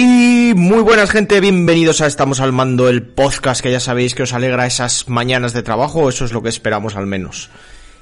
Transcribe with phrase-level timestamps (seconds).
[0.00, 4.22] Hey, muy buenas gente, bienvenidos a Estamos al Mando, el podcast que ya sabéis que
[4.22, 7.50] os alegra esas mañanas de trabajo, eso es lo que esperamos al menos.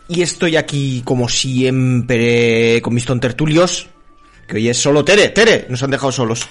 [0.06, 3.88] Y estoy aquí como siempre con mis tontertulios,
[4.46, 6.46] que hoy es solo Tere, Tere, nos han dejado solos.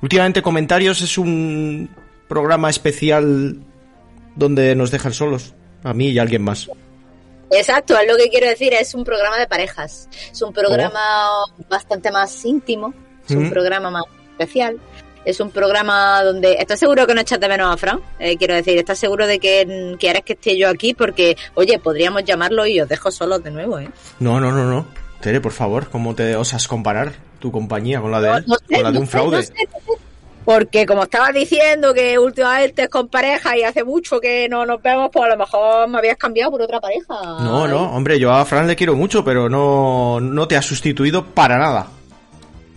[0.00, 1.90] Últimamente comentarios es un
[2.26, 3.60] programa especial
[4.34, 5.52] donde nos dejan solos,
[5.84, 6.70] a mí y a alguien más.
[7.50, 11.00] Exacto, es lo que quiero decir, es un programa de parejas, es un programa
[11.68, 12.94] bastante más íntimo,
[13.28, 13.50] es un Mm.
[13.50, 14.04] programa más
[14.36, 14.78] especial.
[15.24, 16.52] Es un programa donde...
[16.52, 18.00] ¿Estás seguro que no echas de menos a Fran?
[18.20, 20.94] Eh, quiero decir, ¿estás seguro de que quieres que esté yo aquí?
[20.94, 23.88] Porque, oye, podríamos llamarlo y os dejo solos de nuevo, ¿eh?
[24.20, 24.86] No, no, no, no.
[25.20, 28.44] Tere, por favor, ¿cómo te osas comparar tu compañía con la de él?
[28.46, 29.38] No sé, con la de un fraude.
[29.38, 30.00] no sé, no sé.
[30.44, 34.80] Porque como estabas diciendo que últimamente es con pareja y hace mucho que no nos
[34.80, 37.14] vemos, pues a lo mejor me habías cambiado por otra pareja.
[37.40, 41.24] No, no, hombre, yo a Fran le quiero mucho, pero no, no te ha sustituido
[41.24, 41.88] para nada.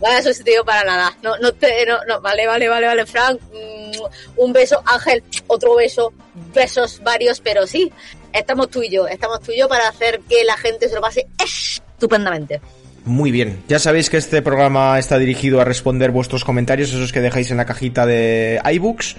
[0.02, 1.18] No ha sustituido para nada.
[1.22, 3.40] No, no te, no, vale, vale, vale, vale, Frank.
[3.54, 6.14] Mm, un beso, Ángel, otro beso,
[6.54, 7.92] besos varios, pero sí,
[8.34, 11.02] estamos tú y yo, estamos tú y yo para hacer que la gente se lo
[11.02, 12.62] pase estupendamente.
[13.06, 13.64] Muy bien.
[13.68, 17.58] Ya sabéis que este programa está dirigido a responder vuestros comentarios, esos que dejáis en
[17.58, 19.16] la cajita de iBooks.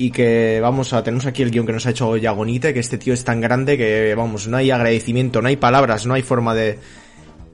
[0.00, 2.98] Y que vamos a, tenemos aquí el guion que nos ha hecho Yagonite, que este
[2.98, 6.54] tío es tan grande que, vamos, no hay agradecimiento, no hay palabras, no hay forma
[6.54, 6.78] de,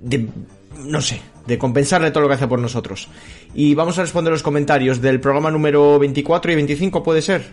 [0.02, 0.28] de,
[0.76, 3.08] no sé, de compensarle todo lo que hace por nosotros.
[3.54, 7.52] Y vamos a responder los comentarios del programa número 24 y 25, ¿puede ser?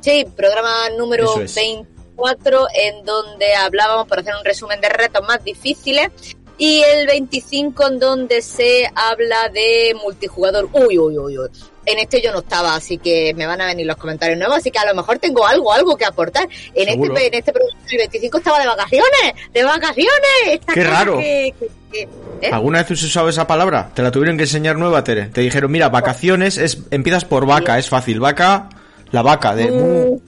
[0.00, 1.54] Sí, programa número es.
[1.54, 6.35] 24, en donde hablábamos, por hacer un resumen de retos más difíciles.
[6.58, 10.68] Y el 25, en donde se habla de multijugador.
[10.72, 11.48] Uy, uy, uy, uy.
[11.84, 14.72] En este yo no estaba, así que me van a venir los comentarios nuevos, así
[14.72, 16.48] que a lo mejor tengo algo, algo que aportar.
[16.74, 17.14] En Seguro.
[17.14, 17.52] este, en este
[17.92, 20.10] el 25 estaba de vacaciones, de vacaciones.
[20.48, 21.18] Esta Qué raro.
[21.18, 21.54] que-
[21.92, 22.08] que-
[22.40, 22.50] ¿eh?
[22.50, 23.92] ¿Alguna vez has usado esa palabra?
[23.94, 25.26] Te la tuvieron que enseñar nueva, Tere.
[25.26, 28.18] Te dijeron, mira, vacaciones es empiezas por vaca, es fácil.
[28.18, 28.68] Vaca,
[29.12, 30.20] la vaca de mu.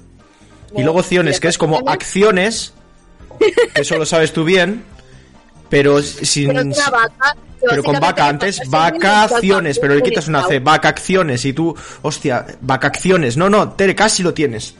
[0.77, 2.73] Y luego ciones, que es como acciones,
[3.75, 4.85] que eso lo sabes tú bien,
[5.69, 6.73] pero sin...
[7.61, 11.45] Pero vaca, con vaca es antes, vacaciones, pero le quitas una C, vacaciones.
[11.45, 13.37] y tú, hostia, vacaciones.
[13.37, 14.75] No, no, Tere, casi lo tienes.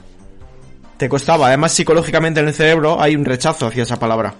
[0.97, 4.33] Te costaba, además psicológicamente en el cerebro hay un rechazo hacia esa palabra.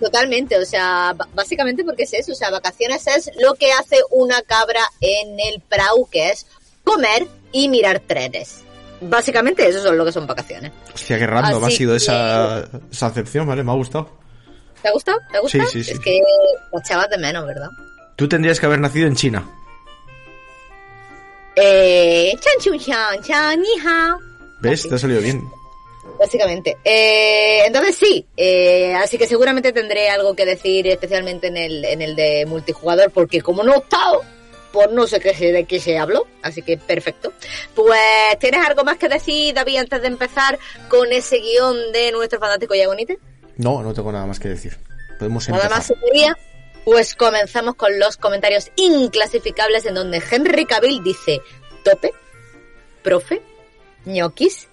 [0.00, 4.40] Totalmente, o sea, básicamente porque es eso, o sea, vacaciones es lo que hace una
[4.42, 6.46] cabra en el prau, que es
[6.84, 8.62] comer y mirar trenes.
[9.02, 10.72] Básicamente eso es lo que son vacaciones.
[10.94, 13.62] Hostia, qué random ha sido que- esa, esa acepción, ¿vale?
[13.62, 14.10] Me ha gustado.
[14.82, 15.18] ¿Te ha gustado?
[15.30, 15.66] ¿Te ha gustado?
[15.66, 15.92] Sí, sí, sí.
[15.92, 16.20] Es que
[16.72, 17.68] lo echabas de menos, ¿verdad?
[18.16, 19.48] Tú tendrías que haber nacido en China.
[21.56, 24.18] Eh, chan chun chan, chan ni hao.
[24.60, 24.88] ¿Ves?
[24.88, 25.42] Te ha salido bien.
[26.18, 26.76] Básicamente.
[26.84, 32.02] Eh, entonces sí, eh, así que seguramente tendré algo que decir especialmente en el, en
[32.02, 34.22] el de multijugador, porque como no he estado,
[34.72, 37.32] pues no sé qué se- de qué se habló, así que perfecto.
[37.74, 37.98] Pues,
[38.38, 40.58] ¿tienes algo más que decir, David, antes de empezar
[40.88, 43.18] con ese guion de nuestro fantástico Yagonite?
[43.60, 44.76] No, no tengo nada más que decir.
[45.18, 45.78] Podemos Nada empezar.
[45.78, 46.36] más sería.
[46.84, 51.42] Pues comenzamos con los comentarios inclasificables en donde Henry Cavill dice
[51.84, 52.12] tope,
[53.02, 53.42] profe,
[54.06, 54.68] ñoquis,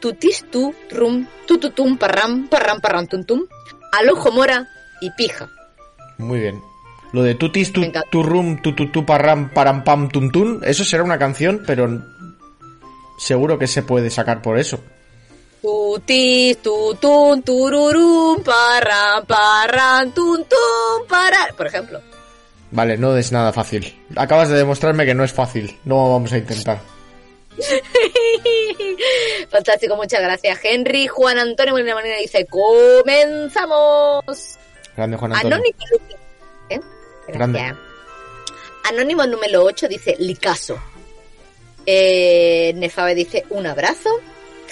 [0.00, 3.46] tutis tu, rum, tututum, parram, parram, parram, tum, tum,
[3.92, 4.66] alojo mora
[5.02, 5.50] y pija.
[6.16, 6.62] Muy bien.
[7.12, 11.04] Lo de tutis tu, rum tu tu tu parram param pam tum tum, eso será
[11.04, 11.86] una canción, pero
[13.18, 14.80] seguro que se puede sacar por eso.
[15.66, 21.52] Tutis, tutun, tururum, parram, parram, tum, tum, para.
[21.56, 22.00] Por ejemplo.
[22.70, 23.92] Vale, no es nada fácil.
[24.14, 25.76] Acabas de demostrarme que no es fácil.
[25.84, 26.78] No vamos a intentar.
[29.50, 31.08] Fantástico, muchas gracias, Henry.
[31.08, 34.24] Juan Antonio Molina Molina dice: ¡Comenzamos!
[34.96, 35.56] Grande Juan Antonio.
[35.56, 35.78] Anónimo,
[36.70, 36.80] ¿eh?
[37.26, 37.74] Grande.
[38.84, 40.78] Anónimo número 8 dice Licaso.
[41.84, 44.10] Eh, Nefabe dice un abrazo.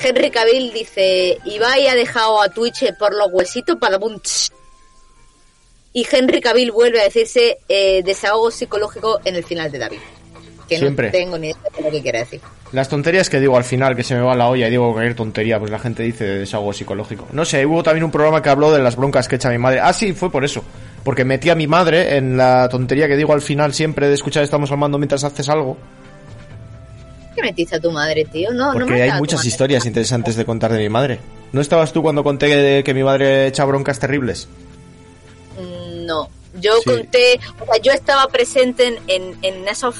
[0.03, 4.51] Henry Cavill dice, Ibai ha dejado a Twitch por los huesitos para un tsh".
[5.93, 9.99] Y Henry Cavill vuelve a decirse eh, desahogo psicológico en el final de David.
[10.69, 11.09] Que Siempre.
[11.09, 12.41] no tengo ni idea de lo que quiere decir.
[12.73, 15.15] Las tonterías que digo al final, que se me va la olla y digo cualquier
[15.15, 17.29] tontería, pues la gente dice desahogo psicológico.
[17.33, 19.79] No sé, hubo también un programa que habló de las broncas que echa mi madre.
[19.81, 20.65] Ah, sí, fue por eso.
[21.05, 24.43] Porque metí a mi madre en la tontería que digo al final siempre de escuchar
[24.43, 25.77] estamos hablando mientras haces algo.
[27.35, 28.53] ¿Qué metiste a tu madre, tío?
[28.53, 31.19] No, Porque hay muchas historias interesantes de contar de mi madre.
[31.53, 34.49] ¿No estabas tú cuando conté que, que mi madre echa broncas terribles?
[35.59, 36.29] Mm, No,
[36.61, 36.91] yo Sí.
[36.91, 39.95] conté, o sea, yo estaba presente en, en, en esos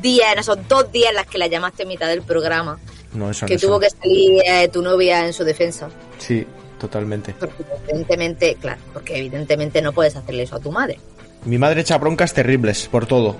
[0.00, 2.78] días, en esos dos días en las que la llamaste en mitad del programa,
[3.12, 3.60] No, eso que no.
[3.60, 5.88] tuvo eso que salir eh, tu novia en su defensa.
[6.18, 6.46] Sí,
[6.78, 7.34] totalmente.
[7.38, 10.98] Porque evidentemente, claro, porque evidentemente no puedes hacerle eso a tu madre.
[11.44, 13.36] Mi madre echa broncas terribles por todo.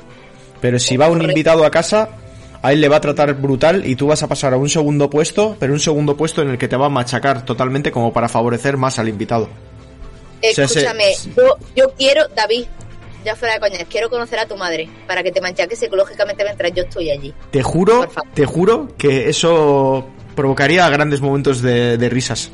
[0.60, 2.08] Pero si va un invitado a casa,
[2.64, 5.10] a él le va a tratar brutal y tú vas a pasar a un segundo
[5.10, 8.26] puesto, pero un segundo puesto en el que te va a machacar totalmente como para
[8.26, 9.48] favorecer más al invitado.
[10.40, 12.64] sea, se- Escúchame, yo, yo quiero, David,
[13.22, 16.72] ya fuera de coña, quiero conocer a tu madre para que te manchaques psicológicamente mientras
[16.72, 17.34] yo estoy allí.
[17.50, 22.50] Te juro, te juro que eso provocaría grandes momentos de, de risas.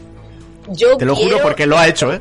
[0.71, 2.21] Yo Te lo juro porque lo ha hecho, ¿eh?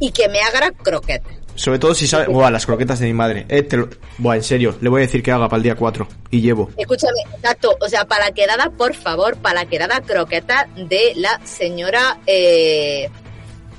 [0.00, 1.34] Y que me haga croquetas.
[1.56, 2.26] Sobre todo si sabe...
[2.26, 3.46] Buah, las croquetas de mi madre.
[3.48, 5.74] Eh, te lo- Buah, en serio, le voy a decir que haga para el día
[5.76, 6.06] 4.
[6.30, 6.70] Y llevo.
[6.76, 11.40] Escúchame, exacto, o sea, para la quedada, por favor, para la quedada croqueta de la
[11.44, 13.08] señora eh,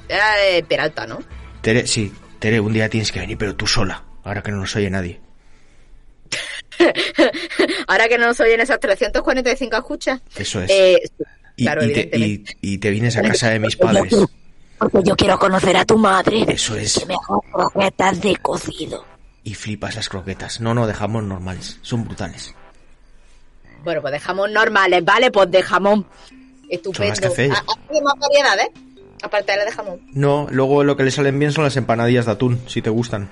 [0.07, 1.19] eh, Peralta, ¿no?
[1.62, 4.04] Tere, sí, Tere, un día tienes que venir, pero tú sola.
[4.24, 5.19] Ahora que no nos oye nadie.
[7.88, 10.22] Ahora que no nos oyen esas 345 escuchas.
[10.36, 10.72] Eso es.
[10.72, 11.24] Eh, sí,
[11.57, 14.13] y, claro, y te, y, y te vienes a casa de mis padres.
[14.77, 16.45] Porque yo quiero conocer a tu madre.
[16.48, 17.00] Eso es.
[17.00, 19.06] Que me haga croquetas de cocido.
[19.44, 20.60] Y flipas las croquetas.
[20.60, 21.80] No, no, dejamos normales.
[21.81, 22.54] Son brutales.
[23.83, 25.31] Bueno, pues de jamón normales, ¿vale?
[25.31, 26.06] Pues de jamón.
[26.69, 27.10] Estupendo.
[27.10, 27.56] las que hace ella.
[27.57, 28.69] Ah, ah, ¿Hay más variedades?
[29.22, 30.01] Aparte de la de jamón.
[30.12, 33.30] No, luego lo que le salen bien son las empanadillas de atún, si te gustan.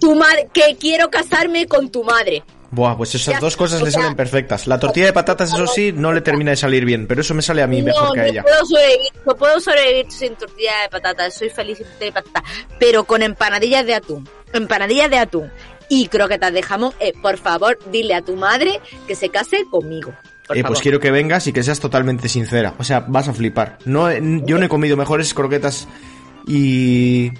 [0.00, 2.44] Tu madre, que quiero casarme con tu madre.
[2.70, 4.66] Buah, pues esas dos cosas le salen perfectas.
[4.66, 7.42] La tortilla de patatas, eso sí, no le termina de salir bien, pero eso me
[7.42, 8.42] sale a mí mejor que a ella.
[8.42, 12.42] puedo sobrevivir, no puedo sobrevivir sin tortilla de patatas, soy feliz sin tortilla de patatas,
[12.80, 15.52] pero con empanadillas de atún, empanadillas de atún
[15.88, 20.12] y croquetas de jamón, eh, por favor, dile a tu madre que se case conmigo.
[20.54, 22.74] Eh, pues quiero que vengas y que seas totalmente sincera.
[22.78, 23.78] O sea, vas a flipar.
[23.86, 25.86] No, he- yo no he comido mejores croquetas
[26.46, 27.30] y,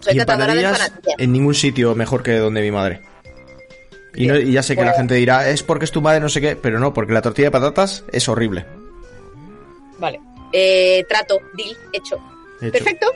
[0.00, 1.14] Soy y catadora de empanadillas empanadillas.
[1.18, 3.02] en ningún sitio mejor que donde mi madre.
[4.16, 6.20] Y, no- y ya sé que la Pues- gente dirá, es porque es tu madre,
[6.20, 8.64] no sé qué, pero no, porque la tortilla de patatas es horrible.
[9.98, 10.20] Vale.
[10.52, 12.16] Eh, trato, deal, hecho.
[12.60, 12.72] Hecho.
[12.72, 13.06] Perfecto.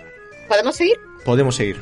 [0.48, 0.96] ¿Podemos seguir?
[1.24, 1.80] Podemos seguir.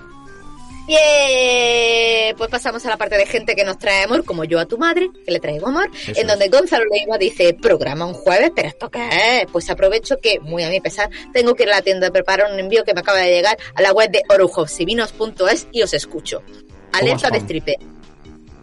[0.87, 4.67] Bien, pues pasamos a la parte de gente que nos trae amor, como yo a
[4.67, 6.51] tu madre, que le traigo amor, Eso en donde es.
[6.51, 9.09] Gonzalo Leiva dice, programa un jueves, pero ¿esto qué
[9.41, 9.47] es?
[9.51, 12.53] Pues aprovecho que, muy a mi pesar, tengo que ir a la tienda a preparar
[12.53, 16.43] un envío que me acaba de llegar a la web de orujosivinos.es y os escucho.
[16.93, 17.79] Alerta de stripe.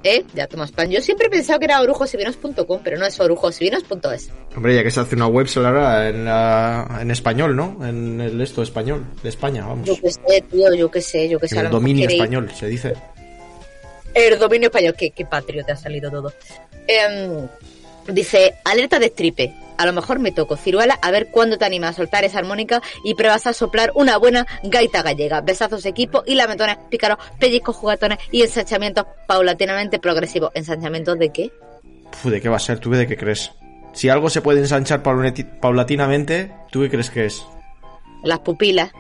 [0.03, 0.25] ¿Eh?
[0.33, 0.89] Ya toma spam.
[0.89, 4.29] Yo siempre he pensado que era orujosivinos.com, pero no es orujosivinos.es.
[4.55, 7.77] Hombre, ya que se hace una web, se la hará en, la- en español, ¿no?
[7.88, 9.88] En el esto español, de España, vamos.
[9.88, 11.59] Yo qué sé, tío, yo qué sé, yo qué sé.
[11.59, 12.94] El dominio español, se dice.
[14.13, 16.33] El dominio español, qué, qué patrio te ha salido todo.
[16.85, 17.47] Em,
[18.09, 19.53] dice, alerta de stripe.
[19.77, 22.81] A lo mejor me toco ciruela a ver cuándo te animas a soltar esa armónica
[23.03, 25.42] y pruebas a soplar una buena gaita gallega.
[25.42, 30.51] Besazos equipo y lametones pícaros, pellizcos jugatones y ensanchamientos paulatinamente progresivos.
[30.53, 31.51] ¿Ensanchamientos de qué?
[32.11, 32.80] Puf, ¿de qué va a ser?
[32.80, 33.51] ¿Tú de qué crees?
[33.94, 37.44] Si algo se puede ensanchar paulati- paulatinamente, ¿tú qué crees que es?
[38.23, 38.92] Las pupilas.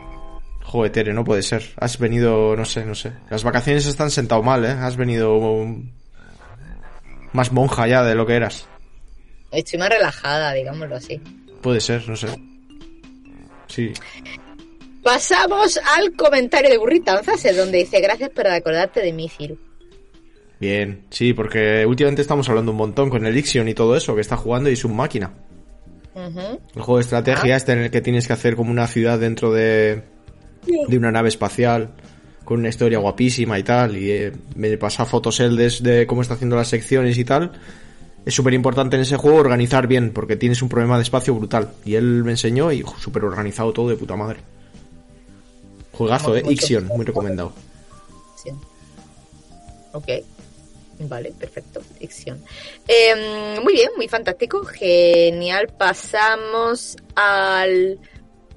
[0.63, 1.63] Joder, Tere, no puede ser.
[1.77, 3.11] Has venido, no sé, no sé.
[3.29, 4.69] Las vacaciones están sentado mal, ¿eh?
[4.69, 5.39] Has venido
[7.31, 8.67] más monja ya de lo que eras.
[9.53, 11.21] Estoy más relajada, digámoslo así.
[11.61, 12.27] Puede ser, no sé.
[13.67, 13.93] Sí.
[15.03, 19.57] Pasamos al comentario de Burritanzas, en donde dice, gracias por acordarte de mí, Firu.
[20.59, 24.21] Bien, sí, porque últimamente estamos hablando un montón con el Ixion y todo eso, que
[24.21, 25.33] está jugando y es un máquina.
[26.15, 29.51] El juego de estrategia este en el que tienes que hacer como una ciudad dentro
[29.51, 30.03] de,
[30.87, 31.89] de una nave espacial
[32.45, 33.97] con una historia guapísima y tal.
[33.97, 37.51] Y eh, me pasa fotos él de, de cómo está haciendo las secciones y tal.
[38.25, 41.73] Es súper importante en ese juego organizar bien porque tienes un problema de espacio brutal.
[41.83, 44.39] Y él me enseñó y súper organizado todo de puta madre.
[45.91, 46.43] Juegazo, eh.
[46.49, 47.53] Ixion, muy recomendado.
[49.93, 50.07] Ok.
[50.99, 51.81] Vale, perfecto.
[51.99, 52.41] Ficción.
[52.87, 54.63] Eh, muy bien, muy fantástico.
[54.63, 55.67] Genial.
[55.77, 57.99] Pasamos al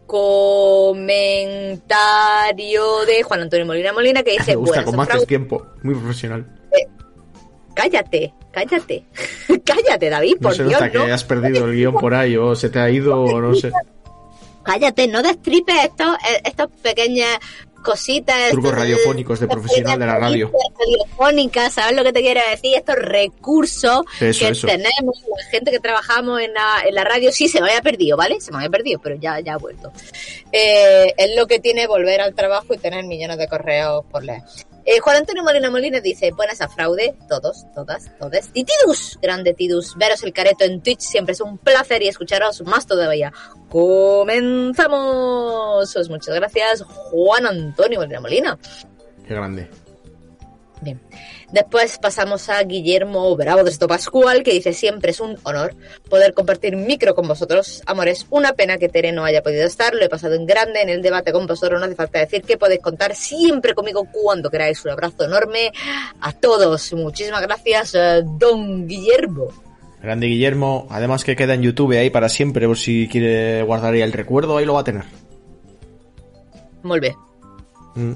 [0.06, 1.04] comentario
[3.06, 5.66] de Juan Antonio Molina Molina que dice, Me gusta bueno, como haces tiempo.
[5.82, 6.46] Muy profesional.
[7.76, 9.04] Cállate, cállate.
[9.64, 11.14] cállate, David, No por se Dios, nota que no.
[11.14, 13.70] has perdido el guion por ahí o se te ha ido o no sé.
[14.64, 17.38] Cállate, no destripes estos, eh, estas pequeñas
[17.84, 18.50] cositas.
[18.50, 20.50] Trucos estos- radiofónicos de profesional de la radio.
[20.76, 22.74] Radiofónicas, ¿sabes lo que te quiero decir?
[22.76, 24.66] Estos recursos Eso, que eso.
[24.66, 28.16] tenemos, la gente que trabajamos en la, en la radio, sí se me había perdido,
[28.16, 28.40] ¿vale?
[28.40, 29.92] Se me había perdido, pero ya, ya ha vuelto.
[30.50, 34.42] Eh, es lo que tiene volver al trabajo y tener millones de correos por leer.
[34.88, 38.50] Eh, Juan Antonio Molina Molina dice, buenas a fraude, todos, todas, todes.
[38.54, 42.62] Y Tidus, grande Tidus, veros el careto en Twitch siempre es un placer y escucharos
[42.62, 43.32] más todavía.
[43.68, 44.86] Comenzamos.
[45.92, 48.56] Pues muchas gracias, Juan Antonio Molina Molina.
[49.26, 49.68] Qué grande.
[50.82, 51.00] Bien.
[51.52, 55.74] Después pasamos a Guillermo Bravo de Esto Pascual, que dice siempre es un honor
[56.08, 58.26] poder compartir micro con vosotros, amores.
[58.30, 61.02] Una pena que Tere no haya podido estar, lo he pasado en grande en el
[61.02, 64.84] debate con vosotros, no hace falta decir que podéis contar siempre conmigo cuando queráis.
[64.84, 65.72] Un abrazo enorme
[66.20, 66.92] a todos.
[66.94, 69.48] Muchísimas gracias, eh, don Guillermo.
[70.02, 70.86] Grande Guillermo.
[70.90, 74.56] Además que queda en YouTube ahí para siempre, por si quiere guardar ahí el recuerdo,
[74.56, 75.04] ahí lo va a tener.
[76.82, 77.14] Muy bien.
[77.94, 78.12] Mm.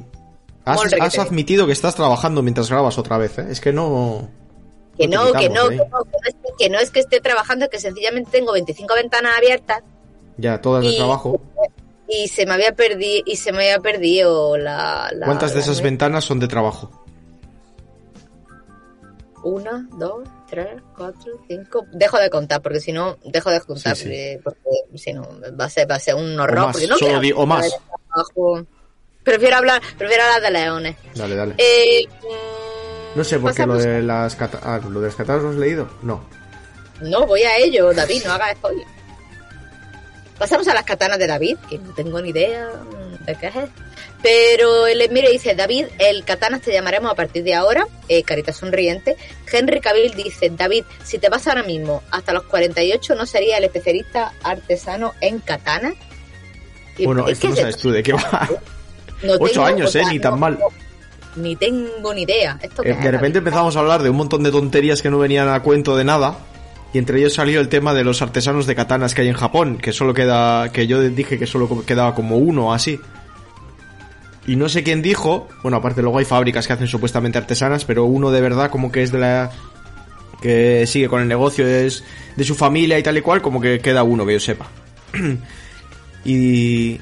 [0.65, 3.47] Has, admitido que estás trabajando mientras grabas otra vez, ¿eh?
[3.51, 4.29] Es que no...
[4.99, 5.85] Que no que no, que no,
[6.59, 9.83] que no es que, esté trabajando, que sencillamente tengo 25 ventanas abiertas
[10.37, 11.41] Ya, todas de trabajo.
[12.07, 15.81] y se me había perdido y se me había perdido la, la- ¿Cuántas de esas
[15.81, 16.91] ventanas son de trabajo?
[19.43, 21.87] Una, dos, tres, cuatro, cinco.
[21.93, 24.39] Dejo de contar, porque si no, dejo de contar, Sí, sí.
[24.45, 24.61] porque
[24.97, 25.27] si no,
[25.59, 26.59] va a ser, va a ser un horror.
[26.59, 27.65] O más, porque no solo quiero o más.
[27.65, 27.71] de
[28.11, 28.67] trabajo.
[29.23, 30.97] Prefiero hablar, prefiero hablar de leones.
[31.15, 31.55] Dale, dale.
[31.59, 35.43] Eh, mm, no sé por qué lo de las cata- ah, lo de las katanas
[35.43, 35.89] lo has leído.
[36.03, 36.25] No.
[37.01, 38.87] No, voy a ello, David, no hagas spoiler.
[40.39, 42.67] Pasamos a las katanas de David, que no tengo ni idea
[43.27, 43.55] de qué es.
[44.23, 48.53] Pero el mire dice, David, el katanas te llamaremos a partir de ahora, eh, carita
[48.53, 49.17] sonriente.
[49.51, 53.65] Henry Cavill dice, David, si te vas ahora mismo hasta los 48, ¿no sería el
[53.65, 55.95] especialista artesano en katana?
[56.97, 58.49] Y Bueno, es esto que no es sabes tú de qué va.
[59.23, 60.03] no Ocho años, ¿eh?
[60.11, 60.59] Ni tan no- mal.
[61.37, 62.59] ni tengo ni idea.
[62.63, 65.49] ¿Esto Eh, de repente empezamos a hablar de un montón de tonterías que no venían
[65.49, 66.39] a cuento de nada.
[66.93, 69.79] Y entre ellos salió el tema de los artesanos de katanas que hay en Japón,
[69.79, 72.99] que solo queda, que yo dije que solo quedaba como uno así.
[74.47, 78.07] Y no sé quién dijo, bueno, aparte luego hay fábricas que hacen supuestamente artesanas, pero
[78.07, 79.51] uno de verdad como que es de la
[80.43, 82.03] que sigue con el negocio es
[82.35, 84.67] de su familia y tal y cual, como que queda uno que yo sepa.
[86.25, 86.99] y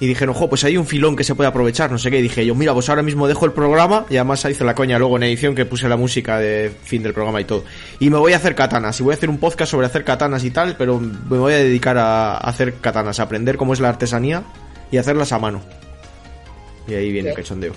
[0.00, 2.18] y dijeron, ojo, pues hay un filón que se puede aprovechar, no sé qué.
[2.18, 4.04] Y dije yo, mira, pues ahora mismo dejo el programa.
[4.10, 7.12] Y además hice la coña luego en edición que puse la música de fin del
[7.14, 7.64] programa y todo.
[8.00, 8.98] Y me voy a hacer katanas.
[9.00, 10.76] Y voy a hacer un podcast sobre hacer katanas y tal.
[10.76, 14.42] Pero me voy a dedicar a hacer katanas, a aprender cómo es la artesanía
[14.90, 15.62] y hacerlas a mano.
[16.88, 17.72] Y ahí viene el cachondeo.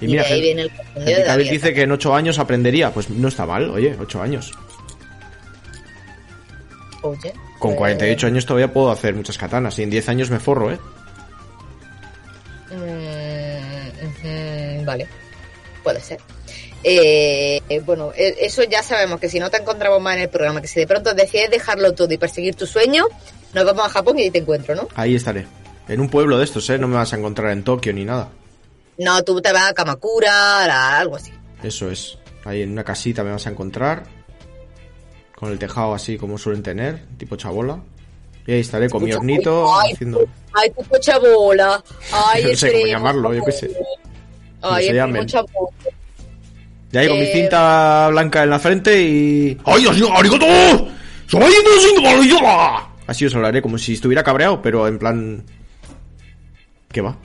[0.00, 1.50] Y Y mira, ahí viene el cachondeo David.
[1.52, 2.90] dice que en ocho años aprendería.
[2.92, 4.52] Pues no está mal, oye, ocho años.
[7.02, 9.78] Oye, Con pues- 48 años todavía puedo hacer muchas katanas.
[9.78, 10.78] Y en 10 años me forro, ¿eh?
[12.70, 15.06] Mm, ujú, vale,
[15.82, 16.20] puede ser.
[16.82, 20.28] Eh, eh, bueno, eh, eso ya sabemos que si no te encontramos más en el
[20.28, 23.06] programa, que si de pronto decides dejarlo todo y perseguir tu sueño,
[23.54, 24.88] nos vamos a Japón y ahí te encuentro, ¿no?
[24.94, 25.46] Ahí estaré.
[25.88, 26.78] En un pueblo de estos, ¿eh?
[26.78, 28.28] No me vas a encontrar en Tokio ni nada.
[28.98, 31.32] No, tú te vas a Kamakura, a algo así.
[31.62, 32.18] Eso es.
[32.44, 34.04] Ahí en una casita me vas a encontrar.
[35.34, 37.80] Con el tejado así como suelen tener, tipo chabola.
[38.46, 40.24] Y ahí estaré con mi hornito ay, haciendo.
[40.52, 41.82] Ay, tu pocha bola.
[42.12, 43.70] Ay, No sé cómo llamarlo, yo qué sé.
[44.62, 45.26] Ay, se el primo llamen.
[45.26, 45.70] chabola.
[46.92, 49.58] Y ahí con mi Eh, cinta blanca en la frente y.
[49.64, 50.46] ¡Ay, así, arigato!
[51.26, 51.42] ¡Soy
[53.08, 55.44] Así os hablaré, como si estuviera cabreado, pero en plan.
[56.90, 57.16] ¿Qué va?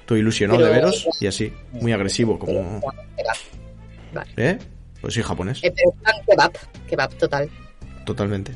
[0.00, 2.80] Estoy ilusionado Pero- de veros y así, muy agresivo, como.
[4.12, 4.30] Vale.
[4.36, 4.58] ¿Eh?
[5.00, 6.52] Pues soy japonés, Eh, pero plan kebab,
[6.88, 7.48] kebab total.
[8.04, 8.52] totalmente.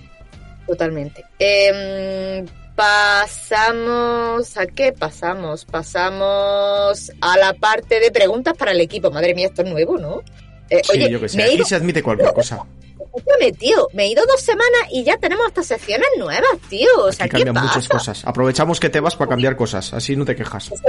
[0.67, 1.25] Totalmente.
[1.39, 4.57] Em, pasamos.
[4.57, 5.65] ¿A qué pasamos?
[5.65, 9.11] Pasamos a la parte de preguntas para el equipo.
[9.11, 10.23] Madre mía, esto es nuevo, ¿no?
[10.71, 11.43] Eh, Sí, oye, yo que sé.
[11.43, 12.65] Aquí ido, se admite cualquier cosa.
[12.99, 16.89] escúchame, tío, me he ido dos semanas y ya tenemos estas secciones nuevas, tío.
[16.99, 17.67] O sea, Aquí ¿qué cambian pasa?
[17.79, 18.25] muchas cosas.
[18.25, 20.73] Aprovechamos que te vas para cambiar cosas, así no te quejas.
[20.73, 20.83] Eso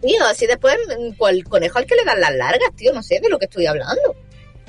[0.00, 0.24] tío.
[0.24, 2.92] Así después, mm, cual conejo al que le dan las largas, tío.
[2.92, 4.16] No sé de lo que estoy hablando.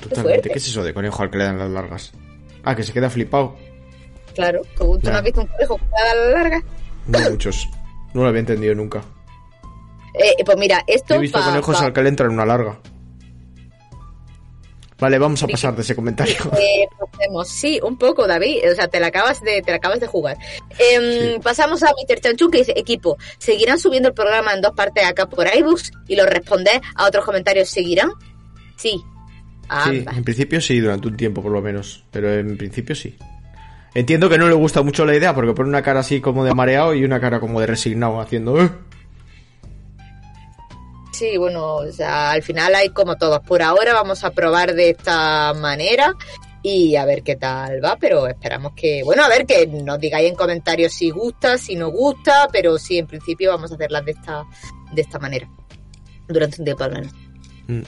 [0.02, 0.50] Totalmente.
[0.50, 2.12] ¿Qué es eso de conejo al que le dan las largas?
[2.62, 3.56] Ah, que se queda flipado.
[4.34, 6.62] Claro, ¿tú, no has visto un conejo da las largas?
[7.06, 7.68] No muchos.
[8.14, 9.02] No lo había entendido nunca.
[10.14, 11.14] Eh, pues mira, esto.
[11.14, 12.76] He visto pa- conejos pa- al que le entran una larga.
[14.98, 16.34] Vale, vamos a pasar de ese comentario.
[16.58, 16.86] Eh.
[17.46, 18.58] Sí, un poco, David.
[18.70, 20.36] O sea, te la acabas de, te la acabas de jugar.
[20.78, 21.40] Em, Sí.
[21.42, 22.20] Pasamos a Mr.
[22.20, 25.92] Chanchu que dice, equipo, ¿seguirán subiendo el programa en dos partes acá por iBooks?
[26.06, 28.10] Y los responder a otros comentarios, ¿seguirán?
[28.76, 29.00] Sí.
[29.84, 32.04] Sí, en principio sí, durante un tiempo por lo menos.
[32.10, 33.16] Pero en principio sí.
[33.94, 36.54] Entiendo que no le gusta mucho la idea porque pone una cara así como de
[36.54, 38.60] mareado y una cara como de resignado haciendo...
[38.62, 38.70] "Eh".
[41.12, 43.40] Sí, bueno, o sea, al final hay como todos.
[43.40, 46.14] Por ahora vamos a probar de esta manera
[46.62, 50.30] y a ver qué tal va, pero esperamos que, bueno, a ver que nos digáis
[50.30, 54.12] en comentarios si gusta, si no gusta, pero sí, en principio vamos a hacerlas de
[54.12, 54.44] esta,
[54.92, 55.48] de esta manera.
[56.28, 57.12] Durante un tiempo al menos.
[57.66, 57.82] Mm.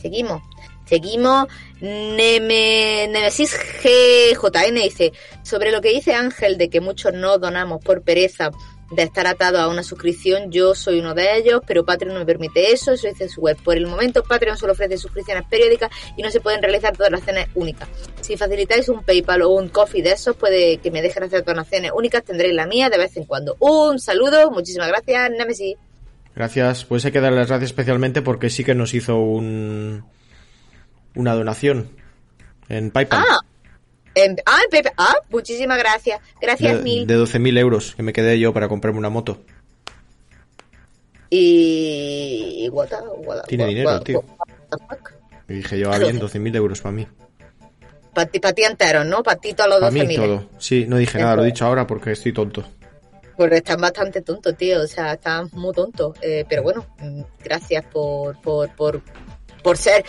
[0.00, 0.42] Seguimos.
[0.86, 1.48] Seguimos.
[1.80, 5.12] Neme, Nemesis GJN dice,
[5.42, 8.50] sobre lo que dice Ángel de que muchos no donamos por pereza
[8.90, 12.26] de estar atados a una suscripción, yo soy uno de ellos, pero Patreon no me
[12.26, 13.56] permite eso, eso dice su web.
[13.62, 17.88] Por el momento Patreon solo ofrece suscripciones periódicas y no se pueden realizar donaciones únicas.
[18.20, 21.92] Si facilitáis un PayPal o un Coffee de esos, puede que me dejen hacer donaciones
[21.94, 23.56] únicas, tendréis la mía de vez en cuando.
[23.58, 25.76] Un saludo, muchísimas gracias, Nemesis.
[26.34, 26.84] Gracias.
[26.84, 30.04] Pues hay que darle las gracias especialmente porque sí que nos hizo un...
[31.14, 31.88] una donación
[32.68, 33.24] en PayPal.
[33.28, 33.38] Ah,
[34.14, 34.92] en, ah, en Pepe.
[34.96, 36.20] Ah, muchísimas gracias.
[36.40, 37.06] Gracias de, mil.
[37.06, 39.40] de 12.000 euros que me quedé yo para comprarme una moto.
[41.30, 42.68] Y.
[42.72, 42.96] what the-
[43.48, 44.22] Tiene dinero, tío.
[45.48, 47.06] Y dije yo, ah, bien, 12.000 euros para mí.
[48.14, 49.22] Para ti, pa' ti entero, ¿no?
[49.22, 50.16] Para ti todos los Para mí 12.000.
[50.16, 50.48] todo.
[50.58, 51.54] Sí, no dije nada, lo he Eso.
[51.54, 52.62] dicho ahora porque estoy tonto.
[53.36, 54.80] Porque están bastante tontos, tío.
[54.82, 56.16] O sea, están muy tontos.
[56.22, 59.02] Eh, pero bueno, mm, gracias por, por, por,
[59.64, 60.04] por ser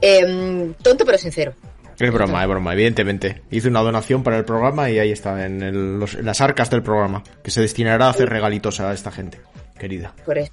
[0.00, 1.52] em, tonto pero sincero.
[1.98, 3.42] Es broma, es broma, evidentemente.
[3.50, 6.70] Hice una donación para el programa y ahí está, en, el- los- en las arcas
[6.70, 9.40] del programa, que se destinará a hacer regalitos a esta gente,
[9.76, 10.14] querida.
[10.24, 10.52] Por eso.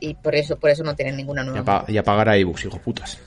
[0.00, 1.60] Y por eso, por eso no tienen ninguna Y nueva.
[1.60, 3.18] a, pa- y a pagar a ebooks, hijo putas.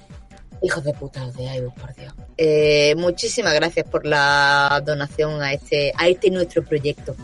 [0.64, 2.14] Hijos de puta de iVoox, por Dios.
[2.38, 7.16] Eh, muchísimas gracias por la donación a este, a este nuestro proyecto.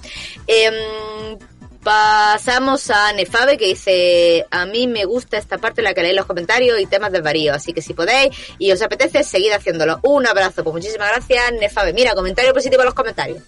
[0.46, 1.38] Em,
[1.84, 6.18] pasamos a Nefabe que dice, a mí me gusta esta parte en la que leéis
[6.18, 10.00] los comentarios y temas del varío, así que si podéis y os apetece, seguid haciéndolo.
[10.04, 11.94] Un abrazo, pues muchísimas gracias Nefabe.
[11.94, 13.44] Mira, comentario positivo en los comentarios.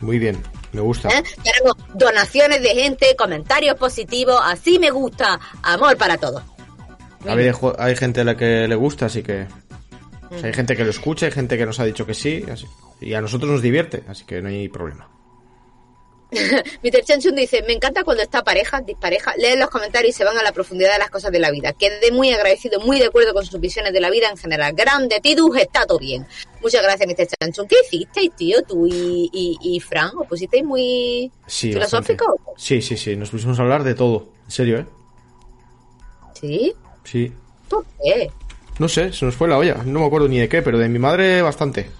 [0.00, 1.08] Muy bien, me gusta.
[1.08, 1.22] ¿eh?
[1.42, 5.38] Tenemos donaciones de gente, comentarios positivos, así me gusta.
[5.62, 6.42] Amor para todos.
[7.28, 9.46] A ver, hay gente a la que le gusta, así que...
[10.30, 12.44] o sea, hay gente que lo escucha, hay gente que nos ha dicho que sí,
[12.50, 12.66] así-
[13.02, 15.08] y a nosotros nos divierte, así que no hay problema.
[16.82, 17.02] Mr.
[17.04, 20.42] Chanchun dice, me encanta cuando está pareja, dispareja, leen los comentarios y se van a
[20.42, 21.72] la profundidad de las cosas de la vida.
[21.72, 24.72] Quedé muy agradecido, muy de acuerdo con sus visiones de la vida en general.
[24.74, 26.26] Grande, Tidus, está todo bien.
[26.62, 27.26] Muchas gracias, Mr.
[27.40, 27.66] Chanchun.
[27.68, 30.10] ¿Qué hicisteis, tío, tú y, y, y Fran?
[30.16, 32.26] ¿Os pusisteis muy Sí, filosófico?
[32.26, 32.60] bastante.
[32.62, 34.28] Sí, sí, sí, nos pusimos a hablar de todo.
[34.44, 34.86] En serio, ¿eh?
[36.40, 36.72] ¿Sí?
[37.04, 37.32] Sí.
[37.68, 38.30] ¿Por qué?
[38.78, 39.82] No sé, se nos fue la olla.
[39.84, 41.90] No me acuerdo ni de qué, pero de mi madre bastante.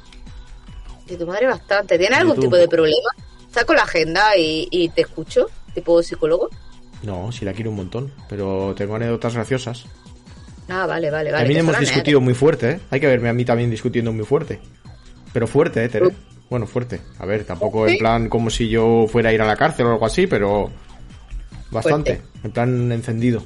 [1.06, 1.98] De tu madre bastante.
[1.98, 3.08] ¿Tiene ¿Y algún tipo de problema?
[3.52, 6.48] Saco la agenda y, y te escucho, tipo psicólogo.
[7.02, 9.84] No, sí la quiero un montón, pero tengo anécdotas graciosas.
[10.68, 11.44] Ah, vale, vale, vale.
[11.44, 12.80] también hemos discutido muy fuerte, ¿eh?
[12.90, 14.60] Hay que verme a mí también discutiendo muy fuerte.
[15.32, 16.10] Pero fuerte, ¿eh, Tere?
[16.48, 17.00] Bueno, fuerte.
[17.18, 17.98] A ver, tampoco en Sí.
[17.98, 20.70] plan como si yo fuera a ir a la cárcel o algo así, pero...
[21.70, 22.16] Bastante.
[22.16, 22.46] Fuerte.
[22.46, 23.42] En plan encendido.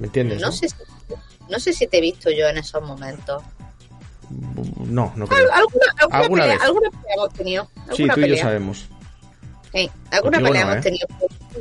[0.00, 0.40] ¿Me entiendes?
[0.40, 0.74] No No, sé, si,
[1.50, 3.42] no sé si te he visto yo en esos momentos.
[4.30, 5.52] No, no creo.
[5.52, 6.62] ¿Alguna, alguna, ¿Alguna pelea, vez?
[6.64, 7.64] alguna pelea hemos tenido?
[7.74, 8.42] Sí, ¿Alguna tú y yo pelea?
[8.44, 8.86] sabemos.
[9.72, 10.90] Sí, alguna Contigo pelea no, hemos ¿eh?
[10.90, 11.06] tenido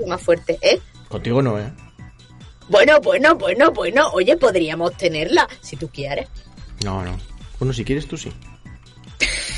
[0.08, 0.80] más fuerte, ¿eh?
[1.10, 1.72] Contigo no, ¿eh?
[2.70, 4.10] Bueno, bueno, bueno, bueno.
[4.14, 6.28] Oye, podríamos tenerla, si tú quieres.
[6.84, 7.18] No, no.
[7.60, 8.32] Bueno, si quieres tú sí.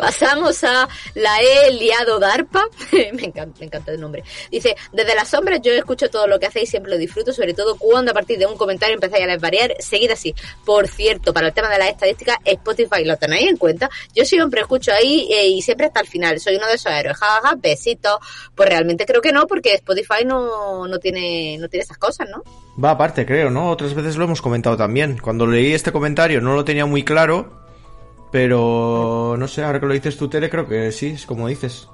[0.00, 2.64] Pasamos a la he liado DARPA.
[3.12, 4.24] me, encanta, me encanta el nombre.
[4.50, 7.76] Dice, desde las sombras yo escucho todo lo que hacéis, siempre lo disfruto, sobre todo
[7.76, 10.34] cuando a partir de un comentario empezáis a variar, seguid así.
[10.64, 13.90] Por cierto, para el tema de las estadísticas, Spotify lo tenéis en cuenta.
[14.14, 16.40] Yo siempre escucho ahí eh, y siempre hasta el final.
[16.40, 17.18] Soy uno de esos héroes.
[17.18, 18.16] Jajaja, ja, ja, besitos.
[18.54, 22.42] Pues realmente creo que no, porque Spotify no, no tiene, no tiene esas cosas, ¿no?
[22.82, 23.68] Va aparte, creo, ¿no?
[23.68, 25.18] Otras veces lo hemos comentado también.
[25.18, 27.60] Cuando leí este comentario no lo tenía muy claro,
[28.30, 31.88] pero no sé, ahora que lo dices tú, Tere, creo que sí, es como dices.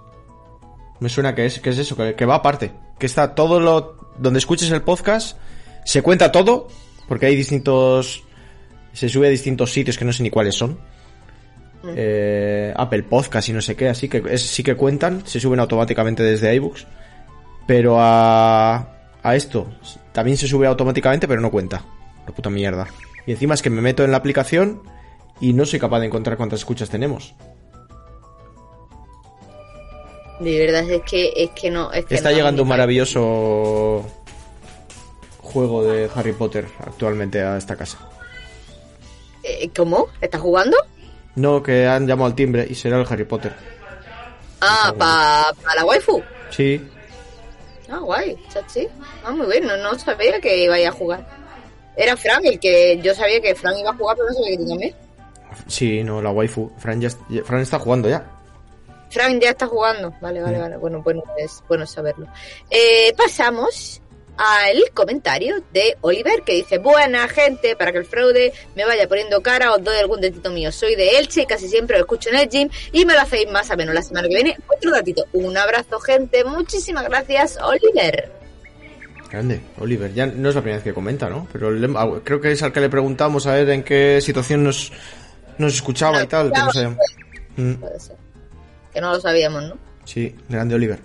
[1.00, 2.72] Me suena que es, que es eso, que, que va aparte.
[2.98, 3.96] Que está todo lo...
[4.18, 5.36] Donde escuches el podcast,
[5.84, 6.68] se cuenta todo,
[7.08, 8.24] porque hay distintos...
[8.94, 10.78] Se sube a distintos sitios que no sé ni cuáles son.
[11.88, 15.60] Eh, Apple Podcast y no sé qué, así que es- sí que cuentan, se suben
[15.60, 16.86] automáticamente desde iBooks.
[17.66, 18.88] Pero a,
[19.22, 19.66] a esto
[20.12, 21.84] también se sube automáticamente, pero no cuenta.
[22.26, 22.86] La puta mierda.
[23.26, 24.82] Y encima es que me meto en la aplicación
[25.40, 27.34] y no soy capaz de encontrar cuántas escuchas tenemos.
[30.40, 31.90] De verdad es que, es que no.
[31.92, 34.04] Es que Está no, llegando un maravilloso
[35.40, 37.98] juego de Harry Potter actualmente a esta casa.
[39.42, 40.08] Eh, ¿Cómo?
[40.20, 40.76] ¿Estás jugando?
[41.36, 43.52] No, que han llamado al timbre y será el Harry Potter.
[44.60, 46.22] Ah, para la waifu.
[46.50, 46.80] Sí,
[47.88, 48.88] Ah, guay, chachi.
[49.24, 51.24] Ah, muy bien, no, no sabía que iba a jugar.
[51.96, 54.62] Era Fran el que yo sabía que Fran iba a jugar, pero no sabía que
[54.64, 54.94] tú también.
[55.66, 56.70] Sí, no, la waifu.
[56.78, 57.10] Fran, ya,
[57.44, 58.24] Fran está jugando ya.
[59.10, 60.12] Fran ya está jugando.
[60.20, 60.76] Vale, vale, vale.
[60.76, 62.26] Bueno, bueno, es bueno saberlo.
[62.70, 64.00] Eh, pasamos
[64.38, 69.40] al comentario de Oliver que dice, buena gente, para que el fraude me vaya poniendo
[69.40, 70.70] cara, os doy algún datito mío.
[70.70, 73.50] Soy de Elche y casi siempre lo escucho en el gym y me lo hacéis
[73.50, 74.56] más a menos la semana que viene.
[74.68, 75.24] Otro datito.
[75.32, 76.44] Un abrazo, gente.
[76.44, 78.30] Muchísimas gracias, Oliver.
[79.30, 80.12] Grande, Oliver.
[80.12, 81.48] Ya no es la primera vez que comenta, ¿no?
[81.52, 84.62] Pero le- ah, creo que es al que le preguntamos a ver en qué situación
[84.64, 84.92] nos,
[85.58, 86.52] nos escuchaba y tal.
[86.52, 86.98] Que no sabíamos.
[87.56, 88.16] Mm, Puede ser.
[88.92, 89.78] Que no lo sabíamos, ¿no?
[90.04, 91.00] sí, grande Oliver.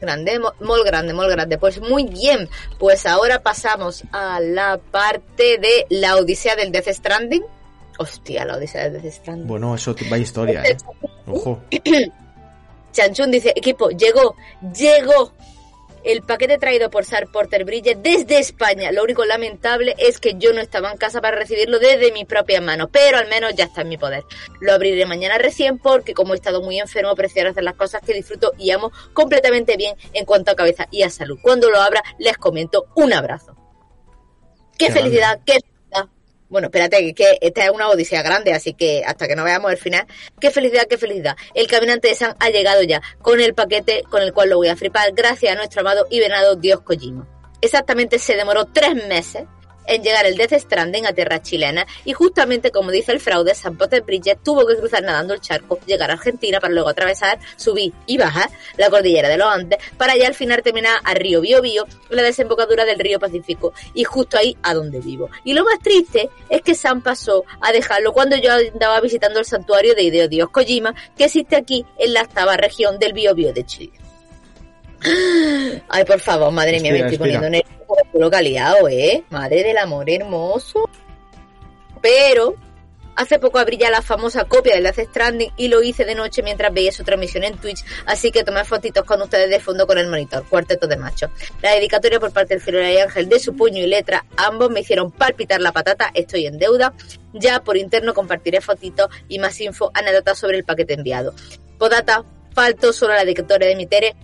[0.00, 1.56] Grande, mo- muy grande, muy grande.
[1.58, 7.42] Pues muy bien, pues ahora pasamos a la parte de la Odisea del Death Stranding.
[7.98, 9.46] Hostia, la Odisea del Death Stranding.
[9.46, 10.76] Bueno, eso vaya historia, ¿eh?
[11.26, 11.62] Ojo.
[12.92, 14.36] Chanchun dice, equipo, llegó,
[14.76, 15.32] llegó
[16.04, 18.92] el paquete traído por Sar Porter Bridge desde España.
[18.92, 22.62] Lo único lamentable es que yo no estaba en casa para recibirlo desde mis propias
[22.62, 24.24] manos, pero al menos ya está en mi poder.
[24.60, 28.14] Lo abriré mañana recién porque como he estado muy enfermo, prefiero hacer las cosas que
[28.14, 31.38] disfruto y amo completamente bien en cuanto a cabeza y a salud.
[31.42, 33.56] Cuando lo abra, les comento un abrazo.
[34.78, 35.40] ¡Qué, Qué felicidad!
[35.44, 35.73] ¡Qué felicidad!
[36.48, 39.78] Bueno, espérate, que- esta es una odisea grande, así que hasta que no veamos el
[39.78, 40.06] final.
[40.40, 41.36] ¡Qué felicidad, qué felicidad!
[41.54, 44.68] El caminante de San ha llegado ya, con el paquete con el cual lo voy
[44.68, 47.26] a flipar, gracias a nuestro amado y venado Dios Kojima.
[47.60, 49.44] Exactamente se demoró tres meses
[49.86, 53.76] en llegar el Death Stranding a tierra chilena y justamente como dice el fraude, San
[53.76, 57.92] Potter Bridges tuvo que cruzar nadando el charco, llegar a Argentina para luego atravesar, subir
[58.06, 61.62] y bajar la cordillera de los Andes para ya al final terminar a Río Bio
[61.62, 65.30] Bio, la desembocadura del río Pacífico y justo ahí a donde vivo.
[65.44, 69.46] Y lo más triste es que Sam pasó a dejarlo cuando yo andaba visitando el
[69.46, 73.52] santuario de Hideo Dios Kojima que existe aquí en la octava región del Bio Bio
[73.52, 74.03] de Chile.
[75.88, 79.24] Ay, por favor, madre mía, me estoy poniendo nervioso por lo que ha liado, ¿eh?
[79.30, 80.88] Madre del amor hermoso.
[82.00, 82.56] Pero
[83.16, 86.42] hace poco abrí ya la famosa copia del Death Stranding y lo hice de noche
[86.42, 89.98] mientras veía su transmisión en Twitch, así que tomé fotitos con ustedes de fondo con
[89.98, 91.30] el monitor, cuarteto de macho.
[91.62, 94.80] La dedicatoria por parte del Cielo y Ángel de su puño y letra, ambos me
[94.80, 96.92] hicieron palpitar la patata, estoy en deuda.
[97.32, 101.34] Ya por interno compartiré fotitos y más info, anécdotas sobre el paquete enviado.
[101.78, 104.14] Podata, falto solo la dedicatoria de mi Tere.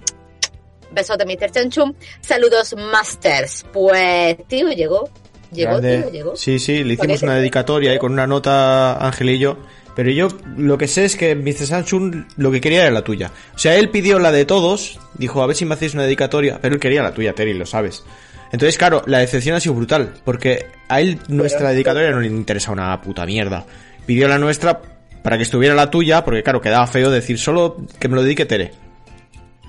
[0.92, 1.50] Besote, Mr.
[1.50, 1.94] Chanchum.
[2.20, 3.64] Saludos, Masters.
[3.72, 5.09] Pues, tío, llegó.
[5.53, 6.37] Llegó, tío, llegó.
[6.37, 9.57] Sí, sí, le hicimos una dedicatoria ahí con una nota Ángel y yo.
[9.96, 11.66] Pero yo lo que sé es que Mr.
[11.66, 13.33] Samsung lo que quería era la tuya.
[13.55, 16.59] O sea, él pidió la de todos, dijo a ver si me hacéis una dedicatoria,
[16.62, 18.05] pero él quería la tuya, Terry, lo sabes.
[18.53, 22.72] Entonces, claro, la decepción ha sido brutal, porque a él nuestra dedicatoria no le interesa
[22.72, 23.66] una puta mierda.
[24.07, 24.81] Pidió la nuestra
[25.22, 28.46] para que estuviera la tuya, porque claro, quedaba feo decir solo que me lo dedique
[28.46, 28.72] Tere.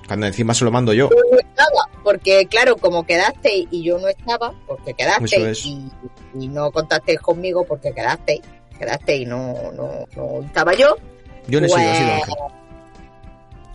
[0.06, 1.08] Cuando encima se lo mando yo.
[1.30, 5.64] no estaba, porque claro, como quedaste y yo no estaba, porque quedaste es.
[5.66, 5.88] y,
[6.38, 8.40] y no contaste conmigo porque quedaste,
[8.78, 10.96] quedaste y no, no, no estaba yo.
[11.46, 12.34] Yo no he sido, ha sido Pues- Ángel.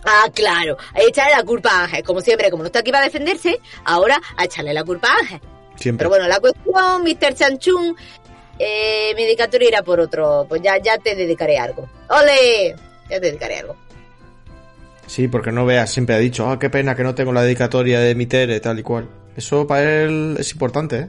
[0.04, 3.04] Ah, claro, a echarle la culpa a Ángel, como siempre, como no está aquí para
[3.04, 5.40] defenderse, ahora a echarle la culpa a Ángel.
[5.74, 6.04] Siempre.
[6.06, 7.34] Pero bueno, la cuestión, Mr.
[7.34, 7.96] Chanchun,
[8.58, 11.88] eh, mi dedicatoria irá por otro, pues ya, ya te dedicaré algo.
[12.08, 12.74] ¡Ole!
[13.10, 13.76] Ya te dedicaré algo.
[15.08, 17.98] Sí, porque no veas, siempre ha dicho, ah, qué pena que no tengo la dedicatoria
[17.98, 19.08] de mi Tere, tal y cual.
[19.34, 21.08] Eso para él es importante, ¿eh?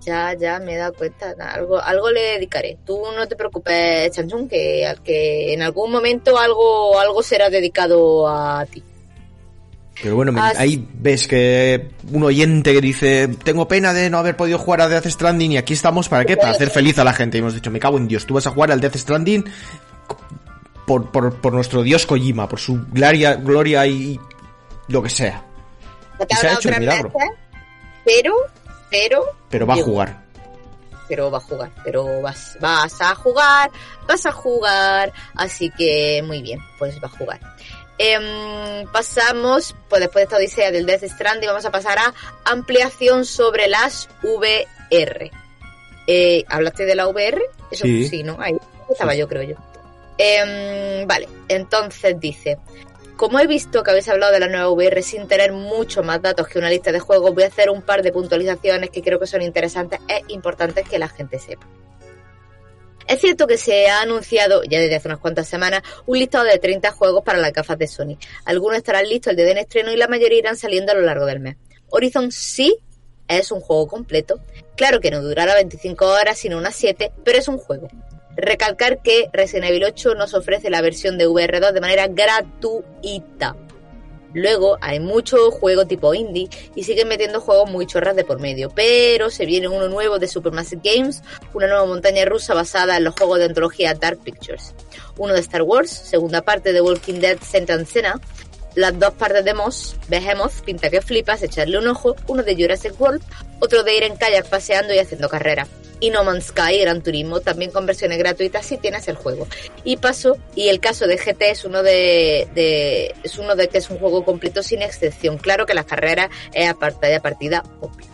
[0.00, 2.78] Ya, ya me he dado cuenta, algo, algo le dedicaré.
[2.84, 8.64] Tú no te preocupes, Chanchun, que, que en algún momento algo, algo será dedicado a
[8.66, 8.82] ti.
[10.02, 14.36] Pero bueno, Ah, ahí ves que un oyente que dice, tengo pena de no haber
[14.36, 16.36] podido jugar a Death Stranding y aquí estamos, ¿para qué?
[16.36, 17.36] Para hacer feliz a la gente.
[17.36, 19.44] Y hemos dicho, me cago en Dios, tú vas a jugar al Death Stranding
[20.92, 24.20] por, por, por nuestro dios Kojima, por su gloria, gloria y
[24.88, 25.42] lo que sea.
[26.28, 27.12] Y se ha hecho tres milagro.
[28.04, 28.34] pero,
[28.90, 30.22] pero, Pero va a jugar.
[31.08, 33.70] pero va a jugar, pero vas, vas a jugar,
[34.06, 37.40] vas a jugar, así que muy bien, pues va a jugar.
[37.96, 42.12] Em, pasamos, pues después de esta odisea del Death Stranding, vamos a pasar a
[42.44, 45.30] ampliación sobre las VR.
[46.06, 47.40] Eh, ¿Hablaste de la VR?
[47.70, 48.22] Eso Sí.
[48.22, 48.36] ¿no?
[48.38, 48.54] Ahí
[48.90, 49.71] estaba yo, creo yo.
[50.18, 52.58] Em, vale, entonces dice,
[53.16, 56.48] como he visto que habéis hablado de la nueva VR sin tener mucho más datos
[56.48, 59.26] que una lista de juegos, voy a hacer un par de puntualizaciones que creo que
[59.26, 61.66] son interesantes e importantes que la gente sepa.
[63.06, 66.58] Es cierto que se ha anunciado ya desde hace unas cuantas semanas un listado de
[66.58, 68.16] 30 juegos para las gafas de Sony.
[68.44, 71.26] Algunos estarán listos el día del estreno y la mayoría irán saliendo a lo largo
[71.26, 71.56] del mes.
[71.90, 72.76] Horizon sí
[73.28, 74.40] es un juego completo.
[74.76, 77.88] Claro que no durará 25 horas sino unas 7, pero es un juego.
[78.36, 83.56] Recalcar que Resident Evil 8 nos ofrece la versión de VR2 de manera gratuita.
[84.34, 88.70] Luego hay mucho juego tipo indie y siguen metiendo juegos muy chorras de por medio,
[88.70, 93.14] pero se viene uno nuevo de Supermassive Games, una nueva montaña rusa basada en los
[93.14, 94.74] juegos de antología Dark Pictures,
[95.18, 98.20] uno de Star Wars, segunda parte de Walking Dead Sentence Cena,
[98.74, 102.98] las dos partes de Moss, Behemoth, pinta que flipas, echarle un ojo, uno de Jurassic
[102.98, 103.22] World,
[103.60, 105.66] otro de ir en kayak paseando y haciendo carrera.
[106.02, 109.46] Y No Man's Sky, Gran Turismo, también con versiones gratuitas si tienes el juego.
[109.84, 113.88] Y paso, y el caso de GT es uno de, es uno de que es
[113.88, 115.38] un juego completo sin excepción.
[115.38, 118.08] Claro que la carrera es a pantalla partida, obvio.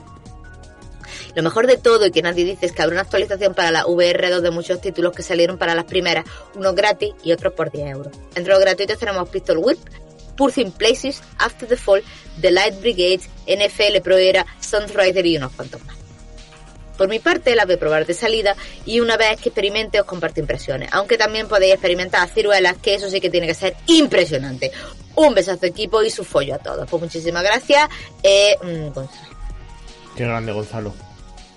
[1.34, 3.84] Lo mejor de todo y que nadie dice es que habrá una actualización para la
[3.84, 7.90] VR2 de muchos títulos que salieron para las primeras, unos gratis y otros por 10
[7.90, 8.12] euros.
[8.34, 9.78] Entre los gratuitos tenemos Pistol Whip,
[10.36, 12.02] Pursuing Places, After the Fall,
[12.40, 15.97] The Light Brigade, NFL Pro Era, Sunrise Rider y unos cuantos más.
[16.98, 20.06] Por mi parte, la voy a probar de salida y una vez que experimente os
[20.06, 20.90] comparto impresiones.
[20.92, 24.72] Aunque también podéis experimentar ciruelas, que eso sí que tiene que ser impresionante.
[25.14, 26.90] Un besazo equipo y su follo a todos.
[26.90, 27.88] Pues muchísimas gracias.
[28.22, 29.28] Eh, mm, Gonzalo.
[30.16, 30.92] Qué grande Gonzalo.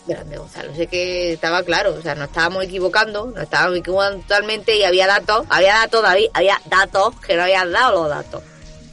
[0.06, 0.76] Grande Gonzalo.
[0.76, 5.08] Sé que estaba claro, o sea, nos estábamos equivocando, nos estábamos equivocando totalmente y había
[5.08, 8.44] datos, había datos, David, había datos que no habían dado los datos.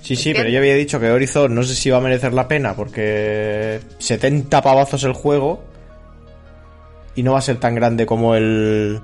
[0.01, 2.49] Sí, sí, pero yo había dicho que Horizon no sé si va a merecer la
[2.49, 5.68] pena porque 70 pavazos el juego
[7.19, 9.01] y no va a ser tan grande como el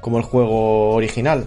[0.00, 1.46] como el juego original.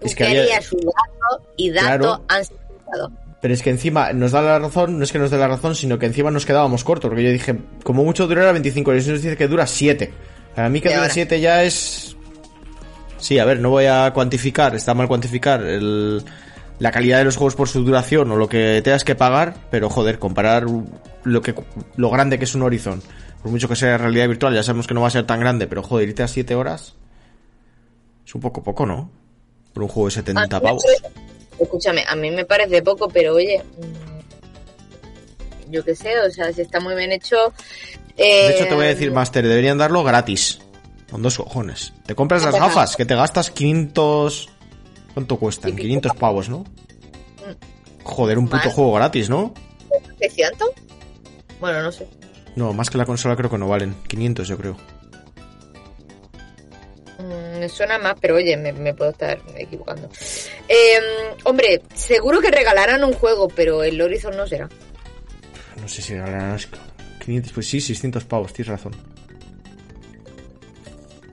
[0.00, 2.22] Es que había- dato y Claro.
[2.28, 2.58] han sido
[2.90, 3.12] dados.
[3.40, 5.74] Pero es que encima nos da la razón, no es que nos dé la razón,
[5.76, 9.10] sino que encima nos quedábamos cortos, porque yo dije, como mucho durará 25 horas, y
[9.10, 10.12] nos dice que dura 7.
[10.56, 11.12] Para mí que dura ahora.
[11.14, 12.16] 7 ya es...
[13.18, 16.22] Sí, a ver, no voy a cuantificar, está mal cuantificar el-
[16.80, 19.88] la calidad de los juegos por su duración o lo que tengas que pagar, pero
[19.90, 20.64] joder, comparar
[21.24, 21.54] lo, que,
[21.96, 23.02] lo grande que es un Horizon,
[23.42, 25.66] por mucho que sea realidad virtual, ya sabemos que no va a ser tan grande,
[25.66, 26.94] pero joder, irte a 7 horas
[28.28, 29.10] es un poco poco, ¿no?
[29.72, 30.84] Por un juego de 70 A mí me pavos.
[31.58, 36.60] Escúchame, a mí me parece poco, pero oye, mm, yo qué sé, o sea, si
[36.60, 37.54] está muy bien hecho.
[38.16, 40.58] De hecho, te voy a eh, decir, Master, deberían darlo gratis.
[41.10, 41.94] Con dos cojones.
[42.04, 44.50] Te compras las gafas, que te gastas 500...
[45.14, 45.70] ¿Cuánto cuestan?
[45.70, 45.84] Y pico.
[45.84, 46.66] 500 pavos, ¿no?
[48.04, 48.74] Joder, un puto Más.
[48.74, 49.54] juego gratis, ¿no?
[50.18, 50.68] 600?
[51.60, 52.06] Bueno, no sé.
[52.58, 53.94] No, más que la consola creo que no valen.
[54.08, 54.76] 500 yo creo.
[57.20, 60.08] Mm, Me suena más, pero oye, me, me puedo estar equivocando.
[60.68, 60.98] Eh,
[61.44, 64.68] hombre, seguro que regalarán un juego, pero el Horizon no será.
[65.80, 66.58] No sé si regalarán
[67.24, 67.52] 500...
[67.52, 68.92] Pues sí, 600 pavos, tienes razón.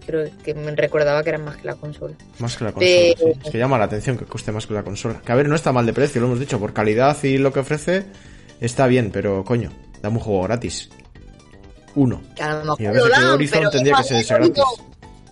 [0.05, 2.13] Pero que me recordaba que eran más que la consola.
[2.37, 2.91] Más que la consola.
[2.95, 3.15] Sí.
[3.43, 5.23] Es que llama la atención que cueste más que la consola.
[5.25, 6.59] Que a ver, no está mal de precio, lo hemos dicho.
[6.59, 8.05] Por calidad y lo que ofrece,
[8.61, 9.71] está bien, pero coño,
[10.03, 10.91] dame un juego gratis.
[11.95, 12.21] Uno.
[12.35, 14.63] Que a lo mejor Y a veces que Horizon tendría que no, ser ese gratis.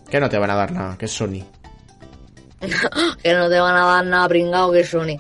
[0.10, 1.44] Que no te van a dar nada, que es Sony.
[3.24, 5.20] que no te van a dar nada pringado que Sony.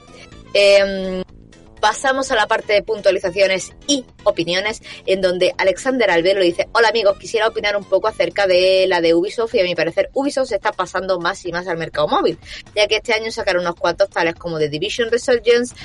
[0.54, 1.24] Em,
[1.84, 7.18] pasamos a la parte de puntualizaciones y opiniones, en donde Alexander Albero dice, hola amigos,
[7.18, 10.56] quisiera opinar un poco acerca de la de Ubisoft y a mi parecer Ubisoft se
[10.56, 12.40] está pasando más y más al mercado móvil,
[12.74, 15.76] ya que este año sacaron unos cuantos tales como The Division Resurgence,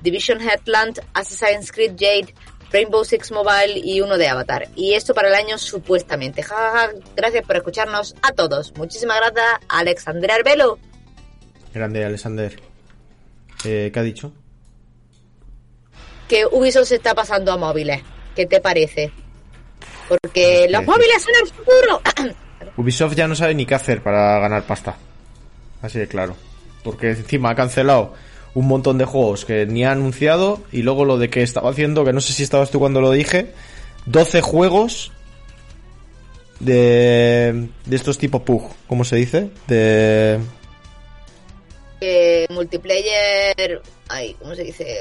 [0.00, 2.32] Division Headland, Assassin's Creed Jade,
[2.72, 4.68] Rainbow Six Mobile y uno de Avatar.
[4.76, 6.42] Y esto para el año supuestamente.
[6.42, 6.90] Ja, ja, ja.
[7.16, 8.72] Gracias por escucharnos a todos.
[8.76, 10.78] Muchísimas gracias, Alexander Arbelo.
[11.72, 12.60] Grande, Alexander.
[13.64, 14.32] Eh, ¿Qué ha dicho?
[16.28, 18.02] que Ubisoft se está pasando a móviles.
[18.36, 19.10] ¿Qué te parece?
[20.08, 22.34] Porque No los móviles son el futuro.
[22.76, 24.94] Ubisoft ya no sabe ni qué hacer para ganar pasta.
[25.82, 26.36] Así de claro.
[26.84, 28.14] Porque encima ha cancelado
[28.58, 32.04] un montón de juegos que ni ha anunciado y luego lo de que estaba haciendo,
[32.04, 33.52] que no sé si estabas tú cuando lo dije,
[34.06, 35.12] 12 juegos
[36.60, 39.50] de, de estos tipo PUG, ¿cómo se dice?
[39.66, 40.38] De...
[42.00, 43.82] Eh, multiplayer.
[44.08, 44.98] Ay, ¿cómo se dice?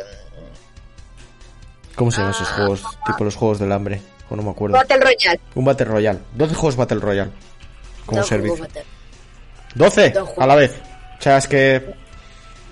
[1.96, 2.56] ¿Cómo se llaman esos Ah.
[2.56, 2.84] juegos?
[3.06, 4.78] Tipo los juegos del hambre, o no me acuerdo.
[4.78, 5.40] Battle Royale.
[5.56, 6.20] Un Battle Royale.
[6.36, 7.32] 12 juegos Battle Royale.
[8.06, 8.58] Como No, servicio.
[8.64, 8.84] Battle.
[9.76, 10.44] 12 Dos juegos.
[10.44, 10.76] a la vez.
[11.20, 11.84] O sea, es que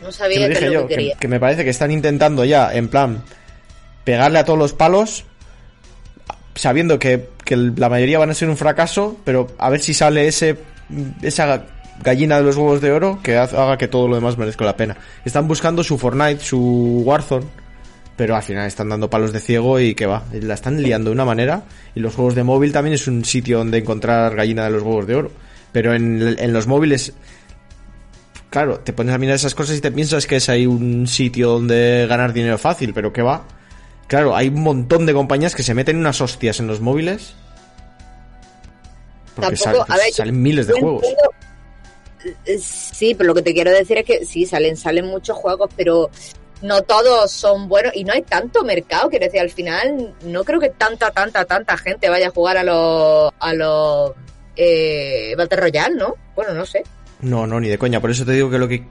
[0.06, 1.16] No Que sabía lo que dije lo yo, que que, quería.
[1.18, 3.24] que me parece que están intentando ya, en plan,
[4.04, 5.26] pegarle a todos los palos,
[6.54, 10.28] sabiendo que, que la mayoría van a ser un fracaso, pero a ver si sale
[10.28, 10.58] ese
[11.24, 11.66] esa
[12.04, 14.96] gallina de los huevos de oro que haga que todo lo demás merezca la pena.
[15.26, 17.46] Están buscando su Fortnite, su Warzone,
[18.16, 21.16] pero al final están dando palos de ciego y que va, la están liando de
[21.16, 21.64] una manera.
[21.96, 25.08] Y los juegos de móvil también es un sitio donde encontrar gallina de los huevos
[25.08, 25.32] de oro.
[25.72, 27.12] Pero en, en los móviles
[28.50, 31.50] claro, te pones a mirar esas cosas y te piensas que es ahí un sitio
[31.50, 33.44] donde ganar dinero fácil, pero que va.
[34.08, 37.34] Claro, hay un montón de compañías que se meten unas hostias en los móviles.
[39.36, 41.04] Porque Tampoco, sal- a ver, yo- salen miles de juegos.
[41.04, 41.32] entiendo-
[42.46, 45.70] Eh, Sí, pero lo que te quiero decir es que sí, salen, salen muchos juegos,
[45.76, 46.10] pero
[46.62, 50.60] no todos son buenos y no hay tanto mercado, quiero decir, al final no creo
[50.60, 54.12] que tanta, tanta, tanta gente vaya a jugar a los, a los
[54.56, 56.16] eh, Battle Royale, ¿no?
[56.36, 56.84] Bueno, no sé.
[57.22, 58.00] No, no, ni de coña.
[58.02, 58.84] Por eso te digo que lo que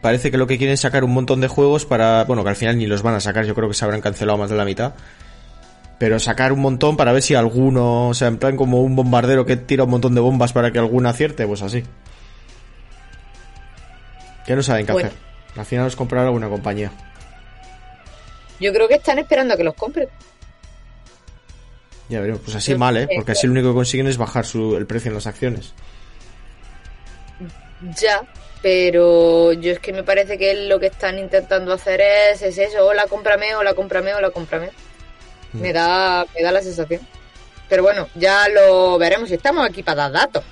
[0.00, 2.56] parece que lo que quieren es sacar un montón de juegos para, bueno, que al
[2.56, 4.64] final ni los van a sacar, yo creo que se habrán cancelado más de la
[4.64, 4.94] mitad.
[5.98, 9.44] Pero sacar un montón para ver si alguno, o sea, en plan como un bombardero
[9.46, 11.82] que tira un montón de bombas para que alguno acierte, pues así.
[14.46, 15.08] Que no saben qué Bueno.
[15.08, 15.18] hacer.
[15.58, 16.92] Al final los comprará alguna compañía.
[18.60, 20.08] Yo creo que están esperando a que los compren.
[22.08, 23.06] Ya veremos, pues así mal, ¿eh?
[23.14, 25.74] Porque que- así lo único que consiguen es bajar su, el precio en las acciones.
[28.00, 28.22] Ya,
[28.62, 32.86] pero yo es que me parece que lo que están intentando hacer es, es eso,
[32.86, 34.70] o la cómprame, o la cómprame, o la cómprame.
[35.52, 35.60] Mm.
[35.60, 37.00] Me da, me da la sensación.
[37.68, 39.30] Pero bueno, ya lo veremos.
[39.30, 40.44] Estamos aquí para dar datos.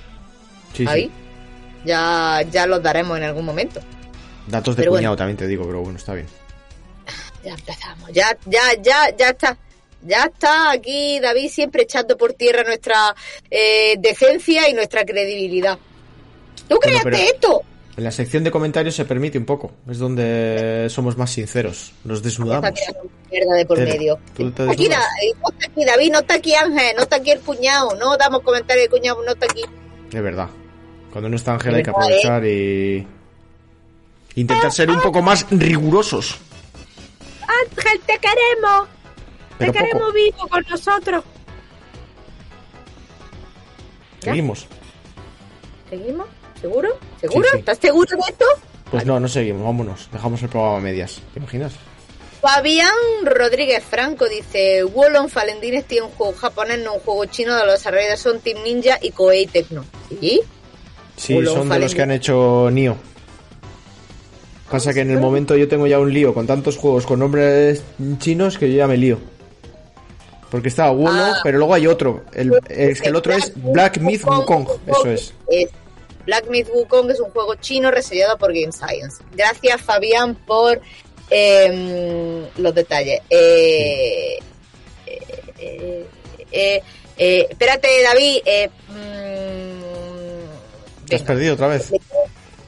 [0.73, 1.05] Sí, ahí.
[1.05, 1.11] sí.
[1.85, 3.81] Ya, ya los daremos en algún momento.
[4.47, 5.17] Datos de Pero cuñado bueno.
[5.17, 6.27] también te digo, pero bueno, está bien.
[7.43, 8.11] Ya empezamos.
[8.11, 9.57] Ya, ya, ya, ya está.
[10.01, 13.15] Ya está aquí David siempre echando por tierra nuestra
[13.49, 15.77] eh, decencia y nuestra credibilidad.
[16.67, 17.61] ¿Tú créate esto?
[17.95, 19.71] En la sección de comentarios se permite un poco.
[19.89, 21.93] Es donde somos más sinceros.
[22.03, 22.71] Nos Está desnudamos.
[23.31, 24.19] mierda de por medio.
[24.69, 24.87] Aquí.
[24.87, 27.95] Da- eh, no está aquí David, no está aquí Ángel, no está aquí el cuñado,
[27.95, 29.63] no damos comentarios de cuñado, no está aquí.
[30.11, 30.47] De verdad.
[31.11, 33.07] Cuando no está Ángel hay que aprovechar y...
[34.35, 36.37] Intentar ser un poco más rigurosos.
[37.41, 38.87] Ángel, te queremos.
[39.57, 40.13] Pero te queremos poco.
[40.13, 41.23] vivo con nosotros.
[44.21, 44.67] Seguimos.
[45.89, 46.27] ¿Seguimos?
[46.61, 46.89] ¿Seguro?
[47.21, 47.43] ¿Seguro?
[47.43, 47.59] Sí, sí.
[47.59, 48.45] ¿Estás seguro de esto?
[48.91, 49.63] Pues no, no seguimos.
[49.63, 50.09] Vámonos.
[50.11, 51.19] Dejamos el programa a medias.
[51.33, 51.73] ¿Te imaginas?
[52.41, 52.89] Fabián
[53.23, 57.55] Rodríguez Franco dice: Wolong Fallen Dynasty es un juego japonés, no un juego chino.
[57.55, 59.83] De los desarrolladores son Team Ninja y Koei Tecno.
[60.19, 60.41] ¿Sí?
[61.17, 62.95] Sí, son de los que han hecho Nio.
[64.69, 67.83] Pasa que en el momento yo tengo ya un lío con tantos juegos con nombres
[68.19, 69.17] chinos que yo ya me lío.
[70.51, 71.39] Porque está uno, Ah.
[71.43, 72.23] pero luego hay otro.
[72.33, 74.67] El- es que el otro es Black Myth Wukong.
[74.85, 75.33] Eso es.
[76.27, 79.23] Black Myth Wukong es un juego chino reseñado por Game Science.
[79.31, 80.81] Gracias, Fabián, por
[81.29, 83.21] em, los detalles.
[83.29, 84.37] Eh,
[85.05, 85.19] eh,
[85.57, 86.05] eh,
[86.51, 86.81] eh,
[87.17, 88.37] eh, espérate, David.
[88.45, 91.91] eh, mm, ¿Te has perdido otra vez?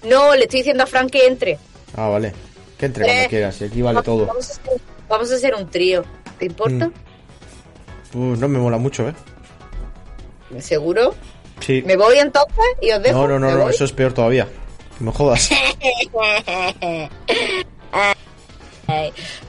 [0.04, 1.58] No, le estoy diciendo a Frank que entre.
[1.96, 2.34] Ah, vale.
[2.78, 3.62] Que entre cuando Eh, quieras.
[3.62, 4.26] Y aquí vale todo.
[4.26, 6.04] Vamos a hacer, vamos a hacer un trío.
[6.40, 6.88] ¿Te importa?
[6.88, 6.94] Mm.
[8.18, 9.14] Uh, no me mola mucho, ¿eh?
[10.60, 11.14] ¿Seguro?
[11.60, 11.84] Sí.
[11.86, 13.28] ¿Me voy entonces y os dejo?
[13.28, 13.70] No, no, no, ¿Me no.
[13.70, 14.48] Eso es peor todavía.
[14.98, 15.50] Que me jodas.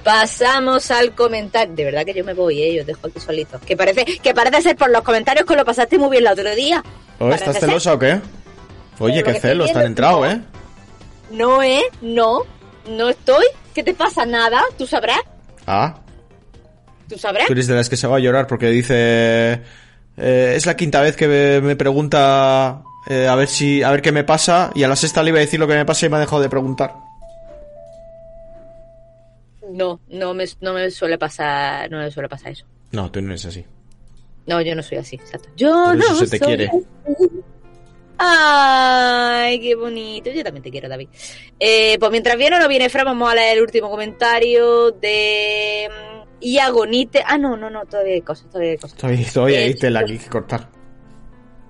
[0.04, 1.74] Pasamos al comentario.
[1.74, 2.74] De verdad que yo me voy, ¿eh?
[2.74, 3.60] Yo os dejo aquí solitos.
[3.62, 6.54] Que parece, que parece ser por los comentarios que lo pasaste muy bien el otro
[6.54, 6.82] día.
[7.18, 8.20] ¿Oh, Parece ¿Estás celosa o qué?
[8.98, 10.30] Oye, qué celos, te han viendo, entrado, no.
[10.30, 10.40] ¿eh?
[11.30, 11.82] No, ¿eh?
[12.02, 12.42] No.
[12.88, 13.46] No estoy.
[13.74, 14.26] ¿Qué te pasa?
[14.26, 14.62] Nada.
[14.76, 15.20] ¿Tú sabrás?
[15.66, 15.96] Ah,
[17.08, 17.46] ¿Tú sabrás?
[17.46, 19.62] tú eres de las que se va a llorar porque dice...
[20.20, 24.02] eh, es la quinta vez que me, me pregunta eh, a ver si a ver
[24.02, 26.06] qué me pasa y a la sexta le iba a decir lo que me pasa
[26.06, 26.94] y me ha dejado de preguntar.
[29.72, 32.66] No, no me, no me suele pasar, no me suele pasar eso.
[32.92, 33.64] No, tú no eres así.
[34.46, 35.48] No, yo no soy así, exacto.
[35.56, 36.66] Yo Por no eso se te soy quiere.
[36.68, 36.86] así.
[38.18, 40.30] Ay, qué bonito.
[40.30, 41.08] Yo también te quiero, David.
[41.58, 45.88] Eh, pues mientras viene o no viene Fran, vamos a leer el último comentario de
[46.40, 47.22] mm, Iagonite.
[47.26, 48.96] Ah, no, no, no, todavía hay cosas, todavía hay cosas.
[48.98, 50.68] Todavía, todavía Eh, hay tela aquí que cortar.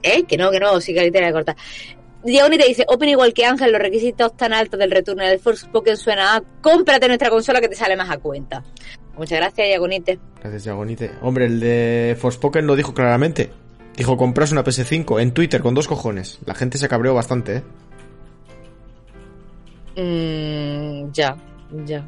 [0.02, 0.24] ¿Eh?
[0.24, 1.56] Que no, que no, sí que ahorita voy a cortar.
[2.24, 6.36] Iagonite dice, opino igual que Ángel, los requisitos tan altos del retorno del Forspoken suena
[6.36, 8.62] a cómprate nuestra consola que te sale más a cuenta.
[9.16, 10.18] Muchas gracias, Iagonite.
[10.40, 11.10] Gracias, Diagonite.
[11.22, 13.50] Hombre, el de Forspoken lo dijo claramente.
[13.96, 16.38] Dijo, compras una PS5 en Twitter con dos cojones.
[16.46, 17.62] La gente se cabreó bastante, ¿eh?
[19.96, 21.36] Mm, ya,
[21.84, 22.06] ya.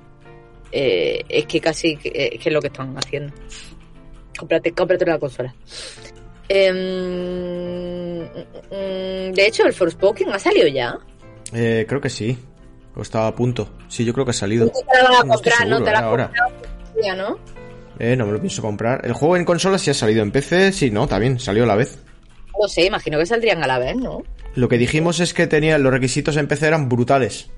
[0.72, 3.32] Eh, es que casi que, eh, que es lo que están haciendo.
[4.38, 5.54] Cómprate, cómprate una consola.
[6.48, 10.98] Em, mm, de hecho, el Forspoken ha salido ya.
[11.52, 12.38] Eh, creo que sí.
[12.94, 13.70] O estaba a punto.
[13.88, 14.66] Sí, yo creo que ha salido.
[14.66, 16.26] No te la vas a No comprar, no seguro, te la has ahora.
[16.94, 17.38] comprado ¿no?
[17.98, 19.00] Eh, no me lo pienso comprar.
[19.04, 20.22] El juego en consola sí ha salido.
[20.22, 21.98] En PC sí, no, también salió a la vez.
[22.60, 24.22] No sé, imagino que saldrían a la vez, ¿no?
[24.54, 27.50] Lo que dijimos es que tenía los requisitos en PC eran brutales.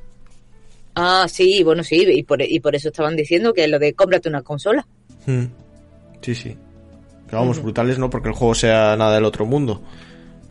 [0.95, 4.29] Ah, sí, bueno, sí, y por, y por eso estaban diciendo que lo de cómprate
[4.29, 4.87] una consola.
[5.27, 5.47] Hmm.
[6.21, 6.57] Sí, sí.
[7.27, 9.83] Pero vamos, brutales no porque el juego sea nada del otro mundo.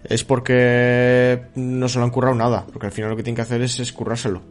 [0.03, 2.65] Es porque no se lo han currado nada.
[2.71, 4.41] Porque al final lo que tienen que hacer es, es currárselo.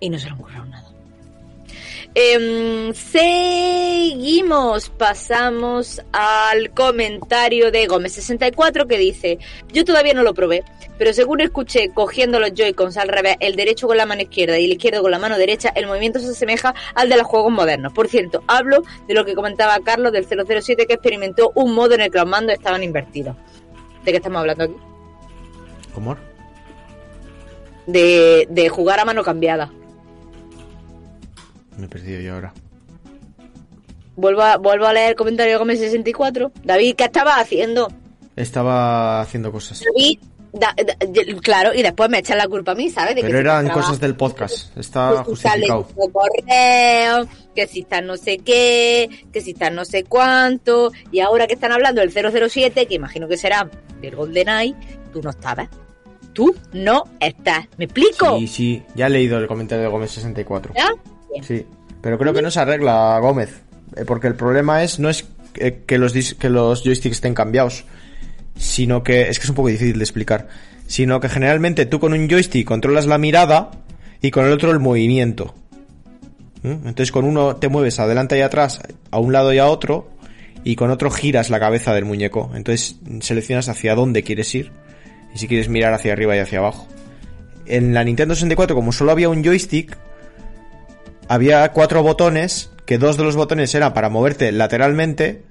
[0.00, 0.89] Y no se le han currado nada.
[2.14, 9.38] Em, seguimos, pasamos al comentario de Gómez64 que dice,
[9.72, 10.64] yo todavía no lo probé,
[10.98, 14.64] pero según escuché cogiendo los Joy-Cons al revés, el derecho con la mano izquierda y
[14.64, 17.92] el izquierdo con la mano derecha, el movimiento se asemeja al de los juegos modernos.
[17.92, 22.00] Por cierto, hablo de lo que comentaba Carlos del 007 que experimentó un modo en
[22.00, 23.36] el que los mandos estaban invertidos.
[24.04, 24.74] ¿De qué estamos hablando aquí?
[25.94, 26.16] ¿Cómo?
[27.86, 29.70] De, de jugar a mano cambiada.
[31.80, 32.52] Me he perdido yo ahora.
[34.16, 36.52] Vuelvo a, vuelvo a leer el comentario de Gómez 64.
[36.62, 37.90] David, ¿qué estaba haciendo?
[38.36, 39.82] Estaba haciendo cosas.
[39.94, 40.18] David,
[40.52, 43.14] da- da- y- claro, y después me echan la culpa a mí, ¿sabes?
[43.14, 44.76] De Pero eran trabajo, cosas del podcast.
[44.76, 45.88] Está está justificado.
[46.12, 50.92] correo, que si está no sé qué, que si está no sé cuánto.
[51.10, 53.70] Y ahora que están hablando del 007, que imagino que será
[54.02, 54.74] del GoldenEye,
[55.12, 55.68] tú no estabas.
[56.34, 57.66] Tú no estás.
[57.78, 58.38] ¿Me explico?
[58.38, 58.82] Sí, sí.
[58.94, 60.74] Ya he leído el comentario de Gómez 64.
[60.76, 60.90] ¿Ya?
[61.42, 61.66] Sí.
[62.00, 63.62] Pero creo que no se arregla, Gómez.
[63.96, 65.26] Eh, Porque el problema es, no es
[65.56, 67.84] eh, que los, que los joysticks estén cambiados,
[68.56, 70.48] sino que, es que es un poco difícil de explicar,
[70.86, 73.70] sino que generalmente tú con un joystick controlas la mirada
[74.20, 75.54] y con el otro el movimiento.
[76.62, 76.88] ¿Mm?
[76.88, 80.10] Entonces con uno te mueves adelante y atrás, a un lado y a otro,
[80.62, 82.50] y con otro giras la cabeza del muñeco.
[82.54, 84.72] Entonces seleccionas hacia dónde quieres ir,
[85.34, 86.86] y si quieres mirar hacia arriba y hacia abajo.
[87.66, 89.96] En la Nintendo 64, como solo había un joystick,
[91.28, 95.44] había cuatro botones, que dos de los botones eran para moverte lateralmente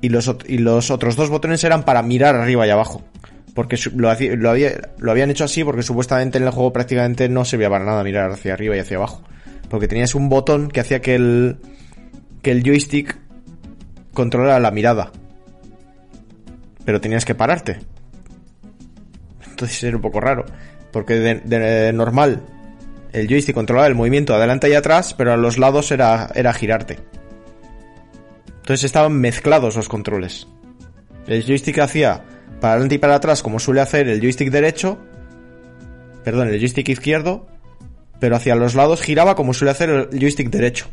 [0.00, 3.02] y los, y los otros dos botones eran para mirar arriba y abajo.
[3.54, 7.44] Porque lo, lo, había- lo habían hecho así porque supuestamente en el juego prácticamente no
[7.44, 9.22] servía para nada mirar hacia arriba y hacia abajo.
[9.68, 11.58] Porque tenías un botón que hacía que el,
[12.42, 13.16] que el joystick
[14.12, 15.12] controlara la mirada.
[16.84, 17.78] Pero tenías que pararte.
[19.50, 20.44] Entonces era un poco raro.
[20.90, 22.42] Porque de normal
[23.12, 26.98] el joystick controlaba el movimiento adelante y atrás, pero a los lados era, era girarte.
[28.46, 30.46] Entonces estaban mezclados los controles.
[31.26, 32.24] El joystick hacía
[32.60, 34.98] para adelante y para atrás como suele hacer el joystick derecho,
[36.24, 37.48] perdón, el joystick izquierdo,
[38.20, 40.86] pero hacia los lados giraba como suele hacer el joystick derecho.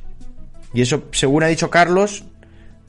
[0.73, 2.25] Y eso, según ha dicho Carlos,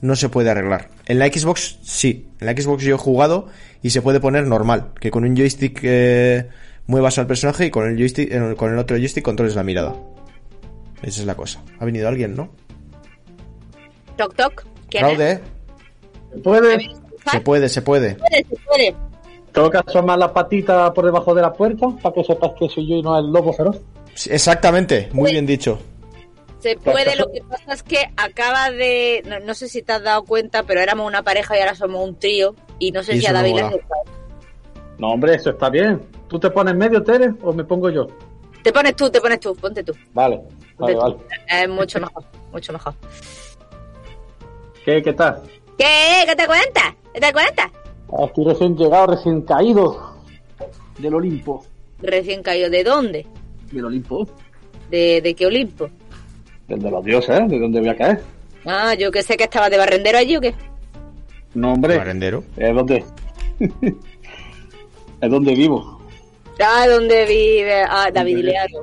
[0.01, 0.89] no se puede arreglar.
[1.07, 3.49] En la Xbox sí, en la Xbox yo he jugado
[3.83, 6.49] y se puede poner normal, que con un joystick eh,
[6.91, 9.95] muevas al personaje y con el joystick, eh, con el otro joystick controles la mirada.
[11.03, 11.63] Esa es la cosa.
[11.79, 12.51] Ha venido alguien, ¿no?
[14.17, 14.67] Toc, toc.
[14.91, 15.21] ¿Quién es?
[15.21, 15.41] ¿eh?
[16.43, 16.91] ¿Puede?
[17.31, 18.15] Se puede, se puede.
[18.17, 18.97] Puede, se puede.
[19.53, 22.89] Tengo que asomar la patita por debajo de la puerta para que sepas que soy
[22.89, 23.81] yo y no el lobo feroz.
[24.15, 25.79] Sí, Exactamente, muy bien dicho.
[26.59, 29.23] Se puede, lo que pasa es que acaba de.
[29.27, 32.07] No, no sé si te has dado cuenta, pero éramos una pareja y ahora somos
[32.07, 32.55] un trío.
[32.79, 33.81] Y no sé Y si a David le.
[35.01, 35.99] No, hombre, eso está bien.
[36.29, 38.07] ¿Tú te pones en medio, Tere, o me pongo yo?
[38.63, 39.95] Te pones tú, te pones tú, ponte tú.
[40.13, 40.39] Vale,
[40.77, 41.23] Ponte vale, tú.
[41.23, 41.63] vale.
[41.63, 42.23] Es mucho mejor,
[42.53, 42.95] mucho mejor.
[44.85, 45.41] ¿Qué, qué tal?
[45.79, 46.25] ¿Qué?
[46.27, 46.95] ¿Qué te cuentas?
[47.15, 47.71] ¿Qué te cuentas?
[48.13, 50.17] Ah, Estoy recién llegado, recién caído
[50.99, 51.65] del Olimpo.
[52.03, 52.69] Recién caído.
[52.69, 53.27] ¿De dónde?
[53.73, 54.27] ¿Del Olimpo?
[54.91, 55.89] ¿De, de qué Olimpo?
[56.69, 57.47] Del de los dioses, ¿eh?
[57.49, 58.21] ¿De dónde voy a caer?
[58.67, 60.55] Ah, yo que sé que estaba de barrendero allí o qué.
[61.55, 61.97] No, hombre.
[61.97, 62.45] Barrendero.
[62.59, 63.03] ¿Es donde?
[65.21, 66.01] es donde vivo.
[66.63, 67.83] Ah, ¿dónde vive?
[67.89, 68.83] Ah, David, dile algo.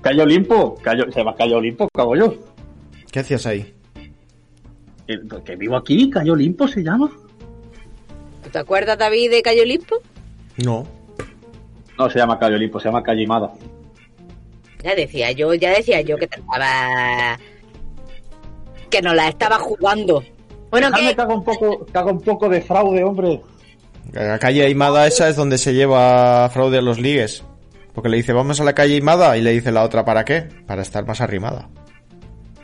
[0.00, 0.74] Calle Olimpo.
[0.82, 2.34] Calle, se llama Calle Olimpo, cago yo.
[3.10, 3.72] ¿Qué hacías ahí?
[5.06, 7.10] Eh, Que vivo aquí, Calle Olimpo se llama.
[8.42, 9.96] ¿Tú te acuerdas, David, de Cayo Olimpo?
[10.64, 10.84] No.
[11.98, 13.52] No se llama Calle Olimpo, se llama Calle Imada.
[14.82, 17.38] Ya decía yo, ya decía yo que te estaba...
[18.90, 20.22] Que no la estaba jugando.
[20.70, 21.14] Bueno, Dejadme que...
[21.16, 23.40] que haga un poco, haga un poco de fraude, hombre.
[24.14, 27.44] La calle Aimada esa es donde se lleva fraude a los ligues.
[27.92, 30.48] Porque le dice, vamos a la calle Aimada y le dice la otra, ¿para qué?
[30.66, 31.68] Para estar más arrimada.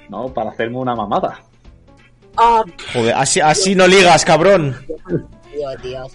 [0.08, 1.40] No, para hacerme una mamada.
[2.36, 4.76] Ah, Joder, así, así no ligas, cabrón.
[5.52, 6.12] Dios, Dios.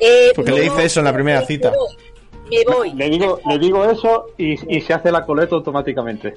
[0.00, 1.72] Eh, Porque le dice eso en la primera cita.
[2.50, 2.92] Me voy.
[2.94, 6.34] Le digo, le digo eso y, y se hace la coleta automáticamente.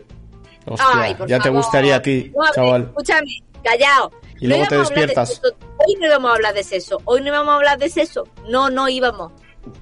[0.65, 2.83] Hostia, Ay, ya te gustaría a ti, No, chaval.
[2.83, 4.11] Escúchame, callao.
[4.43, 5.41] Y luego te de despiertas.
[5.87, 7.01] Hoy no íbamos a hablar de sexo.
[7.05, 8.27] Hoy no íbamos a hablar de sexo.
[8.49, 9.31] No, no íbamos.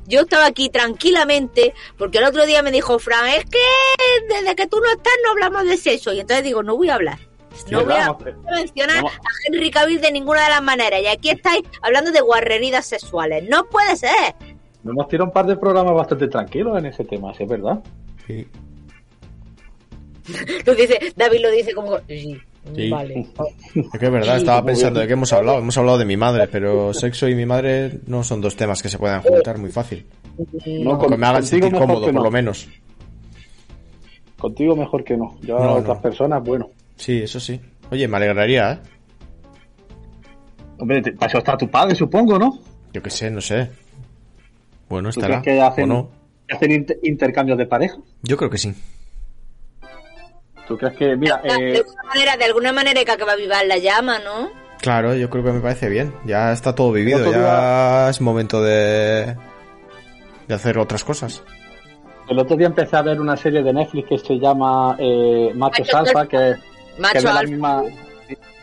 [0.08, 3.58] Yo estaba aquí tranquilamente porque el otro día me dijo Fran, es que
[4.30, 6.14] desde que tú no estás no hablamos de sexo.
[6.14, 7.18] Y entonces digo, no voy a hablar.
[7.70, 8.16] No Sí, voy a
[8.56, 9.14] mencionar vamos.
[9.14, 11.02] a Henry Cavill de ninguna de las maneras.
[11.02, 13.44] Y aquí estáis hablando de guarreridas sexuales.
[13.50, 14.36] No puede ser.
[14.84, 17.80] Nos hemos tirado un par de programas bastante tranquilos en ese tema, ¿sí es verdad?
[18.28, 18.48] Sí.
[20.66, 22.40] Lo dice, David lo dice como, sí,
[22.76, 22.90] Sí.
[22.90, 23.28] vale.
[23.76, 25.58] Es que es verdad, estaba pensando de qué hemos hablado.
[25.60, 28.90] Hemos hablado de mi madre, pero sexo y mi madre no son dos temas que
[28.90, 30.06] se puedan juntar muy fácil.
[30.84, 32.24] No, Que me hagan sentir cómodo, que por no.
[32.24, 32.68] lo menos.
[34.38, 35.38] Contigo mejor que no.
[35.42, 36.02] Yo No, a otras no.
[36.02, 36.70] personas, bueno.
[36.96, 37.60] Sí, eso sí.
[37.92, 38.80] Oye, me alegraría, ¿eh?
[40.80, 42.60] Hombre, te- para eso está tu padre, supongo, ¿no?
[42.94, 43.70] Yo qué sé, no sé.
[44.90, 45.42] Bueno, ¿Tú estará.
[45.42, 46.10] crees que hacen, ¿O no?
[46.48, 47.98] que hacen inter- intercambios de pareja?
[48.24, 48.74] Yo creo que sí.
[50.72, 53.66] ¿Tú crees que, mira, de, eh, alguna manera, de alguna manera hay que acabar vivar
[53.66, 54.50] la llama, ¿no?
[54.80, 56.14] Claro, yo creo que me parece bien.
[56.24, 59.36] Ya está todo vivido, ya es momento de...
[60.48, 61.44] de hacer otras cosas.
[62.30, 65.94] el otro día empecé a ver una serie de Netflix que se llama eh, Machos
[65.94, 67.52] Alfa, que, que es Macho de la, alfa.
[67.52, 67.84] misma,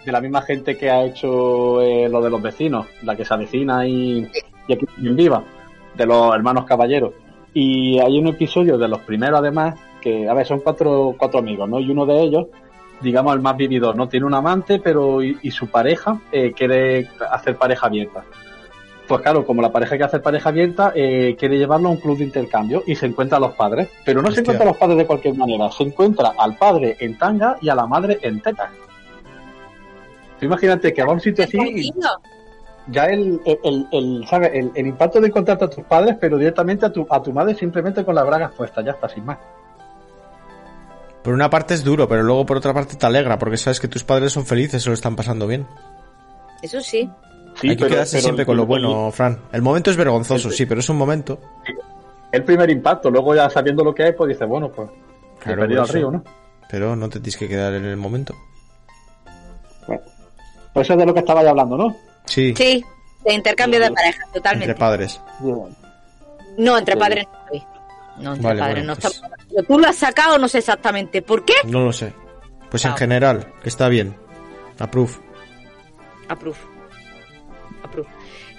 [0.06, 3.34] de la misma gente que ha hecho eh, lo de los vecinos, la que se
[3.34, 4.26] avecina y,
[4.66, 5.44] y aquí en viva,
[5.94, 7.12] de los hermanos caballeros.
[7.52, 11.68] Y hay un episodio de los primeros, además, que, a ver, son cuatro, cuatro amigos,
[11.68, 11.80] ¿no?
[11.80, 12.46] Y uno de ellos,
[13.00, 14.08] digamos, el más vividor, ¿no?
[14.08, 18.24] Tiene un amante, pero y, y su pareja eh, quiere hacer pareja abierta.
[19.06, 22.18] Pues claro, como la pareja que hace pareja abierta, eh, quiere llevarlo a un club
[22.18, 23.88] de intercambio y se encuentra a los padres.
[24.04, 27.16] Pero no se encuentra a los padres de cualquier manera, se encuentra al padre en
[27.16, 28.70] tanga y a la madre en teta.
[30.38, 31.92] Tú imagínate que va a un sitio así y
[32.90, 34.50] ya el, el, el, el, ¿sabes?
[34.52, 37.54] el, el impacto de encontrarte a tus padres, pero directamente a tu, a tu madre
[37.54, 39.38] simplemente con las bragas puestas, ya está, sin más.
[41.28, 43.86] Por una parte es duro, pero luego por otra parte te alegra, porque sabes que
[43.86, 45.66] tus padres son felices, se lo están pasando bien.
[46.62, 47.06] Eso sí.
[47.60, 49.38] Sí, Hay que pero- quedarse pero siempre con lo el- bueno, Fran.
[49.52, 51.38] El momento es vergonzoso, el- sí, pero es un momento.
[52.32, 54.88] El primer impacto, luego ya sabiendo lo que es, pues dices, bueno, pues
[55.40, 56.24] Claro, perdido al río, ¿no?
[56.70, 58.34] Pero no te tienes que quedar en el momento.
[59.86, 60.00] Bueno,
[60.72, 61.94] pues eso es de lo que estaba ya hablando, ¿no?
[62.24, 62.82] Sí, Sí,
[63.26, 64.70] de intercambio de pareja, totalmente.
[64.70, 65.20] entre padres.
[66.56, 67.77] No, entre padres no.
[68.20, 69.22] No, entre Vale, padres bueno, no pues-.
[69.54, 71.54] Pero Tú lo has sacado, no sé exactamente por qué.
[71.64, 72.12] No lo sé.
[72.70, 72.98] Pues en Chao.
[72.98, 74.14] general, que está bien.
[74.78, 75.12] Approve.
[76.28, 76.58] Approve.
[77.82, 78.08] Approve.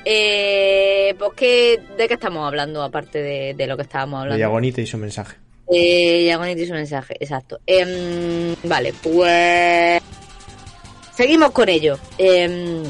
[0.06, 4.40] Eh, pues que, ¿de qué estamos hablando aparte de, de lo que estábamos De hablando?
[4.40, 5.38] Yagonite y su mensaje.
[5.72, 7.60] Eh, Yagonite hizo un mensaje, exacto.
[7.68, 10.02] Em, vale, pues.
[11.14, 12.00] Seguimos con ello.
[12.18, 12.82] Eh,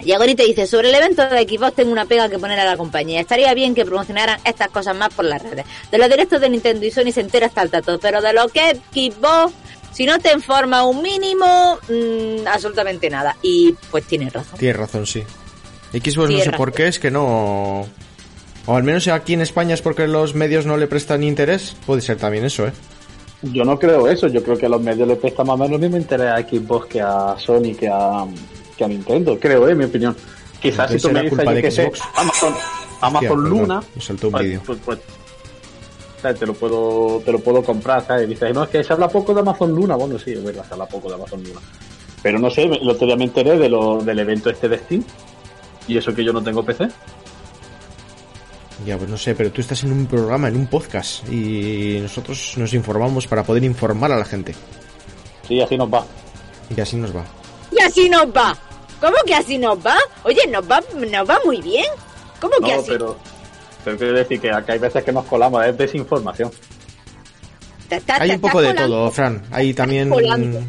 [0.00, 3.20] Yagonite dice: Sobre el evento de Xbox tengo una pega que poner a la compañía.
[3.20, 5.64] Estaría bien que promocionaran estas cosas más por las redes.
[5.90, 8.48] De los directos de Nintendo y Sony se entera hasta el tato, pero de lo
[8.48, 9.52] que es Xbox,
[9.92, 13.36] si no te informa un mínimo, mm, absolutamente nada.
[13.42, 14.58] Y pues tienes razón.
[14.58, 15.22] Tienes razón, sí.
[15.92, 16.56] Xbox no sé razón.
[16.56, 17.86] por qué, es que no...
[18.66, 21.76] O al menos aquí en España es porque los medios no le prestan interés.
[21.86, 22.72] Puede ser también eso, ¿eh?
[23.42, 25.74] Yo no creo eso, yo creo que a los medios le prestan más o menos
[25.74, 28.26] el mismo interés a Xbox que a Sony, que a,
[28.76, 30.16] que a Nintendo, creo, en mi opinión.
[30.60, 31.92] Quizás si tú me dices, yo qué sé.
[32.14, 32.54] Amazon,
[33.00, 34.62] Amazon Luna, me saltó un pues, vídeo.
[34.64, 38.26] pues- pues, te lo puedo te lo puedo comprar, ¿sabes?
[38.26, 40.72] Dices, no, es que se habla poco de Amazon Luna, bueno, sí, es verdad, se
[40.72, 41.60] habla poco de Amazon Luna.
[42.22, 45.04] Pero no sé, el otro día me enteré de lo, del evento este de Steam,
[45.86, 46.88] y eso que yo no tengo PC.
[48.86, 51.26] Ya, pues no sé, pero tú estás en un programa, en un podcast.
[51.30, 54.54] Y nosotros nos informamos para poder informar a la gente.
[55.46, 56.04] Sí, así nos va.
[56.74, 57.24] Y así nos va.
[57.76, 58.56] Y así nos va.
[59.00, 59.96] ¿Cómo que así nos va?
[60.24, 61.86] Oye, nos va, nos va muy bien.
[62.40, 62.90] ¿Cómo que No, así?
[62.92, 63.16] pero,
[63.84, 66.50] pero quiero decir que acá hay veces que nos colamos, es desinformación.
[67.88, 68.96] Te Hay un poco de colando.
[68.96, 69.42] todo, Fran.
[69.50, 70.08] Hay también...
[70.08, 70.60] colando.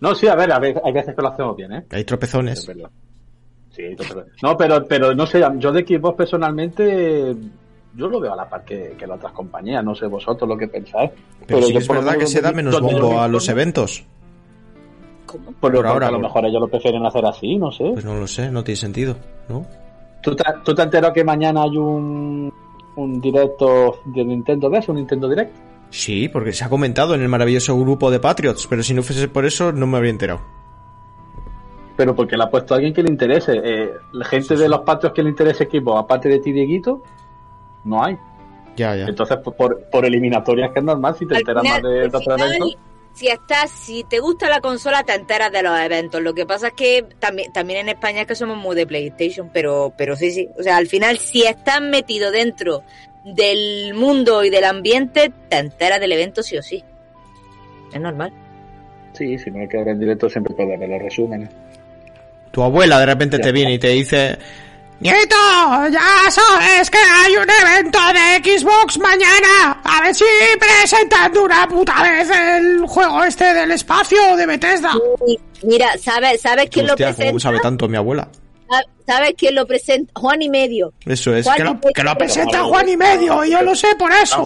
[0.00, 1.84] No, sí, a ver, a ver, hay veces que lo hacemos bien, ¿eh?
[1.90, 2.66] Hay Es tropezones.
[3.76, 4.26] Sí, total.
[4.42, 7.36] No, pero, pero no sé, yo de Xbox personalmente,
[7.94, 10.56] yo lo veo a la par que, que las otras compañías, no sé vosotros lo
[10.56, 11.10] que pensáis.
[11.46, 14.04] Pero, sí yo es verdad que se da menos bombo a los eventos.
[15.30, 15.52] ¿Cómo?
[15.60, 17.90] Por, ahora, a lo por- mejor ellos lo prefieren hacer así, no sé.
[17.92, 19.16] Pues no lo sé, no tiene sentido,
[19.48, 19.64] ¿no?
[20.22, 22.52] ¿Tú, te, ¿Tú te has enterado que mañana hay un,
[22.96, 25.54] un directo de Nintendo DS, un Nintendo Direct?
[25.90, 29.28] Sí, porque se ha comentado en el maravilloso grupo de Patriots, pero si no fuese
[29.28, 30.40] por eso no me habría enterado.
[31.96, 33.60] Pero porque le ha puesto a alguien que le interese.
[33.62, 37.02] Eh, la gente Sí, de los patrios que le interese equipo, aparte de ti, Dieguito,
[37.84, 38.16] no hay.
[38.76, 39.06] Ya, ya.
[39.06, 42.66] Entonces, por- por, eliminatorias, que es normal si te enteras más de, de otro evento.
[43.14, 46.22] Si estás, si te gusta la consola, te enteras de los eventos.
[46.22, 49.50] Lo que pasa es que también, también en España es que somos muy de PlayStation,
[49.52, 50.48] pero, pero sí, sí.
[50.58, 52.82] O sea, al final, si estás metido dentro
[53.24, 56.82] del mundo y del ambiente, te enteras del evento sí o sí.
[57.92, 58.32] Es normal.
[59.12, 61.50] Sí, si no hay que ver en directo siempre puedes ver los resúmenes.
[62.52, 63.42] Tu abuela de repente Ya.
[63.44, 64.38] te viene y te dice...
[65.00, 65.34] Nieto,
[65.90, 69.80] ya sabes que hay un evento de Xbox mañana.
[69.82, 70.24] A ver si
[70.58, 74.92] presentan de una puta vez el juego este del espacio de Bethesda.
[75.26, 77.40] Y mira, ¿sabes, sabes quién Hostia, lo ¿cómo presenta?
[77.42, 78.28] sabe tanto mi abuela?
[79.06, 80.12] ¿Sabes quién lo presenta?
[80.14, 80.92] Juan y medio.
[81.06, 83.88] Eso es, Juan que lo, que lo presenta Juan y medio, y yo lo sé
[83.98, 84.44] por eso.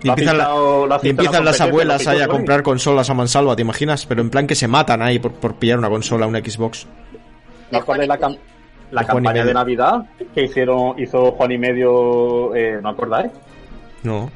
[0.00, 4.06] Y empiezan, la- y la las abuelas ahí a comprar consolas a mansalva, ¿te imaginas?
[4.06, 6.86] Pero en plan que se matan ahí por, por pillar una consola, una Xbox.
[7.72, 8.18] ¿No acordáis la,
[8.90, 9.54] la campaña de.
[9.54, 12.54] Navidad que hicieron hizo Juan y medio?
[12.54, 13.30] Eh, ¿No acordáis?
[14.02, 14.30] No.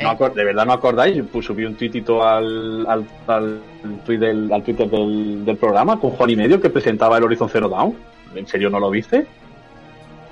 [0.00, 1.22] No acor- ¿De verdad no acordáis?
[1.32, 3.60] Pues subí un tuitito al, al, al,
[4.06, 7.48] tuit del, al Twitter del, del programa con Juan y Medio que presentaba el Horizon
[7.48, 7.94] Zero Dawn.
[8.34, 9.26] ¿En serio no lo viste?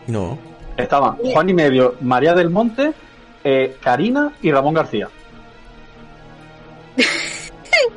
[0.07, 0.39] No.
[0.77, 2.93] Estaban Juan y Medio, María del Monte,
[3.43, 5.09] eh, Karina y Ramón García.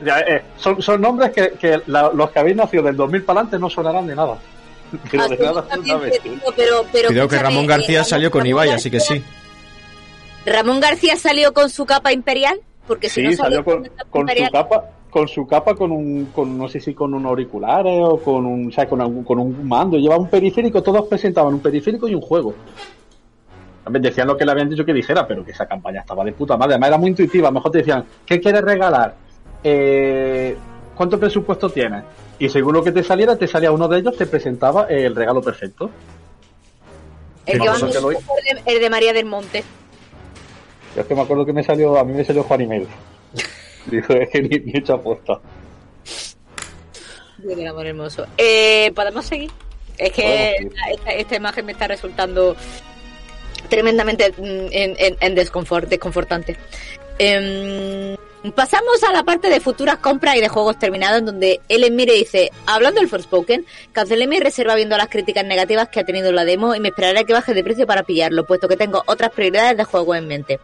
[0.04, 3.40] Ya, eh, son, son nombres que, que la- los que habéis nacido del 2000 para
[3.42, 4.38] adelante no sonarán de nada.
[5.12, 6.20] Pero de nada, Absolutamente, absolutamente.
[6.20, 9.00] tío, pero, pero Cuidado que Ramón García eh, salió con Ramón Ibai, García- así que
[9.00, 9.24] sí.
[10.46, 14.08] Ramón García salió con su capa imperial, porque si Sí, no salió con, la capa
[14.10, 18.00] con su capa, con su capa con un, con, no sé si con un auriculares
[18.02, 19.98] o con un, o sea, con, algún- con un mando.
[19.98, 22.54] Llevaba un periférico, todos presentaban un periférico y un juego.
[23.92, 26.32] Ver, decían lo que le habían dicho que dijera, pero que esa campaña estaba de
[26.32, 26.74] puta madre.
[26.76, 27.48] Además era muy intuitiva.
[27.48, 29.16] A lo mejor te decían, ¿qué quieres regalar?
[29.64, 30.56] Eh,
[31.00, 32.04] ¿Cuánto presupuesto tienes?
[32.40, 35.42] Y según lo que te saliera, te salía uno de ellos, te presentaba el regalo
[35.42, 35.90] perfecto.
[37.46, 38.12] el, Sí, que va vamos, que lo-
[38.66, 39.64] el de- María del Monte.
[40.94, 42.88] Yo es que me acuerdo que me salió, a mí me salió Juan y medio.
[43.86, 45.40] Dijo, es que ni, ni he hecho apuesta.
[47.38, 48.26] Dios del amor hermoso.
[48.38, 49.52] Eh, ¿Podemos seguir?
[49.98, 50.58] Es que
[50.92, 52.58] esta, esta imagen me está resultando
[53.70, 56.58] tremendamente mm, en, en, en desconfort, desconfortante.
[57.18, 58.18] Em,
[58.56, 62.52] pasamos a la parte de futuras compras y de juegos terminados, donde Ellen Mire dice,
[62.66, 66.76] hablando del Forspoken, cancelé mi reserva viendo las críticas negativas que ha tenido la demo
[66.76, 69.84] y me esperaré que baje de precio para pillarlo, puesto que tengo otras prioridades de
[69.84, 70.60] juego en mente.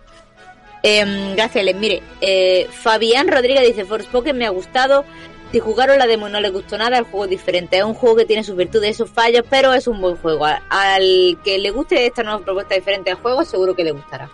[0.84, 1.80] Em, gracias, Ellen.
[1.80, 5.04] Mire, eh, Fabián Rodríguez dice, Forspoken me ha gustado.
[5.52, 7.78] Si jugaron la demo y no les gustó nada, el juego es diferente.
[7.78, 10.46] Es un juego que tiene sus virtudes y sus fallos, pero es un buen juego.
[10.46, 14.30] Al, al que le guste esta nueva propuesta diferente al juego, seguro que le gustará.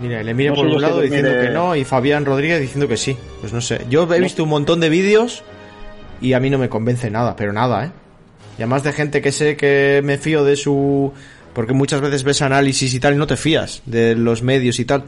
[0.00, 2.86] Mira, le mire No por un lado diciendo mire- que no y Fabián Rodríguez diciendo
[2.86, 3.16] que sí.
[3.40, 3.80] Pues no sé.
[3.90, 5.42] Yo he visto un montón de vídeos
[6.20, 7.90] y a mí no me convence nada, pero nada, ¿eh?
[8.58, 11.12] Y además de gente que sé que me fío de su...
[11.54, 14.84] Porque muchas veces ves análisis y tal y no te fías de los medios y
[14.84, 15.04] tal.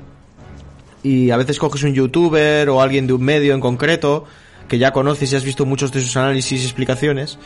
[1.02, 4.24] Y a veces coges un youtuber o alguien de un medio en concreto
[4.68, 7.38] que ya conoces y has visto muchos de sus análisis y explicaciones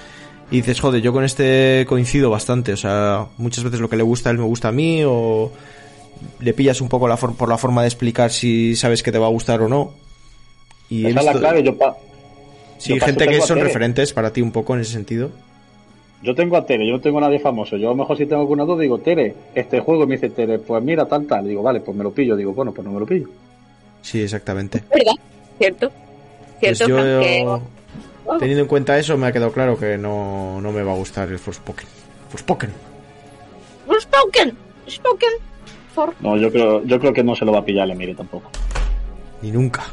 [0.51, 2.73] y dices, joder, yo con este coincido bastante.
[2.73, 5.53] O sea, muchas veces lo que le gusta a él me gusta a mí o
[6.41, 9.19] le pillas un poco la for- por la forma de explicar si sabes que te
[9.19, 9.93] va a gustar o no.
[10.89, 11.63] Y Esa es la clave.
[11.63, 11.97] Yo, pa-
[12.79, 15.31] sí, yo gente que son referentes para ti un poco en ese sentido.
[16.23, 17.77] Yo tengo a Tere, yo no tengo a nadie famoso.
[17.77, 20.31] Yo a lo mejor si tengo alguna duda digo, Tere, este juego y me dice
[20.31, 21.47] Tere, pues mira, tal, tal.
[21.47, 22.35] Digo, vale, pues me lo pillo.
[22.37, 23.29] Digo, bueno, pues no me lo pillo.
[24.01, 24.83] Sí, exactamente.
[24.91, 25.13] ¿Verdad?
[25.59, 25.91] ¿Cierto?
[26.61, 26.89] Pues ¿Cierto?
[26.99, 27.21] yo?
[27.21, 30.97] Que- teniendo en cuenta eso, me ha quedado claro que no, no me va a
[30.97, 31.87] gustar el Forspoken.
[32.31, 32.71] Forspoken.
[33.87, 34.57] Forspoken.
[34.85, 35.31] Forspoken.
[36.21, 38.51] No, yo creo, yo creo que no se lo va a pillar, le mire tampoco.
[39.43, 39.85] Ni nunca.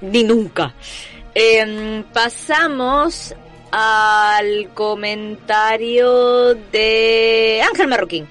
[0.00, 0.74] Ni nunca.
[1.34, 3.34] Em, pasamos
[3.70, 8.26] al comentario de Ángel Marroquín.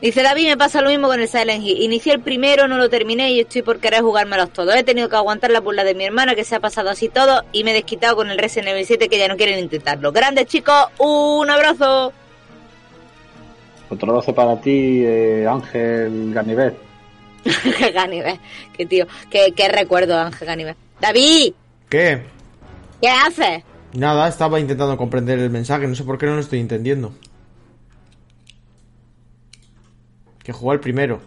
[0.00, 1.82] Dice David, me pasa lo mismo con el Silent Hill.
[1.82, 4.74] Inicié el primero, no lo terminé y estoy por querer jugármelos todos.
[4.74, 7.42] He tenido que aguantar la burla de mi hermana que se ha pasado así todo
[7.52, 10.12] y me he desquitado con el Resident Evil 7 que ya no quieren intentarlo.
[10.12, 12.12] Grandes chicos, un abrazo.
[13.88, 16.76] Otro abrazo para ti, eh, Ángel Ganivet.
[17.94, 18.40] Ganive,
[18.76, 20.76] qué tío, qué, qué recuerdo Ángel Ganive.
[21.00, 21.52] David,
[21.88, 22.22] ¿Qué?
[23.00, 23.62] ¿qué haces?
[23.92, 27.12] Nada, estaba intentando comprender el mensaje, no sé por qué no lo estoy entendiendo.
[30.42, 31.20] Que jugó al primero.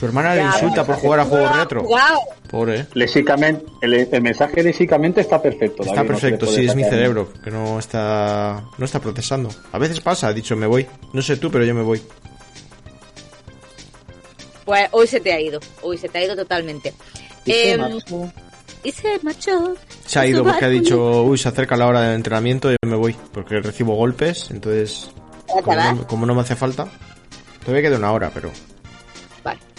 [0.00, 1.86] Su hermana le insulta por jugar a juegos retro.
[2.50, 2.86] Pobre, ¿eh?
[2.94, 5.82] Lésicamente, el, el mensaje lésicamente está perfecto.
[5.82, 9.50] Está David, se perfecto, sí, es mi cerebro, que no está no está procesando.
[9.72, 10.86] A veces pasa, ha dicho me voy.
[11.12, 12.00] No sé tú, pero yo me voy.
[14.64, 16.94] Pues hoy se te ha ido, hoy se te ha ido totalmente.
[17.44, 18.32] Dice, Em, macho,
[18.82, 19.74] y se marchó.
[20.06, 22.96] Se ha ido porque ha dicho, uy, se acerca la hora del entrenamiento y me
[22.96, 25.10] voy, porque recibo golpes, entonces,
[25.46, 26.88] ¿Ya te como no, como no me hace falta,
[27.64, 28.50] todavía queda una hora, pero...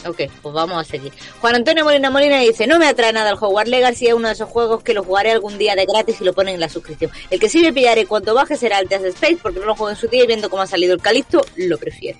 [0.07, 1.13] Ok, pues vamos a seguir.
[1.41, 4.33] Juan Antonio Molina Molina dice, no me atrae nada el Hogwarts Legacy, es uno de
[4.33, 7.11] esos juegos que lo jugaré algún día de gratis y lo ponen en la suscripción.
[7.29, 9.91] El que sí me pillaré cuando baje será el Test Space, porque no lo juego
[9.91, 12.17] en su día y viendo cómo ha salido el Calixto, lo prefiero.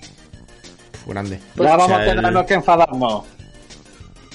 [1.06, 1.40] Grande.
[1.56, 3.24] Pues, ya o vamos sea, a tenernos el- que enfadarnos.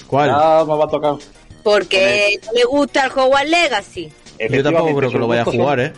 [0.06, 0.28] ¿Cuál?
[0.30, 1.14] Ya me va a tocar.
[1.62, 4.12] Porque no le gusta el Hogwarts Legacy.
[4.50, 5.92] Yo tampoco creo que lo vaya a son- jugar, ¿eh?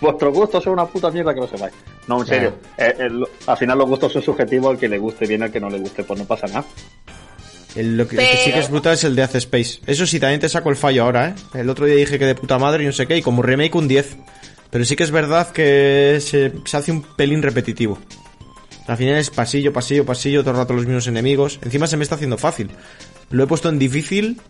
[0.00, 1.74] Vuestros gustos son una puta mierda que no sepáis.
[2.10, 2.54] No, en serio.
[2.76, 5.60] Eh, el- al final los gustos son subjetivos, al que le guste bien, al que
[5.60, 6.64] no le guste, pues no pasa nada.
[7.76, 9.78] El, lo que sí que es brutal es el de Hace Space.
[9.86, 11.34] Eso sí, también te saco el fallo ahora, ¿eh?
[11.60, 13.76] El otro día dije que de puta madre y no sé qué, y como remake
[13.76, 14.16] un 10.
[14.70, 17.98] Pero sí que es verdad que se, se hace un pelín repetitivo.
[18.88, 21.60] Al final es pasillo, pasillo, pasillo, todo el rato los mismos enemigos.
[21.62, 22.70] Encima se me está haciendo fácil.
[23.30, 24.40] Lo he puesto en difícil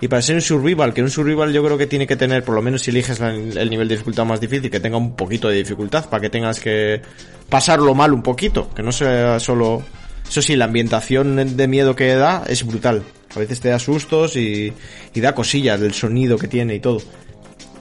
[0.00, 2.54] Y para ser un survival, que un survival yo creo que tiene que tener, por
[2.54, 5.56] lo menos si eliges el nivel de dificultad más difícil, que tenga un poquito de
[5.56, 7.02] dificultad, para que tengas que
[7.48, 9.82] pasarlo mal un poquito, que no sea solo...
[10.26, 13.02] Eso sí, la ambientación de miedo que da es brutal.
[13.34, 14.72] A veces te da sustos y,
[15.12, 17.02] y da cosillas del sonido que tiene y todo.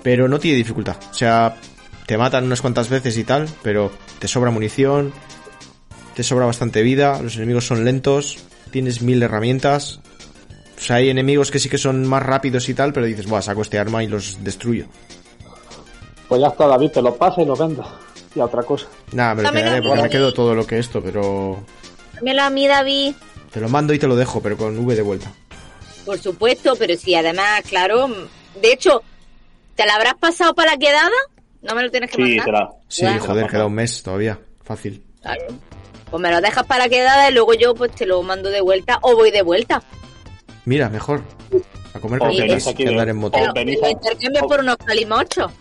[0.01, 0.97] Pero no tiene dificultad.
[1.11, 1.55] O sea,
[2.07, 5.13] te matan unas cuantas veces y tal, pero te sobra munición,
[6.15, 8.39] te sobra bastante vida, los enemigos son lentos,
[8.71, 10.01] tienes mil herramientas.
[10.79, 13.41] O sea, hay enemigos que sí que son más rápidos y tal, pero dices, buah,
[13.41, 14.85] saco este arma y los destruyo.
[16.27, 17.85] Pues ya está, David, te lo pasa y lo vendes.
[18.35, 18.87] Y a otra cosa.
[19.11, 21.57] Nada, me lo Dámelo quedaré a mí, porque me quedo todo lo que esto, pero
[22.13, 23.13] Dámelo a mí, David.
[23.51, 25.31] te lo mando y te lo dejo, pero con V de vuelta.
[26.05, 28.07] Por supuesto, pero si además, claro.
[28.61, 29.01] De hecho,
[29.75, 31.09] ¿te la habrás pasado para la quedada?
[31.61, 32.45] No me lo tienes que Sí, mandar.
[32.45, 32.69] te la.
[32.87, 33.23] Sí, Bueno.
[33.25, 34.39] joder, queda un mes todavía.
[34.63, 35.03] Fácil.
[35.21, 35.41] Claro.
[36.09, 38.61] Pues me lo dejas para la quedada y luego yo pues te lo mando de
[38.61, 39.81] vuelta o voy de vuelta.
[40.69, 41.23] Mira, mejor.
[41.95, 43.37] A comer Os papitas venís aquí que de- andar en moto.
[43.39, 45.51] Pero Oh, venís me a- intercambio por unos calimochos.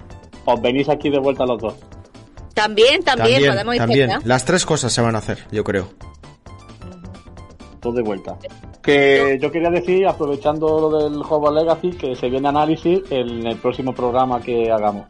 [0.44, 1.74] Os venís aquí de vuelta los dos.
[2.52, 4.06] También, también, También, podemos ir también.
[4.08, 4.26] para allá.
[4.28, 5.88] Las tres cosas se van a hacer, yo creo.
[7.80, 8.36] Dos de vuelta.
[8.82, 13.56] Que yo quería decir, aprovechando lo del Hogwarts Legacy, que se viene análisis en el
[13.56, 15.06] próximo programa que hagamos.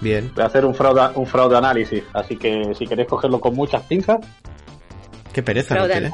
[0.00, 0.32] Bien.
[0.34, 3.82] Voy a hacer un fraude, un fraude análisis, así que si queréis cogerlo con muchas
[3.82, 4.18] pinzas,
[5.32, 6.10] Qué pereza, ¿no Fraude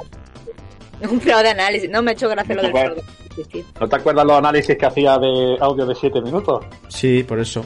[1.11, 1.91] Un fraude análisis.
[1.91, 3.65] No me ha hecho gracia lo del tío.
[3.81, 6.65] ¿no te acuerdas los análisis que hacía de audio de 7 minutos?
[6.89, 7.65] Sí, por eso.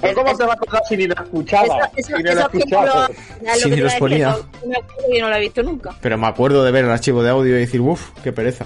[0.00, 1.64] ¿Pero ¿Cómo te vas a acordar si ni lo escuchaba?
[1.64, 3.08] Eso, eso, si ni no escuchaba?
[3.08, 4.30] lo, Si ni los ponía.
[4.64, 4.74] no
[5.18, 5.94] yo lo he visto nunca.
[6.00, 8.64] Pero me acuerdo de ver el archivo de audio y decir, uff, qué pereza.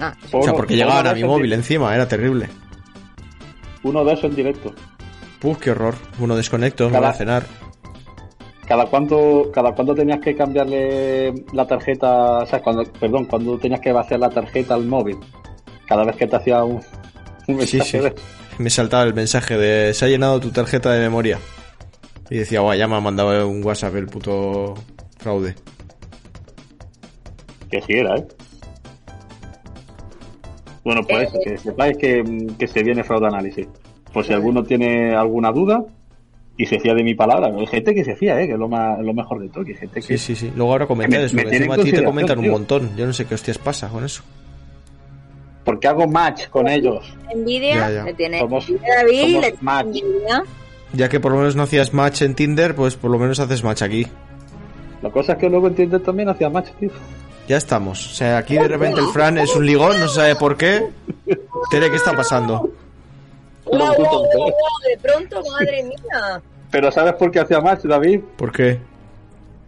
[0.00, 2.48] Ah, O sea, porque Uno- llegaban uno a de mi móvil en- encima, era terrible.
[3.84, 4.74] Uno de esos en directo.
[5.44, 5.94] Uf, qué horror.
[6.18, 7.44] Uno desconecto, me voy a cenar.
[8.68, 12.40] ¿Cada cuánto, cada cuánto tenías que cambiarle la tarjeta?
[12.40, 15.16] O sea, cuando, perdón, cuando tenías que vaciar la tarjeta al móvil.
[15.86, 16.82] Cada vez que te hacía un,
[17.46, 17.98] mensaje sí.
[17.98, 18.14] de-
[18.58, 21.38] Me saltaba el mensaje de se ha llenado tu tarjeta de memoria.
[22.28, 24.74] Y decía, guay, ya me ha mandado un WhatsApp el puto
[25.16, 25.54] fraude.
[27.70, 28.26] Que sí era, ¿eh?
[30.84, 33.66] Bueno, pues eso, que sepáis que, que se viene fraude análisis.
[34.12, 35.84] Por si alguno tiene alguna duda
[36.58, 37.46] y se fía de mi palabra.
[37.56, 38.46] Hay gente que se fía, ¿eh?
[38.46, 39.64] Que es lo, más, lo mejor de todo.
[39.64, 40.02] Que gente que...
[40.02, 40.52] Sí, sí, sí.
[40.54, 42.52] Luego ahora comentarios, Me- me encima a ti te comentan un tío.
[42.52, 42.90] montón.
[42.96, 44.22] Yo no sé qué hostias pasa con eso.
[45.64, 47.04] Porque hago match con ellos.
[47.30, 48.04] envidia, Ya, ya.
[48.04, 49.86] le tiene Somos- David, somos le tiene match.
[49.86, 50.42] envidia.
[50.94, 53.62] Ya que por lo menos no hacías match en Tinder, pues por lo menos haces
[53.62, 54.06] match aquí.
[55.02, 56.90] La cosa es que luego en Tinder también hacía match, tío.
[57.46, 58.04] Ya estamos.
[58.10, 60.82] O sea, aquí de repente el Fran es un ligón, no se sabe por qué.
[61.70, 62.70] Tere, ¿qué está pasando?
[63.70, 66.40] De pronto, madre mía.
[66.70, 68.20] Pero ¿sabes por qué hacía match, David?
[68.36, 68.78] ¿Por qué?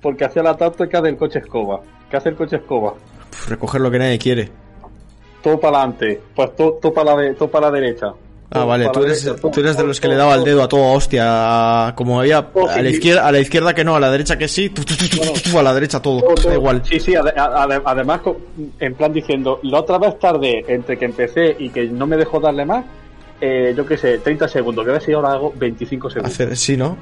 [0.03, 1.81] Porque hacía la táctica del coche escoba.
[2.11, 2.95] ¿Qué hace el coche escoba?
[3.49, 4.51] Recoger lo que nadie quiere.
[5.43, 8.07] Todo para adelante, pues todo, todo para la de- todo para la derecha.
[8.53, 10.63] Ah, Todo vale, tú eres, derecha, tú eres de los que le daba el dedo
[10.63, 11.87] a toda hostia.
[11.87, 14.11] a- Como había Oh, a sí, la izquierda, a la izquierda que no, a la
[14.11, 16.21] derecha que sí, tu, tu, tu, tu, tu, tu, a la derecha todo.
[16.21, 16.49] Todo, todo.
[16.49, 16.83] Da igual.
[16.85, 18.21] Sí, sí, ade- ade- además,
[18.81, 22.41] en plan diciendo, la otra vez tardé entre que empecé y que no me dejó
[22.41, 22.85] darle más,
[23.41, 26.33] eh, yo qué sé, 30 segundos, que a ver si ahora hago 25 segundos.
[26.35, 26.97] Hacer, sí, ¿no?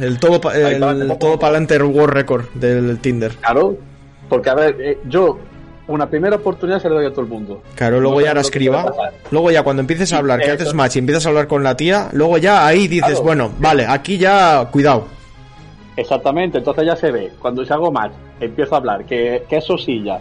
[0.00, 0.78] El todo, pa- el
[1.18, 3.32] todo para adelante World Record del Tinder.
[3.36, 3.76] Claro,
[4.28, 5.38] porque a ver, eh, yo
[5.88, 7.62] una primera oportunidad se la doy a todo el mundo.
[7.74, 8.84] Claro, luego No ya sé harás lo que puede criba.
[8.96, 9.12] pasar.
[9.32, 11.76] Luego ya cuando empieces a hablar, que haces match y empiezas a hablar con la
[11.76, 13.22] tía, luego ya ahí dices, Claro.
[13.24, 15.06] bueno, vale, aquí ya, cuidado.
[15.96, 19.76] Exactamente, entonces ya se ve, cuando se hago match, empiezo a hablar, que, que eso
[19.76, 20.20] sí ya.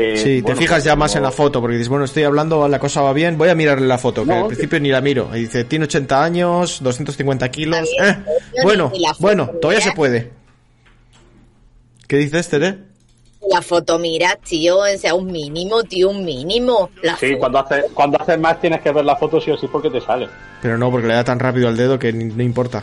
[0.00, 2.78] Eh, Sí, te fijas ya más en la foto, porque dices, bueno, estoy hablando, la
[2.78, 5.00] cosa va bien, voy a mirarle la foto, que No, al que- principio ni la
[5.00, 5.30] miro.
[5.34, 7.88] Y dice, tiene 80 años, 250 kilos.
[8.02, 8.16] Eh,
[8.62, 9.90] bueno, foto bueno, todavía mira.
[9.90, 10.30] se puede.
[12.06, 12.78] ¿Qué dices, Tere?
[13.50, 16.90] La foto, mira, tío, o sea, un mínimo, tío, un mínimo.
[17.02, 17.38] La Sí, foto.
[17.38, 20.00] cuando haces cuando haces match tienes que ver la foto sí o sí porque te
[20.00, 20.28] sale.
[20.60, 22.82] Pero no, porque le da tan rápido al dedo que ni- no importa.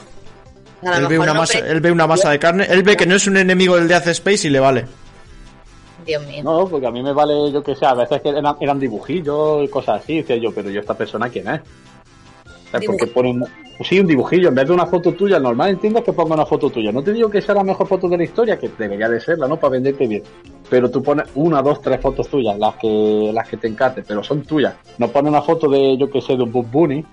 [0.82, 3.05] Él ve, una no, masa, pero- él ve una masa de carne, él ve que
[3.05, 4.86] no es un enemigo del Death Space y le vale.
[6.06, 6.43] Dios mío.
[6.43, 9.64] No, porque a mí me vale, yo que sé, a veces que eran, eran dibujillos
[9.64, 11.62] y cosas así, decía yo, pero yo esta persona quién es.
[11.62, 13.43] O sea, porque ponen,
[13.82, 16.70] sí, un dibujillo, en vez de una foto tuya, normal entiendo que ponga una foto
[16.70, 16.91] tuya.
[16.91, 19.47] No te digo que sea la mejor foto de la historia, que debería de serla,
[19.47, 19.58] ¿no?
[19.58, 20.24] Para venderte bien.
[20.70, 24.24] Pero tú pones una, dos, tres fotos tuyas, las que, las que te encanten, pero
[24.24, 24.76] son tuyas.
[24.97, 27.03] No pones una foto de, yo que sé, de un Bob Bunny.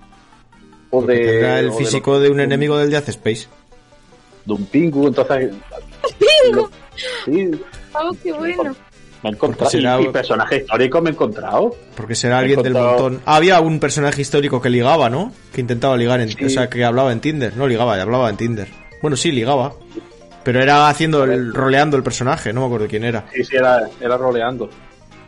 [0.89, 3.47] O Porque de, tendrá el o de físico de un enemigo del Death Space.
[4.45, 5.53] De un pingu, entonces.
[6.43, 6.69] ¡Pingu!
[7.25, 7.51] Sí,
[7.93, 8.75] Oh, qué bueno.
[9.23, 9.69] me he encontrado.
[9.71, 11.75] Será- Y, y personaje histórico me he encontrado.
[11.95, 13.21] Porque será alguien del montón.
[13.25, 15.31] Ah, había un personaje histórico que ligaba, ¿no?
[15.53, 16.29] Que intentaba ligar en...
[16.29, 16.45] Sí.
[16.45, 17.55] O sea, que hablaba en Tinder.
[17.55, 18.67] No ligaba, hablaba en Tinder.
[19.01, 19.73] Bueno, sí, ligaba.
[20.43, 21.53] Pero era haciendo el...
[21.53, 23.25] roleando el personaje, no me acuerdo quién era.
[23.33, 24.69] Sí, sí, era, era roleando.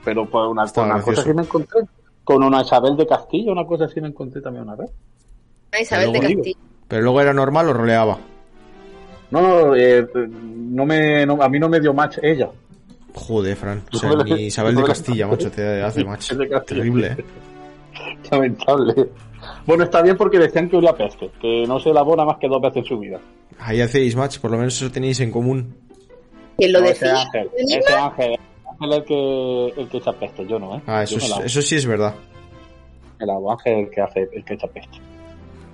[0.03, 0.65] pero pues una,
[1.01, 1.81] cosa así me encontré.
[2.25, 4.89] Con una Isabel de Castilla, una cosa así me encontré también una vez.
[5.71, 6.33] Ah, Isabel de digo.
[6.33, 6.59] Castillo.
[6.87, 8.17] Pero luego era normal o roleaba.
[9.31, 12.49] No, no, eh, no me, no- a mí no me dio match ella.
[13.13, 13.81] Joder, Fran.
[13.93, 16.31] O sea, ni Isabel de Castilla, macho, te hace match.
[16.31, 16.81] Es de Castilla.
[16.81, 17.07] Terrible.
[17.07, 17.25] ¿eh?
[18.31, 19.09] Lamentable.
[19.65, 22.47] Bueno, está bien porque decían que olía a peste, que no se elabora más que
[22.47, 23.19] dos veces en su vida.
[23.59, 25.75] Ahí hacéis match, por lo menos eso tenéis en común.
[26.57, 27.21] ¿Quién lo No, ese decía?
[27.21, 28.35] Ángel, ese Ángel,
[28.71, 30.81] Ángel es el que, el que echa peste, yo no, ¿eh?
[30.87, 32.15] Ah, eso, es- eso sí es verdad.
[33.19, 34.97] El agua Ángel es el que hace, el que echa peste.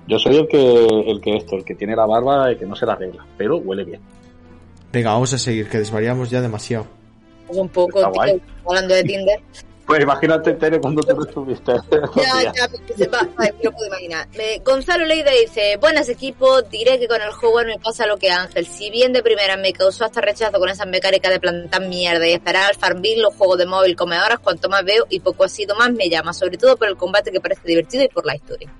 [0.06, 2.74] Yo soy el que, el que esto, el que tiene la barba y que no
[2.74, 4.00] se la arregla, pero huele bien.
[4.92, 6.86] Venga, vamos a seguir, que desvariamos ya demasiado.
[7.46, 9.40] Pues un poco, tío, hablando de Tinder.
[9.86, 11.72] Pues imagínate, Tere, cuando te lo subiste.
[12.16, 14.28] Ya, ya, porque se va, ay, me lo puedo imaginar.
[14.36, 18.30] Me- Gonzalo Leida dice, buenas equipo, diré que con el juego me pasa lo que
[18.30, 18.66] a Ángel.
[18.66, 22.32] Si bien de primera me causó hasta rechazo con esas mecánicas de plantar mierda y
[22.32, 25.48] esperar al Farmville, los juegos de móvil come horas, cuanto más veo y poco ha
[25.48, 28.36] sido más me llama, sobre todo por el combate que parece divertido y por la
[28.36, 28.72] historia.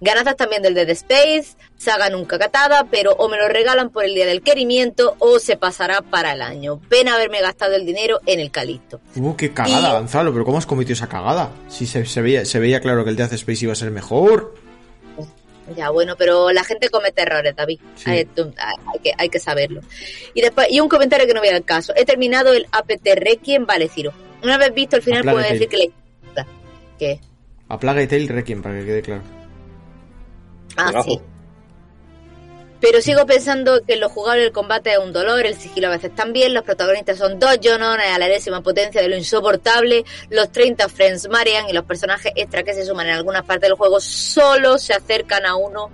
[0.00, 4.14] Ganazas también del Dead Space, saga nunca catada, pero o me lo regalan por el
[4.14, 6.80] día del querimiento o se pasará para el año.
[6.88, 9.00] Pena haberme gastado el dinero en el Calixto.
[9.16, 11.50] Uh, qué cagada, Y- Gonzalo, pero ¿cómo has cometido esa cagada?
[11.68, 14.54] Si se, se veía, se veía claro que el Death Space iba a ser mejor.
[15.76, 17.78] Ya, bueno, pero la gente comete errores, David.
[17.94, 18.10] Sí.
[18.10, 18.26] Hay,
[19.02, 19.82] que, hay que saberlo.
[20.32, 21.92] Y después, y un comentario que no viene al caso.
[21.94, 24.12] He terminado el APT Requiem, vale, Ciro.
[24.42, 25.92] Una vez visto el final, puedo decir que le
[26.98, 27.20] ¿Qué?
[27.68, 29.22] A Plaga y Tale Requiem, para que quede claro.
[30.78, 31.20] Ah, sí.
[32.80, 35.90] Pero sigo pensando que en lo jugable el combate es un dolor, el sigilo a
[35.90, 40.52] veces también, los protagonistas son dos Jonones a la enésima potencia de lo insoportable, los
[40.52, 43.98] 30 friends marean y los personajes extra que se suman en algunas partes del juego
[43.98, 45.90] solo se acercan a uno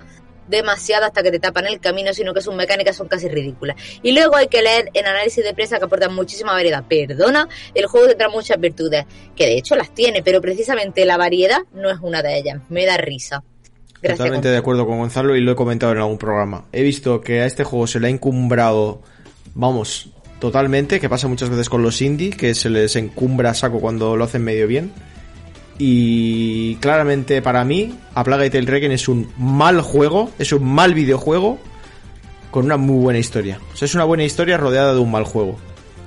[0.46, 3.76] demasiado hasta que te tapan el camino, sino que sus mecánicas son casi ridículas.
[4.02, 6.84] Y luego hay que leer en análisis de prensa que aportan muchísima variedad.
[6.86, 11.62] Perdona, el juego tendrá muchas virtudes, que de hecho las tiene, pero precisamente la variedad
[11.72, 12.60] no es una de ellas.
[12.68, 13.42] Me da risa.
[14.04, 16.66] Gracias, Totalmente de acuerdo con Gonzalo y lo he comentado en algún programa.
[16.72, 19.00] He visto que a este juego se le ha encumbrado,
[19.54, 23.80] vamos, totalmente, que pasa muchas veces con los indie, que se les encumbra a saco
[23.80, 24.92] cuando lo hacen medio bien.
[25.78, 30.64] Y claramente para mí, A Plaga y Tale Requiem es un mal juego, es un
[30.66, 31.58] mal videojuego
[32.50, 33.58] con una muy buena historia.
[33.72, 35.56] O sea, es una buena historia rodeada de un mal juego.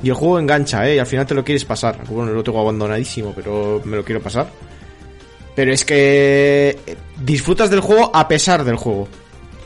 [0.04, 0.98] Y el juego engancha, ¿eh?
[0.98, 2.04] Y al final te lo quieres pasar.
[2.08, 4.48] Bueno, lo tengo abandonadísimo, pero me lo quiero pasar.
[5.58, 9.08] Pero es que eh, disfrutas del juego a pesar del juego.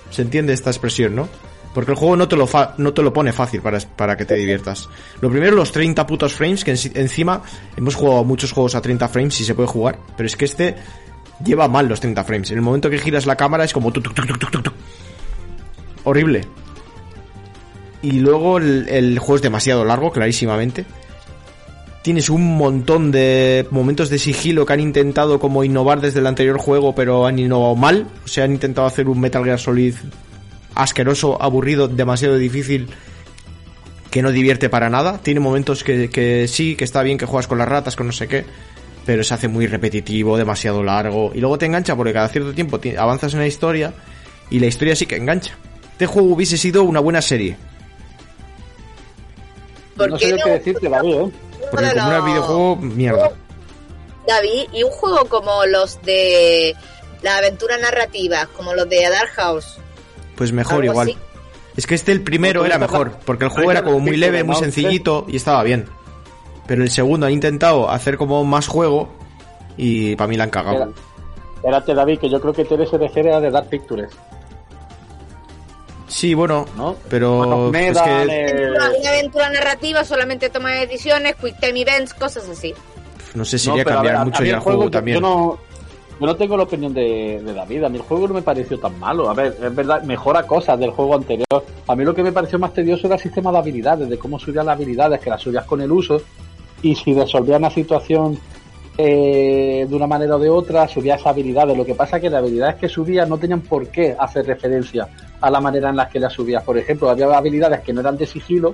[0.09, 1.27] Se entiende esta expresión, ¿no?
[1.73, 4.35] Porque el juego no te lo, no te lo pone fácil para, para que te
[4.35, 4.87] diviertas.
[5.19, 7.41] Lo primero, los 30 putos frames, que en- encima
[7.75, 9.99] hemos jugado muchos juegos a 30 frames y se puede jugar.
[10.15, 10.75] Pero es que este
[11.43, 12.51] lleva mal los 30 frames.
[12.51, 13.91] En el momento que giras la cámara es como...
[13.91, 14.73] tuc, tuc, tuc.
[16.05, 16.45] Horrible.
[18.01, 20.85] Y luego el juego es demasiado largo, clarísimamente.
[22.03, 26.57] Tienes un montón de momentos de sigilo que han intentado como innovar desde el anterior
[26.57, 28.07] juego, pero han innovado mal.
[28.25, 29.93] O sea, han intentado hacer un Metal Gear Solid
[30.73, 32.87] asqueroso, aburrido, demasiado difícil,
[34.09, 35.19] que no divierte para nada.
[35.21, 38.13] Tiene momentos que, que sí, que está bien que juegas con las ratas, con no
[38.13, 38.45] sé qué,
[39.05, 41.31] pero se hace muy repetitivo, demasiado largo.
[41.35, 43.93] Y luego te engancha porque cada cierto tiempo ti- avanzas en la historia
[44.49, 45.55] y la historia sí que engancha.
[45.91, 47.57] Este juego hubiese sido una buena serie.
[50.01, 50.37] ¿Por no sé no?
[50.43, 51.31] qué decirte, David, ¿eh?
[51.71, 53.31] Porque como los- videojuego, mierda.
[54.27, 56.75] David, y un juego como los de
[57.21, 59.77] la aventura narrativa, como los de Dark House.
[60.35, 61.09] Pues mejor igual.
[61.09, 61.17] así.
[61.77, 64.43] Es que este el primero No, era mejor, porque el juego era como muy leve,
[64.43, 64.59] muy ¿no?
[64.59, 65.87] sencillito y estaba bien.
[66.67, 69.09] Pero el segundo han intentado hacer como más juego
[69.77, 70.93] y para mí la han cagado.
[71.55, 74.11] Espérate, David, que yo creo que Tere se era de Dark Pictures,
[76.11, 76.97] Sí, bueno, ¿no?
[77.09, 82.49] pero Bueno, es que eh, Una, aventura narrativa, solamente toma decisiones, quick time events, cosas
[82.49, 82.73] así.
[83.33, 85.15] no sé si no, iría a cambiar ver, mucho a ya el juego, yo- también.
[85.15, 85.57] Yo no,
[86.19, 87.85] yo no tengo la opinión de, de David.
[87.85, 89.29] A mí el juego no me pareció tan malo.
[89.29, 91.45] A ver, es verdad, mejora cosas del juego anterior.
[91.87, 94.37] A mí lo que me pareció más tedioso era el sistema de habilidades, de cómo
[94.37, 96.21] subías las habilidades, que las subías con el uso.
[96.81, 98.37] Y si resolvías una situación
[99.03, 101.75] eh, de una manera o de otra, subías habilidades.
[101.75, 105.07] Lo que pasa es que las habilidades que subías no tenían por qué hacer referencia
[105.39, 106.63] a la manera en la que las subías.
[106.63, 108.73] Por ejemplo, había habilidades que no eran de sigilo,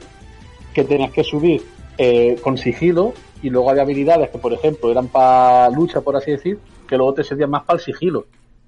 [0.74, 1.62] que tenías que subir
[1.98, 6.32] eh, con sigilo y luego había habilidades que, por ejemplo, eran para lucha, por así
[6.32, 8.26] decir, que luego te servían más para el sigilo.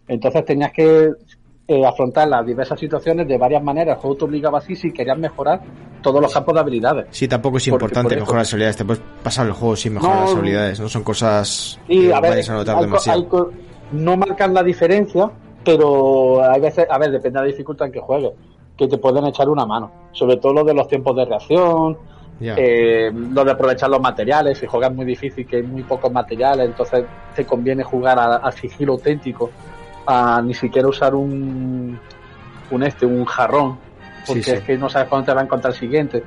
[0.08, 1.12] Entonces tenías que
[1.70, 3.96] eh, afrontar las diversas situaciones de varias maneras.
[3.98, 5.62] El juego te obligaba así si querías mejorar
[6.02, 7.06] todos los campos de habilidades.
[7.12, 8.78] Sí, tampoco es importante mejorar las habilidades.
[8.78, 10.80] Te puedes pasar el juego sin mejorar No, las habilidades.
[10.80, 13.20] No son cosas Y que a ver, vayas a notar hay demasiado.
[13.20, 15.30] hay no marcan la diferencia,
[15.64, 18.32] pero hay veces, a ver, depende de la dificultad en que juegues,
[18.78, 19.92] que te pueden echar una mano.
[20.12, 21.98] Sobre todo lo de los tiempos de reacción,
[22.42, 22.56] Ya.
[22.58, 26.68] Eh, lo de aprovechar los materiales, si juegas muy difícil, que hay muy pocos materiales,
[26.68, 27.04] entonces
[27.36, 29.52] te conviene jugar a- al sigilo auténtico,
[30.12, 32.00] a ni siquiera usar un,
[32.72, 33.78] un este, un jarrón,
[34.26, 34.58] porque Sí, sí.
[34.58, 36.24] es que no sabes cuándo te va a encontrar el siguiente.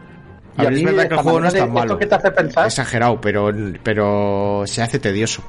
[0.57, 1.99] A ver, es verdad que el juego no es tan de- malo.
[1.99, 3.51] Que te hace pensar, Exagerado, pero,
[3.83, 5.43] pero se hace tedioso.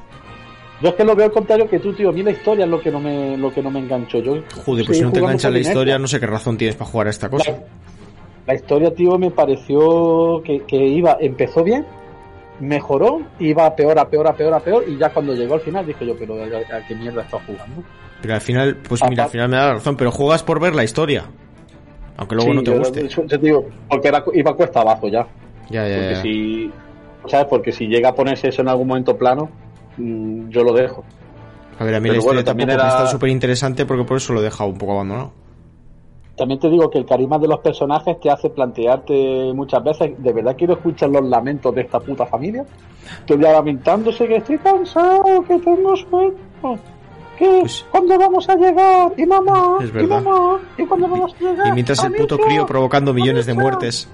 [0.82, 2.70] yo es que lo veo al contrario que tú, tío, a mí la historia es
[2.70, 4.18] lo que no me, lo que no me enganchó.
[4.18, 6.90] Yo Joder, pues si no te engancha la historia, no sé qué razón tienes para
[6.90, 7.52] jugar a esta cosa.
[7.52, 7.58] La,
[8.48, 11.86] la historia, tío, me pareció que, que iba, empezó bien,
[12.60, 15.60] mejoró, iba a peor, a peor, a peor, a peor, y ya cuando llegó al
[15.60, 17.82] final dije yo, pero ¿a, a qué mierda estás jugando?
[18.24, 20.58] Pero al final, pues Aparte- mira, al final me da la razón, pero juegas por
[20.58, 21.24] ver la historia.
[22.16, 23.08] Aunque luego Sí, no te guste.
[23.08, 25.26] yo- yo te digo, porque era, iba cuesta abajo ya.
[25.68, 26.22] Ya, ya, Porque ya.
[26.22, 26.72] si,
[27.26, 27.46] ¿sabes?
[27.50, 29.50] Porque si llega a ponerse eso en algún momento plano,
[29.98, 31.04] mm, yo lo dejo.
[31.78, 34.16] A ver, a mí pero la historia bueno, también era- está súper interesante porque por
[34.16, 35.32] eso lo he dejado un poco abandonado.
[36.36, 40.32] También te digo que el carisma de los personajes te hace plantearte muchas veces, ¿de
[40.32, 42.64] verdad quiero escuchar los lamentos de esta puta familia?
[43.20, 46.32] Estoy ya lamentándose que estoy cansado, que tengo sueño,
[47.38, 50.22] que Pues- cuándo vamos a llegar, y mamá, Es y verdad.
[50.22, 51.68] mamá, y cuándo vamos a llegar.
[51.68, 54.08] Y mientras el puto crío provocando millones de muertes.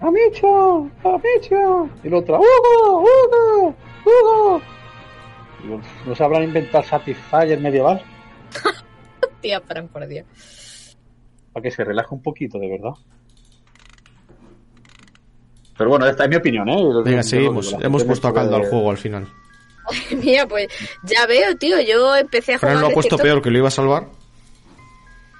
[0.00, 1.88] Amicho, Amicho.
[2.04, 3.74] Y la otra, Hugo, Hugo,
[4.04, 4.60] Hugo.
[5.62, 8.02] Digo, ¿No se habrán inventado Satisfyer medieval?
[9.40, 10.26] Tía, Fran, por Dios.
[11.52, 12.92] Para que se relaje un poquito, de verdad.
[15.78, 16.82] Pero bueno, esta es mi opinión, ¿eh?
[17.04, 17.74] Venga, seguimos.
[17.80, 19.26] Hemos puesto a caldo al juego al final.
[20.10, 20.68] Mira, pues
[21.04, 21.80] ya veo, tío.
[21.80, 22.72] Yo empecé a jugar.
[22.72, 24.06] Fran lo ha puesto peor que lo iba a salvar.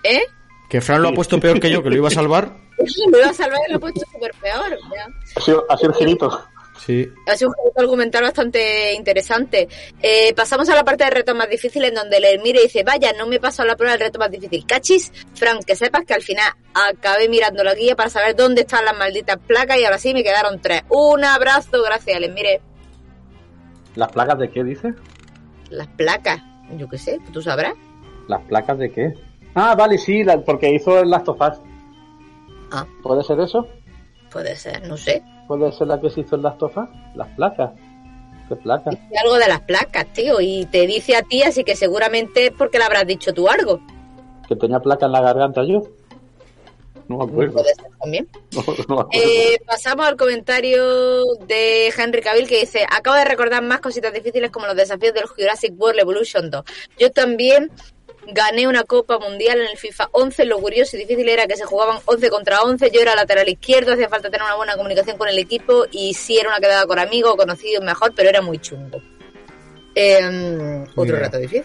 [0.02, 0.22] ¿Eh?
[0.68, 2.66] Que Fran lo ha puesto peor que yo, que lo iba a salvar.
[3.10, 4.78] Lo iba a salvar y lo he puesto súper peor.
[4.94, 5.06] ya.
[5.36, 6.46] Ha sido, ha sido el girito.
[6.84, 7.08] Sí.
[7.26, 9.66] Ha sido un juego argumental bastante interesante.
[10.02, 12.82] Eh, pasamos a la parte de retos más difíciles, en donde le mira y dice,
[12.84, 14.66] vaya, no me he pasado la prueba del reto más difícil.
[14.66, 18.84] Cachis, Frank, que sepas que al final acabé mirando la guía para saber dónde están
[18.84, 20.82] las malditas placas y ahora sí me quedaron tres.
[20.90, 22.60] Un abrazo, gracias, les mire.
[23.96, 24.94] ¿Las placas de qué dice?
[25.70, 26.40] Las placas,
[26.76, 27.74] yo qué sé, tú sabrás.
[28.28, 29.14] ¿Las placas de qué?
[29.54, 31.58] Ah, vale, sí, la- porque hizo el Last of Us.
[32.70, 32.86] Ah.
[33.02, 33.66] ¿Puede ser eso?
[34.30, 35.22] Puede ser, no sé.
[35.48, 36.88] ¿Puede ser la que se hizo el Last of Us?
[37.14, 37.70] Las placas.
[38.48, 38.94] ¿Qué placas?
[38.94, 42.52] Dice algo de las placas, tío, y te dice a ti, así que seguramente es
[42.52, 43.80] porque le habrás dicho tú algo.
[44.46, 45.82] ¿Que tenía placa en la garganta yo?
[47.08, 47.52] No me acuerdo.
[47.54, 48.28] Puede ser también.
[48.52, 49.08] No, no me acuerdo.
[49.12, 54.50] Eh, pasamos al comentario de Henry Cavill que dice, acabo de recordar más cositas difíciles
[54.50, 56.64] como los desafíos del Jurassic World Evolution 2.
[56.98, 57.70] Yo también
[58.28, 61.64] gané una Copa Mundial en el FIFA 11, lo curioso y difícil era que se
[61.64, 65.28] jugaban 11 contra 11, yo era lateral izquierdo, hacía falta tener una buena comunicación con
[65.28, 68.58] el equipo y sí era una quedada con amigos o conocidos mejor, pero era muy
[68.58, 69.00] chungo.
[69.94, 71.18] Eh, otro Mira.
[71.20, 71.64] reto difícil.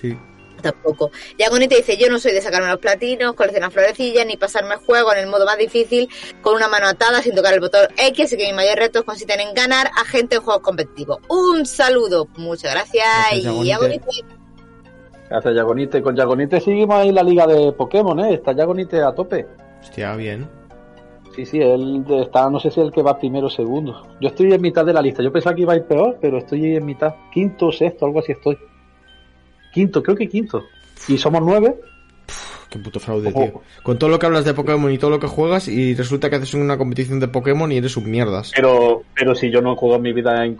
[0.00, 0.18] Sí.
[0.60, 1.10] Tampoco.
[1.38, 5.12] Yagonite dice, yo no soy de sacarme los platinos, coleccionar florecillas, ni pasarme el juego
[5.12, 6.08] en el modo más difícil
[6.42, 9.40] con una mano atada sin tocar el botón X, así que mis mayores retos consisten
[9.40, 11.18] en ganar a gente en juegos competitivos.
[11.28, 13.06] Un saludo, muchas gracias.
[13.32, 13.68] Gracias, y Yagonite.
[13.68, 14.40] Yagonite,
[15.30, 16.02] Gracias, Yagonite.
[16.02, 18.34] Con Yagonite seguimos ahí en la liga de Pokémon, ¿eh?
[18.34, 19.46] Está Yagonite a tope.
[19.80, 20.48] Hostia, bien.
[21.36, 24.02] Sí, sí, él está, no sé si es el que va primero o segundo.
[24.20, 25.22] Yo estoy en mitad de la lista.
[25.22, 27.14] Yo pensaba que iba a ir peor, pero estoy en mitad.
[27.32, 28.58] Quinto, sexto, algo así estoy.
[29.72, 30.66] Quinto, creo que quinto.
[31.08, 31.74] Y somos nueve.
[32.68, 33.42] Qué puto fraude, Ojo.
[33.44, 33.62] tío.
[33.82, 36.36] Con todo lo que hablas de Pokémon y todo lo que juegas y resulta que
[36.36, 38.52] haces una competición de Pokémon y eres un mierdas.
[38.54, 40.56] Pero, pero si yo no juego en mi vida en,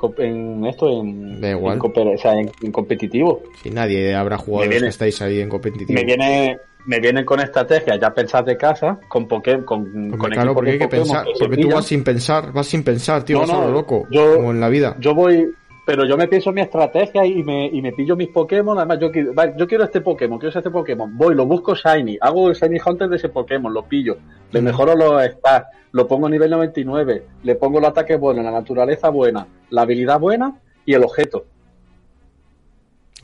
[0.66, 1.74] esto, en, Da igual.
[1.74, 3.42] en cooper- o sea, en- en competitivo.
[3.62, 5.92] Si nadie habrá jugado Me los que viene- estáis ahí en competitivo.
[5.92, 10.52] Me viene, me vienen con estrategias ya pensadas de casa, con Pokémon, con, con claro,
[10.52, 11.26] porque hay que Pokémon pensar.
[11.38, 14.08] Porque tú vas sin pensar, vas sin pensar, tío, No, vas a lo loco.
[14.10, 14.96] yo- como en la vida.
[14.98, 15.48] Yo voy,
[15.90, 18.78] pero yo me pienso mi estrategia y me, y me pillo mis Pokémon.
[18.78, 21.18] Además, yo, quiero- va, yo quiero este Pokémon, quiero este Pokémon.
[21.18, 24.16] Voy, lo busco Shiny, hago el Shiny Hunter de ese Pokémon, lo pillo,
[24.52, 28.52] le mejoro los stats, lo pongo a nivel 99, le pongo el ataque bueno, la
[28.52, 31.44] naturaleza buena, la habilidad buena y el objeto.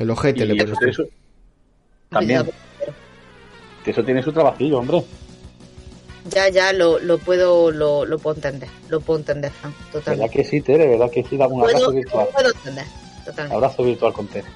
[0.00, 0.96] El ojete Y le eso pones
[2.08, 2.42] también,
[3.84, 5.04] que eso tiene su trabajillo, hombre.
[6.30, 10.36] Ya, ya, lo, lo puedo, lo, lo puedo entender, lo puedo entender, Fran, ¿Verdad totalmente.
[10.36, 10.86] que sí, Tere?
[10.86, 11.36] ¿Verdad que sí?
[11.36, 12.28] Dame un abrazo virtual.
[12.32, 12.84] puedo entender,
[13.24, 13.54] totalmente.
[13.54, 14.46] Abrazo virtual con Tere.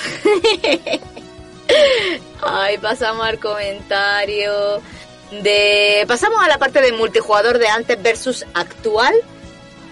[2.42, 4.80] Ay, pasamos al comentario
[5.42, 6.04] de...
[6.08, 9.14] Pasamos a la parte de multijugador de antes versus actual,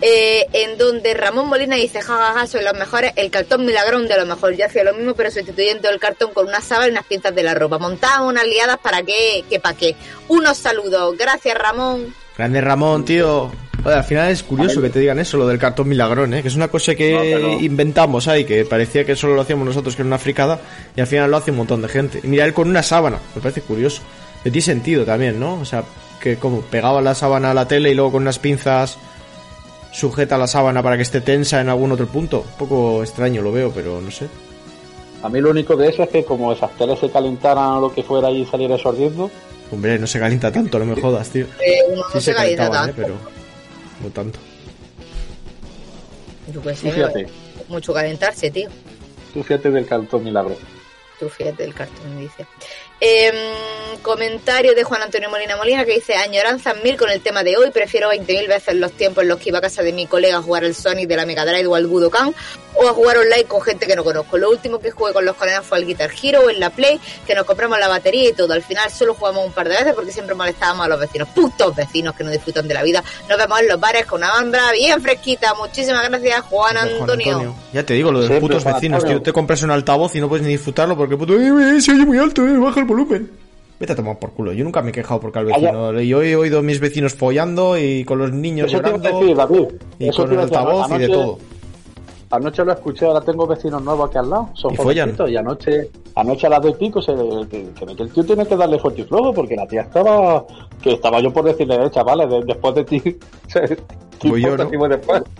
[0.01, 4.26] eh, en donde Ramón Molina dice, jajaja, soy los mejores, el cartón milagrón de lo
[4.26, 4.55] mejor.
[4.57, 7.42] Yo hacía lo mismo, pero sustituyendo el cartón con una sábana y unas pinzas de
[7.42, 7.78] la ropa.
[7.78, 9.96] Montaban unas liadas para qué, que para qué.
[10.28, 11.16] Unos saludos.
[11.18, 12.14] Gracias, Ramón.
[12.36, 13.51] Grande Ramón, tío.
[13.84, 16.42] Oye, al final es curioso que te digan eso, lo del cartón milagrón, ¿eh?
[16.42, 19.66] que es una cosa que No, pero- inventamos ahí, que parecía que solo lo hacíamos
[19.66, 20.59] nosotros, que era una fricada,
[20.96, 22.20] y al final lo hace un montón de gente.
[22.22, 24.03] Y mira, él con una sábana, me parece curioso.
[24.42, 25.55] Que tiene sentido también, ¿no?
[25.61, 25.84] O sea,
[26.20, 28.99] que como pegaba la sábana a la tele y luego con unas pinzas
[29.93, 32.41] sujeta la sábana para que esté tensa en algún otro punto.
[32.41, 34.28] Un poco extraño lo veo, pero no sé.
[35.22, 37.95] A mí lo único de eso es que como esas teles se calentaran o lo
[37.95, 39.30] que fuera y saliera eso ardiendo,
[39.70, 41.47] Hombre, no se calienta tanto, no me jodas, tío.
[41.61, 42.93] Eh, uno Sí no se se calienta ¿eh?
[42.97, 43.14] Pero
[44.03, 44.39] no tanto.
[46.53, 47.26] Yo qué tú sé, fíjate,
[47.68, 48.70] mucho calentarse, tío.
[49.34, 50.57] tú fíjate del cartón milagro.
[51.20, 52.47] Tú fíjate el cartón, dice.
[53.01, 53.34] Em,
[54.03, 57.70] comentario de Juan Antonio Molina Molina que dice añoranzas mil con el tema de hoy.
[57.70, 60.42] Prefiero 20.000 veces los tiempos en los que iba a casa de mi colega a
[60.42, 62.34] jugar al Sonic de la Mega Drive o al Budokan
[62.74, 64.38] o a jugar online con gente que no conozco.
[64.38, 67.01] Lo último que jugué con los colegas fue al Guitar Hero o en la Play,
[67.26, 68.53] que nos compramos la batería y todo.
[68.53, 71.28] Al final solo jugamos un par de veces porque siempre molestábamos a los vecinos.
[71.28, 73.03] Putos vecinos que no disfrutan de la vida.
[73.28, 75.55] Nos vemos en los bares con una banda bien fresquita.
[75.55, 77.55] Muchísimas gracias, Juan Juan Antonio.
[77.72, 79.18] Ya te digo, lo de los putos vecinos, Antonio.
[79.18, 79.22] tío.
[79.22, 82.05] Te compras un altavoz y no puedes ni disfrutarlo porque puto, eh, eh, se oye
[82.05, 83.30] muy alto, eh, baja el volumen.
[83.78, 84.53] Vete a tomar por culo.
[84.53, 85.93] Yo nunca me he quejado porque al vecino.
[86.01, 89.09] Yo he oído a mis vecinos follando y con los niños Eso a llorando.
[89.20, 89.64] decir, David.
[90.01, 91.39] y Eso con el a altavoz y de Anoche- todo.
[92.30, 94.51] Anoche lo escuché, ahora tengo vecinos nuevos aquí al lado.
[94.55, 95.16] Son ¿Y follan?
[95.28, 97.14] Y anoche, anoche a las dos y pico se,
[97.49, 100.45] que, que- el tío tiene que darle fuerte y flojo porque la tía estaba,
[100.82, 103.01] que estaba yo por decirle, eh, chavales, de- después de ti,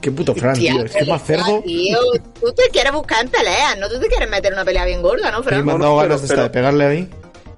[0.01, 0.82] ¿qué puto Fran, tío.
[0.84, 1.61] Es que más cerdo.
[1.64, 1.99] Tío,
[2.40, 5.30] tú te quieres buscar en peleas, no tú te quieres meter una pelea bien gorda,
[5.30, 5.68] ¿no, Me Fran?
[5.68, 7.09] han dado ganas pero- de, hasta pero- de pegarle ahí.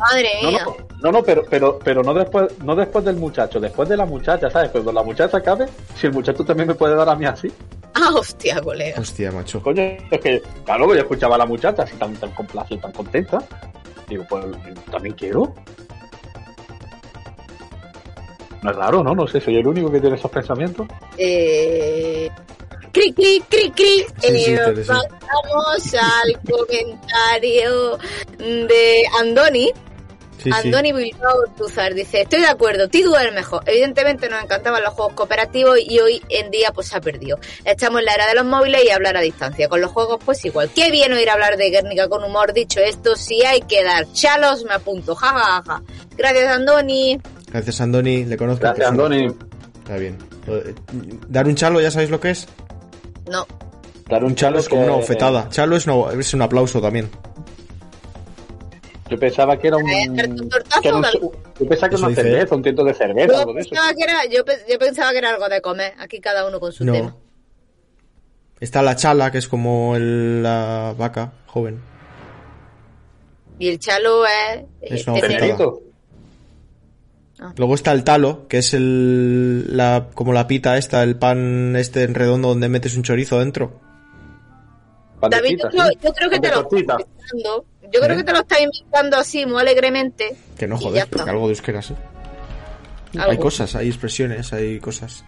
[0.01, 0.65] Madre No, mía.
[0.65, 4.07] no, no, no, pero, pero, pero no después, no después del muchacho, después de la
[4.07, 4.71] muchacha, ¿sabes?
[4.71, 5.67] Cuando la muchacha acabe,
[5.99, 7.53] si el muchacho también me puede dar a mí así.
[7.95, 9.01] Ah, hostia, colega.
[9.01, 9.61] Hostia, macho.
[9.63, 13.39] Coño, es que, claro, yo escuchaba a la muchacha así tan, tan complacida, tan contenta.
[14.09, 14.45] Digo, pues
[14.91, 15.55] también quiero.
[18.63, 19.15] No es raro, ¿no?
[19.15, 20.87] No sé, soy el único que tiene esos pensamientos.
[21.17, 22.31] Eh...
[22.93, 24.05] Cri, cri, cri, cri.
[24.21, 27.99] Sí, sí, Eh, pasamos al comentario
[28.39, 29.71] de Andoni.
[30.43, 30.51] Sí, sí.
[30.53, 33.63] Andoni Bilbao Tuzar dice, estoy de acuerdo, Tidu es el mejor.
[33.67, 37.39] Evidentemente nos encantaban los juegos cooperativos y hoy en día pues se ha perdido.
[37.65, 39.69] Estamos en la era de los móviles y hablar a distancia.
[39.69, 40.71] Con los juegos pues igual.
[40.75, 42.53] Qué bien oír hablar de Guernica con humor.
[42.53, 45.15] Dicho esto, si hay que dar chalos, me apunto.
[45.15, 45.83] Ja, ja, ja.
[46.17, 47.21] Gracias Andoni.
[47.53, 48.25] Gracias, Andoni.
[48.25, 48.63] Le conozco.
[48.63, 48.89] Gracias.
[48.89, 49.27] Andoni.
[49.79, 50.17] Está bien.
[50.47, 50.75] Eh,
[51.29, 52.47] Dar un chalo, ¿ya sabéis lo que es?
[53.29, 53.47] No,
[54.09, 55.49] Dar Un chalo es como que- una bofetada.
[55.51, 57.09] Chalo es, una- es un aplauso también.
[59.11, 59.85] Yo pensaba que era un.
[59.87, 63.39] Que era un- yo pensaba que era una dice cerveza, un tiento de cerveza, yo
[63.41, 63.71] algo de eso.
[63.71, 65.93] pensaba, que era, yo, pe- yo pensaba que era algo de comer.
[65.99, 67.17] Aquí cada uno con su tema.
[68.61, 71.81] Está la chala, que es como el- la vaca joven.
[73.59, 74.65] Y el chalo es...
[74.81, 75.41] Es eh, una tener- bofetada.
[75.41, 75.83] Cerito.
[77.57, 82.03] Luego está el talo, que es el la como la pita esta, el pan este
[82.03, 83.81] en redondo donde metes un chorizo dentro.
[85.23, 85.99] David, yo creo, sí.
[86.03, 87.65] yo creo que te lo inventando.
[87.93, 88.19] Yo creo ¿Eh?
[88.19, 90.37] que te lo estás inventando así, muy alegremente.
[90.59, 91.95] Que no joder, porque algo de euskera sí.
[93.19, 93.31] Algo.
[93.33, 95.25] Hay cosas, hay expresiones, hay cosas.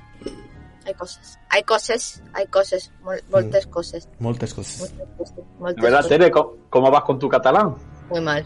[0.86, 1.38] Hay cosas.
[1.48, 2.90] Hay cosas, hay cosas.
[3.04, 4.08] mol- Moltes cosas.
[4.18, 4.92] Moltes cosas.
[4.98, 5.82] Moltes cosas.
[5.82, 6.06] verdad.
[6.08, 7.74] Tere, ¿cómo, cómo vas con tu catalán?
[8.10, 8.44] Muy mal.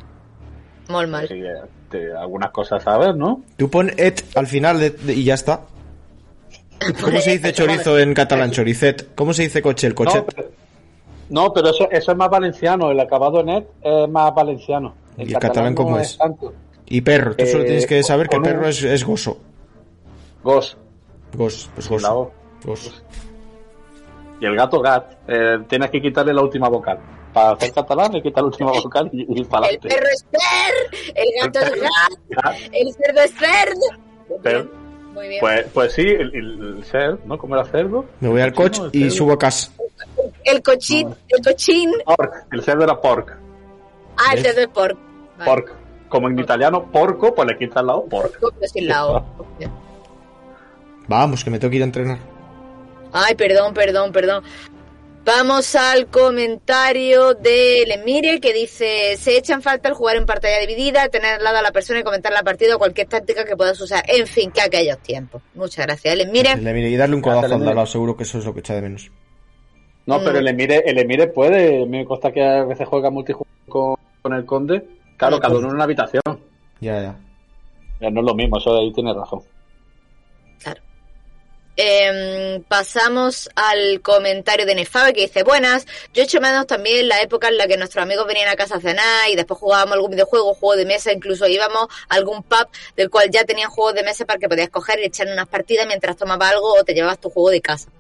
[0.89, 1.27] Muy mal.
[1.29, 1.43] Sí,
[1.91, 3.43] te- algunas cosas sabes, ¿no?
[3.57, 5.63] Tú pon et al final de- de- y ya está.
[7.03, 8.51] ¿Cómo se dice chorizo en catalán?
[8.51, 9.15] Choricet.
[9.15, 9.87] ¿Cómo se dice coche?
[9.87, 10.25] El No, cochet.
[10.35, 10.51] pero,
[11.31, 12.91] no, pero eso, eso es más valenciano.
[12.91, 14.95] El acabado en et es más valenciano.
[15.17, 16.17] ¿Y el catalán no cómo es?
[16.19, 16.53] tanto.
[16.87, 17.35] Y perro.
[17.37, 19.39] Tú solo Eh, tienes que saber que un- perro es, es gozo.
[20.43, 20.77] Gos.
[21.35, 22.31] Gos, pues gozo.
[22.65, 23.03] Gos.
[24.41, 25.13] Y el gato gat.
[25.27, 26.99] Eh, tienes que quitarle la última vocal.
[27.33, 31.13] Para hacer catalán, le quitas la última vocal y, y para El perro es per,
[31.15, 33.87] el gato es gat, el cerdo es cerdo.
[34.29, 34.55] Muy Per.
[34.55, 34.71] bien,
[35.15, 35.41] Muy bien.
[35.41, 37.37] Pues, pues sí, el, el, el ser, ¿no?
[37.39, 38.05] ¿Cómo era cerdo?
[38.21, 39.71] Me voy al coche y subo a casa.
[40.47, 41.93] El cochín, el cochín.
[42.05, 42.47] Pork.
[42.53, 43.37] El cerdo era pork.
[44.17, 44.97] Ah, el cerdo es pork.
[45.39, 45.51] Vale.
[45.51, 45.73] Pork.
[46.09, 48.39] Como en italiano, porco, pues le quitas la O, pork.
[48.39, 49.25] Porco, pero sin la O.
[51.09, 52.19] Vamos, que me tengo que ir a entrenar.
[53.13, 54.45] Ay, perdón, perdón, perdón.
[55.25, 60.61] Vamos al comentario de Lemire que dice, se echa en falta el jugar en pantalla
[60.61, 63.57] dividida, tener al lado a la persona y comentar la partida o cualquier táctica que
[63.57, 64.05] puedas usar.
[64.07, 65.43] En fin, que aquellos tiempos.
[65.55, 66.57] Muchas gracias, Lemire.
[66.57, 68.75] Le mire, y darle un codazo al lado, seguro que eso es lo que echa
[68.75, 69.11] de menos.
[70.07, 70.25] No, Mm.
[70.25, 71.85] pero el Emire, el Emire puede.
[71.87, 74.85] Me consta que a veces juega multijugador con, con el Conde.
[75.17, 76.23] Claro, cada uno en una habitación.
[76.81, 77.17] Ya, ya.
[78.01, 79.41] Ya no es lo mismo, eso de ahí tiene razón.
[80.63, 80.83] Claro.
[81.79, 87.49] Em, pasamos al comentario de Nefabe que dice, buenas, yo echo menos también la época
[87.49, 90.55] en la que nuestros amigos venían a casa a cenar y después jugábamos algún videojuego,
[90.55, 94.25] juego de mesa, incluso íbamos a algún pub del cual ya tenían juegos de mesa
[94.25, 97.29] para que podías coger y echar unas partidas mientras tomabas algo o te llevabas tu
[97.29, 97.91] juego de casa.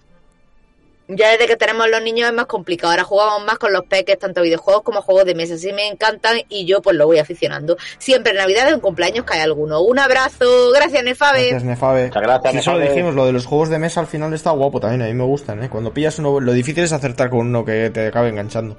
[1.08, 2.90] Ya desde que tenemos los niños es más complicado.
[2.90, 5.56] Ahora jugamos más con los peques, tanto videojuegos como juegos de mesa.
[5.56, 7.76] Sí me encantan y yo pues lo voy aficionando.
[7.98, 9.82] Siempre en Navidad en cumpleaños cae alguno.
[9.82, 10.72] Un abrazo.
[10.74, 11.42] Gracias, Nefabe.
[11.50, 12.06] Gracias, Nefabe.
[12.06, 12.94] Muchas gracias, Sí, eso lo Nefabe.
[12.94, 15.24] dijimos, lo de los juegos de mesa al final está guapo también, a mí me
[15.24, 15.68] gustan, ¿eh?
[15.70, 18.76] Cuando pillas uno, lo difícil es acertar con uno que te acabe enganchando.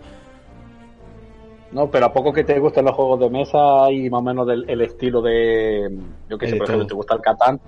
[1.71, 4.47] No, pero a poco que te gusten los juegos de mesa y más o menos
[4.47, 5.89] del el estilo de.
[6.29, 7.59] Yo que sé, por ejemplo, te gusta el Catán,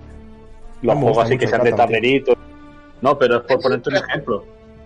[0.82, 2.34] los juegos así que sean de tío.
[3.02, 4.44] No, pero es por ponerte un ejemplo.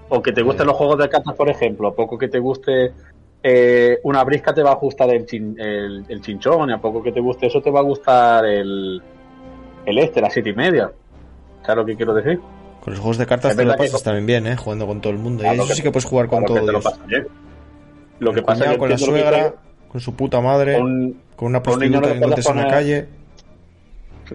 [0.09, 1.89] O que te gusten los juegos de cartas, por ejemplo.
[1.89, 2.93] A poco que te guste
[3.43, 6.71] eh, una brisca, te va a gustar el, chin- el, el chinchón.
[6.71, 9.03] Y a poco que te guste eso, te va a gustar el,
[9.87, 10.91] el este, la siete y media.
[11.63, 12.39] ¿Sabes lo que quiero decir?
[12.83, 14.57] Con los juegos de cartas Es te lo que- pasas también bien, ¿eh?
[14.57, 15.43] Jugando con todo el mundo.
[15.43, 17.27] Y eso que- sí que puedes jugar con Claro todo lo bien.
[18.21, 19.55] Lo que El pasa es cuñado que con la que suegra,
[19.89, 22.73] con su puta madre, con- con una con prostituta no que encuentres en la poner-
[22.75, 23.09] calle.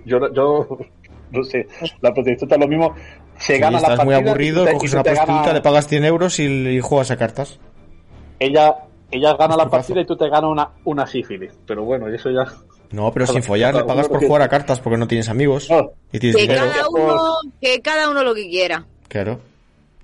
[0.06, 0.68] Yo, yo
[1.32, 1.68] no sé,
[2.02, 2.96] la prostituta es lo mismo.
[3.40, 5.62] Se Si gana la estás muy partida aburrido, te- coges una te gana- prostituta, le
[5.62, 7.60] pagas 100 euros y, y juegas a cartas.
[8.40, 8.76] Ella,
[9.12, 11.52] ella gana la partida y tú te ganas una, una sífilis.
[11.66, 12.46] Pero bueno, y eso ya.
[12.92, 15.70] No, pero sin follar, le pagas por jugar a cartas porque no tienes amigos.
[15.70, 15.92] No.
[16.12, 16.66] Y tienes Que dinero.
[16.72, 17.22] cada uno,
[17.62, 18.86] que cada uno lo que quiera.
[19.08, 19.40] Claro.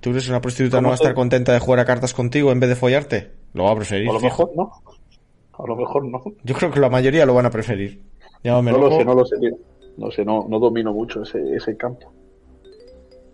[0.02, 2.14] ¿Tú que una prostituta ¿Cómo no va a estar te- contenta de jugar a cartas
[2.14, 3.32] contigo en vez de follarte?
[3.54, 4.08] Lo va a preferir.
[4.10, 4.72] A lo mejor no.
[5.58, 6.22] A lo mejor no.
[6.44, 8.02] Yo creo que la mayoría lo van a preferir.
[8.44, 8.98] Llámame No lo loco.
[9.00, 9.56] sé, no lo sé, tío.
[9.98, 12.12] No sé, no, no domino mucho ese, ese campo.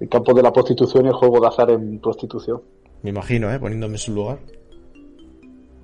[0.01, 2.61] El campo de la prostitución y el juego de azar en prostitución.
[3.03, 3.59] Me imagino, ¿eh?
[3.59, 4.39] Poniéndome en su lugar.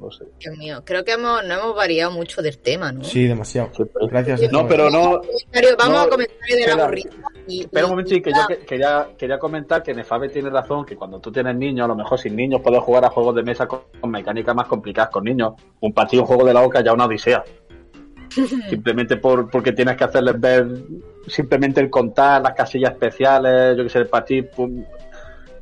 [0.02, 0.26] No sé.
[0.40, 3.04] Dios mío, creo que hemos, no hemos variado mucho del tema, ¿no?
[3.04, 3.70] Sí, demasiado.
[3.76, 4.52] Sí, Gracias.
[4.52, 5.22] No, pero no.
[5.22, 6.92] Comentario- vamos No, a comentarios de la.
[7.48, 10.86] Y- Espera un y- momento, que yo que- quería, quería comentar que Nefabe tiene razón,
[10.86, 13.44] que cuando tú tienes niños, a lo mejor sin niños puedes jugar a juegos de
[13.44, 15.54] mesa con, con mecánicas más complicadas con niños.
[15.80, 17.44] Un partido, un juego de la OCA ya una odisea.
[18.70, 20.68] simplemente por, porque tienes que hacerles ver
[21.28, 24.84] simplemente el contar, las casillas especiales, yo que sé, el partido, pum,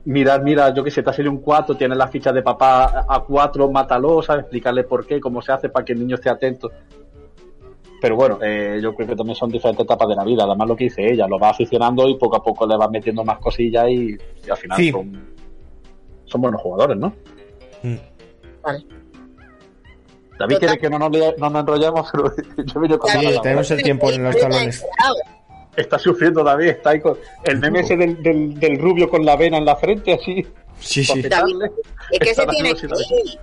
[0.06, 3.06] mirar, mira, yo que sé, te ha salido un 4, tienes las fichas de papá
[3.08, 4.44] a 4, mátalo, ¿sabes?
[4.44, 6.72] Explicarle por qué, cómo se hace para que el niño esté atento.
[8.02, 10.44] Pero bueno, eh, yo creo que también son diferentes etapas de la vida.
[10.44, 13.24] Además, lo que dice ella, lo va aficionando y poco a poco le vas metiendo
[13.24, 14.16] más cosillas y,
[14.46, 14.92] y al final Sí.
[14.92, 15.26] son,
[16.26, 17.14] son buenos jugadores, ¿no?
[17.82, 17.96] Mm.
[18.62, 18.86] Vale.
[20.38, 21.10] David quiere que no nos,
[21.40, 22.32] no nos enrollemos, pero
[22.66, 23.42] yo vine con Ya, Sí, ganas.
[23.42, 24.86] tenemos el tiempo en los talones.
[25.76, 29.36] Está sufriendo David, está ahí con el meme ese del, del, del rubio con la
[29.36, 30.46] vena en la frente, así.
[30.80, 31.22] Sí, sí.
[31.22, 31.72] petarle.
[32.12, 33.40] Es que se tiene David que ir.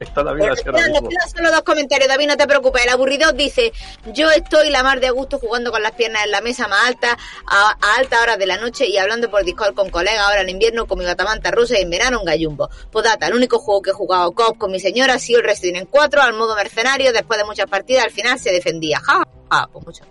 [0.00, 1.08] Está David Pero así ahora mismo.
[1.34, 2.82] solo dos comentarios, David, no te preocupes.
[2.82, 3.72] El aburridor dice,
[4.12, 7.16] yo estoy la mar de gusto jugando con las piernas en la mesa más alta,
[7.46, 10.48] a, a altas horas de la noche y hablando por Discord con colegas ahora en
[10.48, 12.68] invierno con mi gatamanta rusa y en verano un gallumbo.
[12.90, 15.76] Podata, el único juego que he jugado COP con mi señora ha sido el Resident
[15.76, 18.98] Evil 4 al modo mercenario, después de muchas partidas al final se defendía.
[18.98, 20.04] Ja, ja, ja, pues mucho.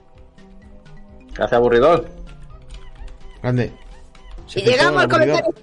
[1.33, 2.07] Gracias, aburridor.
[3.41, 3.73] Grande.
[4.47, 5.53] Se Y llegamos al comentario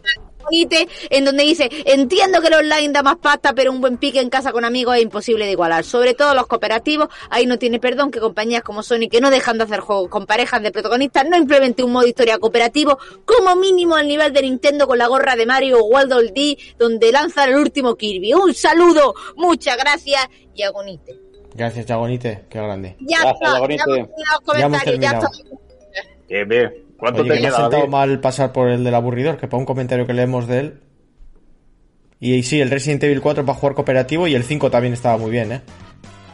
[1.10, 4.30] en donde dice, entiendo que el online da más pasta, pero un buen pique en
[4.30, 5.84] casa con amigos es imposible de igualar.
[5.84, 9.58] Sobre todo los cooperativos, ahí no tiene perdón que compañías como Sony, que no dejan
[9.58, 13.96] de hacer juegos con parejas de protagonistas, no implemente un modo historia cooperativo, como mínimo
[13.96, 17.56] al nivel de Nintendo con la gorra de Mario o Waddle Dee, donde lanzan el
[17.56, 18.34] último Kirby.
[18.34, 21.27] Un saludo, muchas gracias y agonite.
[21.58, 22.44] Gracias, Chagonite.
[22.48, 22.96] Qué grande.
[23.00, 23.96] Ya Gracias, está, ya hemos terminado
[24.58, 25.28] Ya hemos ya está.
[26.28, 26.72] Bien, bien.
[26.98, 27.92] ¿Cuánto Oye, te que me ha queda, sentado David?
[27.92, 30.80] mal pasar por el del aburridor, que para un comentario que leemos de él.
[32.20, 35.30] Y sí, el Resident Evil 4 para jugar cooperativo y el 5 también estaba muy
[35.30, 35.60] bien, ¿eh?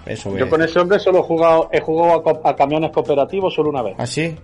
[0.07, 3.71] Eso, Yo con ese hombre solo he jugado, he jugado a, a camiones cooperativos solo
[3.71, 3.95] una vez.
[3.99, 4.37] ¿Ah, sí?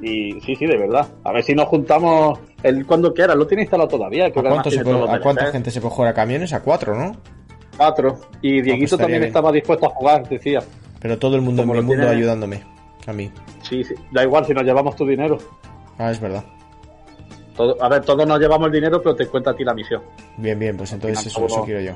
[0.00, 1.06] Y sí, sí, de verdad.
[1.22, 3.34] A ver si nos juntamos el cuando quiera.
[3.36, 4.26] Lo tiene instalado todavía.
[4.26, 5.52] ¿A, cuánto se puede- ¿A cuánta DLCs.
[5.52, 6.52] gente se puede jugar a camiones?
[6.52, 7.16] A cuatro, ¿no?
[7.76, 8.16] Cuatro.
[8.42, 9.28] Y Dieguito pues estaría también bien.
[9.28, 10.60] estaba dispuesto a jugar, decía.
[11.00, 12.62] Pero todo el mundo Como en mi mundo tiene- ayudándome.
[13.06, 13.30] A mí.
[13.62, 13.94] Sí, sí.
[14.12, 15.36] Da igual si nos llevamos tu dinero.
[15.98, 16.42] Ah, es verdad.
[17.56, 20.02] Todo- a ver, todos nos llevamos el dinero, pero te cuenta a ti la misión.
[20.38, 21.92] Bien, bien, pues entonces eso, eso quiero yo.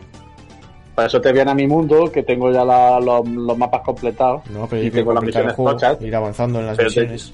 [0.95, 4.43] Para eso te viene a mi mundo, que tengo ya la- los, los mapas completados.
[4.51, 7.33] No, pero yo tengo las misiones juego, tochas, ir avanzando en las Pero te- misiones.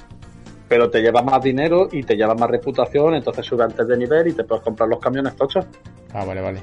[0.69, 4.29] pero te lleva más dinero y te lleva más reputación, entonces sube antes de nivel
[4.29, 5.67] y te puedes comprar los camiones tochos.
[6.13, 6.61] Ah, vale, vale.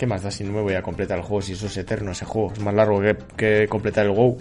[0.00, 1.42] ¿Qué más da si no me voy a completar el juego?
[1.42, 2.50] Si eso es eterno ese juego.
[2.54, 4.38] Es más largo que, que completar el WoW.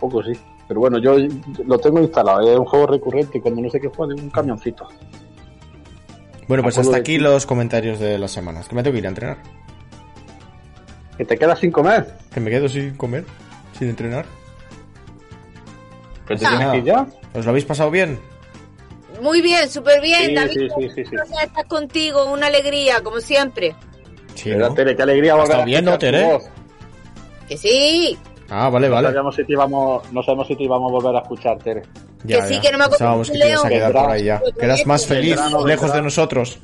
[0.00, 0.32] Poco sí.
[0.66, 1.14] Pero bueno, yo
[1.66, 4.88] lo tengo instalado, es un juego recurrente y cuando no sé qué juego, un camioncito.
[6.48, 8.66] Bueno, pues hasta aquí los comentarios de las semanas.
[8.66, 9.36] Que me tengo que ir a entrenar.
[11.18, 12.16] Que te quedas sin comer.
[12.32, 13.26] Que me quedo sin comer,
[13.78, 14.24] sin entrenar.
[16.26, 16.48] Que te Ah.
[16.48, 17.06] tienes que ir ya.
[17.34, 18.18] ¿Os lo habéis pasado bien?
[19.22, 20.50] Muy bien, súper bien, Sí, David.
[20.52, 21.10] sí, sí, sí, sí.
[21.12, 23.74] Gracias, estar contigo, una alegría, como siempre.
[24.34, 24.74] Sí, ¿Verdad, ¿no?
[24.74, 24.96] Tere?
[24.96, 26.38] Qué alegría volver estado a bien, ¿no, Tere?
[27.48, 28.18] Que sí.
[28.50, 29.08] Ah, vale, No vale.
[29.08, 31.82] sabíamos si te íbamos, no sabemos si te íbamos a volver a escuchar, Tere.
[32.24, 32.60] Ya, que sí, ya.
[32.62, 34.40] que no me acuerdo que te ibas a quedar por ahí ya.
[34.58, 35.36] Que eras más feliz,
[35.66, 36.58] lejos de nosotros.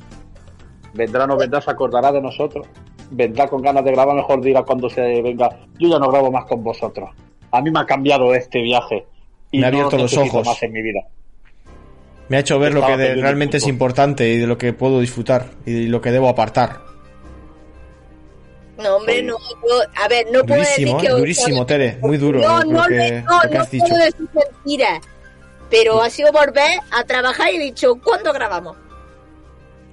[0.93, 2.67] Vendrá, no vendrá, se acordará de nosotros.
[3.11, 5.49] Vendrá con ganas de grabar, mejor diga cuando se venga.
[5.79, 7.09] Yo ya no grabo más con vosotros.
[7.51, 9.05] A mí me ha cambiado este viaje.
[9.51, 10.47] Y Me ha no abierto los necesito ojos.
[10.47, 11.01] más en mi vida.
[12.29, 14.99] Me ha hecho ver lo que de- realmente es importante y de lo que puedo
[14.99, 16.81] disfrutar y lo que debo apartar.
[18.77, 19.35] No, hombre, no.
[19.67, 21.07] yo- a ver, no puedo decir Durísimo, que...
[21.07, 21.11] ¿eh?
[21.11, 23.85] durísimo, Tere, muy duro No, lo, no, que, no, no has dicho.
[23.87, 24.99] puedo decir mentiras.
[25.69, 28.77] Pero ha sido volver a trabajar y he dicho, ¿cuándo grabamos?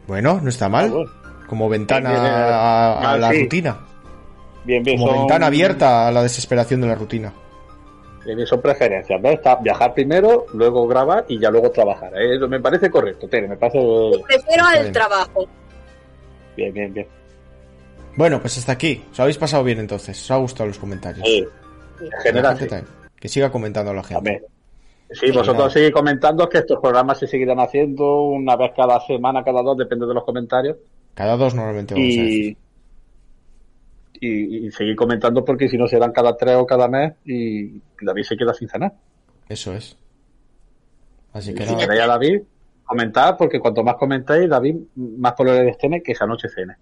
[0.06, 0.92] Bueno, no está mal.
[0.94, 1.42] Ah.
[1.48, 2.44] Como ventana Bien, bien, bien.
[2.44, 3.42] a, a Ah, la sí.
[3.42, 3.78] rutina.
[4.64, 7.32] Bien, bien, Como son, ventana abierta a la desesperación de la rutina.
[8.34, 9.20] Bien, son preferencias.
[9.22, 9.34] ¿ves?
[9.34, 12.12] Está viajar primero, luego grabar y ya luego trabajar.
[12.16, 12.36] ¿eh?
[12.36, 13.78] Eso me parece correcto, Tere, me parece
[14.26, 14.92] Prefiero al bien.
[14.92, 15.46] trabajo.
[16.56, 17.06] bien, bien, bien.
[18.16, 19.04] Bueno, pues hasta aquí.
[19.12, 20.20] ¿Os habéis pasado bien entonces?
[20.20, 21.26] ¿Os ha gustado los comentarios?
[21.26, 21.46] Sí,
[22.00, 22.66] en general, sí.
[23.20, 24.14] Que siga comentando la gente.
[24.14, 24.42] También.
[25.10, 29.62] Sí, vosotros seguís comentando que estos programas se seguirán haciendo una vez cada semana, cada
[29.62, 30.76] dos, depende de los comentarios.
[31.14, 32.56] Cada dos normalmente vamos a decir.
[34.20, 38.36] Y, seguir comentando porque si no serán cada tres o cada mes y David se
[38.36, 38.92] queda sin cenar.
[39.48, 39.96] Eso es.
[41.32, 41.84] Así que Si nada.
[41.84, 42.40] queréis a David,
[42.84, 46.74] comentar porque cuanto más comentéis, David más probabilidades tiene que esa noche cene.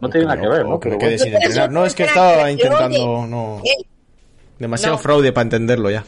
[0.00, 0.80] No tiene nada que ver, ¿no?
[0.80, 1.24] Que Pero quede bueno.
[1.24, 1.70] sin entrenar.
[1.70, 3.26] No, es que estaba intentando.
[3.26, 3.60] No.
[3.64, 3.86] Eh,
[4.58, 5.02] Demasiado no.
[5.02, 6.04] fraude para entenderlo ya.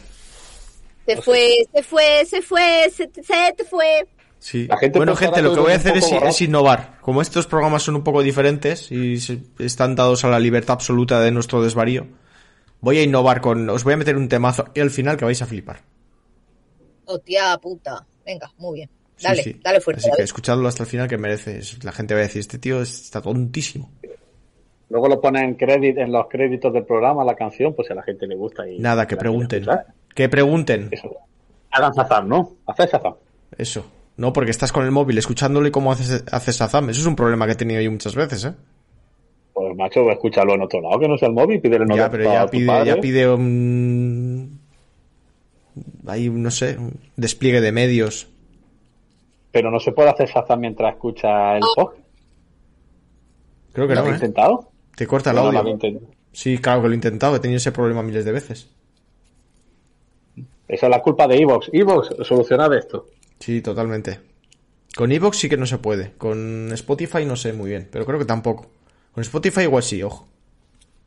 [1.07, 4.07] Se fue, se fue, se fue, se, se te fue.
[4.47, 4.68] Sí.
[4.68, 7.01] La gente bueno, gente, lo que voy a hacer es, innovar.
[7.01, 9.18] Como estos programas son un poco diferentes y
[9.59, 12.06] están dados a la libertad absoluta de nuestro desvarío,
[12.81, 13.68] voy a innovar con.
[13.68, 15.81] Os voy a meter un temazo y al final que vais a flipar.
[17.06, 18.06] Hostia puta.
[18.24, 18.90] Venga, muy bien.
[19.20, 19.60] Dale, sí.
[19.60, 20.02] dale fuerte.
[20.02, 21.60] Así que escuchadlo hasta el final que merece.
[21.82, 23.90] La gente va a decir: Este tío está tontísimo.
[24.90, 27.97] Luego lo ponen en, crédit, en los créditos del programa, la canción, pues si a
[27.97, 28.64] la gente le gusta.
[28.68, 29.66] y Nada, que pregunten.
[30.14, 30.90] Que pregunten.
[30.93, 31.16] Eso.
[31.73, 32.52] Hagan Shazam, ¿no?
[32.64, 33.16] Haced Shazam.
[33.59, 33.95] Eso.
[34.16, 36.88] No, porque estás con el móvil escuchándolo y cómo haces, haces Azam.
[36.90, 38.55] Eso es un problema que he tenido yo muchas veces, ¿eh?
[39.52, 42.24] Pues macho, escúchalo en otro lado, que no sea el móvil, pídele no ya, pero
[42.24, 44.60] ya a pide, ya pide un...
[46.06, 48.28] Hay, no sé, un despliegue de medios.
[49.52, 52.06] Pero no se puede hacer Shazam mientras escucha el podcast.
[53.72, 54.16] Creo que ¿Lo no, has ¿eh?
[54.16, 54.70] intentado?
[54.94, 56.01] Te corta el No, no lo audio.
[56.32, 57.36] Sí, claro que lo he intentado.
[57.36, 58.70] He tenido ese problema miles de veces.
[60.68, 61.70] Esa es la culpa de Evox.
[61.72, 63.06] Evox, solucionad esto.
[63.39, 64.21] Sí, totalmente.
[64.97, 66.13] Con Evox sí que no se puede.
[66.17, 68.67] Con Spotify no sé muy bien, pero creo que tampoco.
[69.13, 70.27] Con Spotify igual sí, ojo.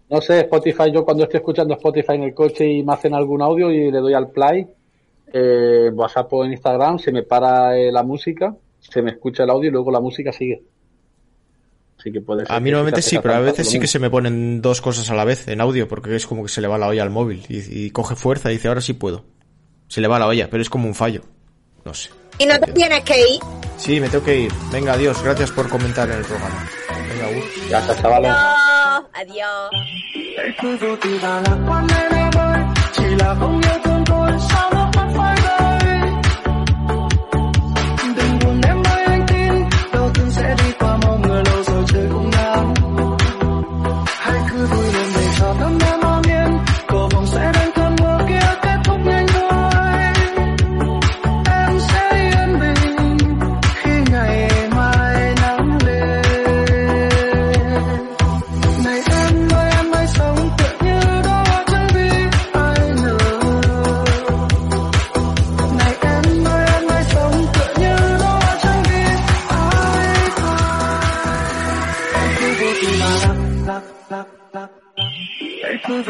[0.10, 3.42] No sé, Spotify, yo cuando estoy escuchando Spotify en el coche y me hacen algún
[3.42, 4.68] audio y le doy al play,
[5.32, 9.52] eh, WhatsApp o en Instagram, se me para eh, la música, se me escucha el
[9.52, 10.64] audio y luego la música sigue.
[12.00, 12.56] Así que puede ser.
[12.56, 15.16] A mí normalmente sí, pero a veces sí que se me ponen dos cosas a
[15.16, 17.44] la vez en audio, porque es como que se le va la olla al móvil
[17.50, 19.26] y, y coge fuerza y dice, ahora sí puedo.
[19.88, 21.22] Se le va la olla, pero es como un fallo.
[21.86, 22.10] No sé.
[22.38, 23.40] Y no te tienes que ir.
[23.78, 24.52] Sí, me tengo que ir.
[24.72, 25.22] Venga, adiós.
[25.24, 26.70] Gracias por comentar en el programa.
[27.10, 27.44] Venga, Gur.
[27.70, 28.32] Gracias, chavales.
[28.32, 29.70] No, adiós.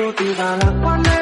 [0.10, 1.19] yêu thì và lạc quan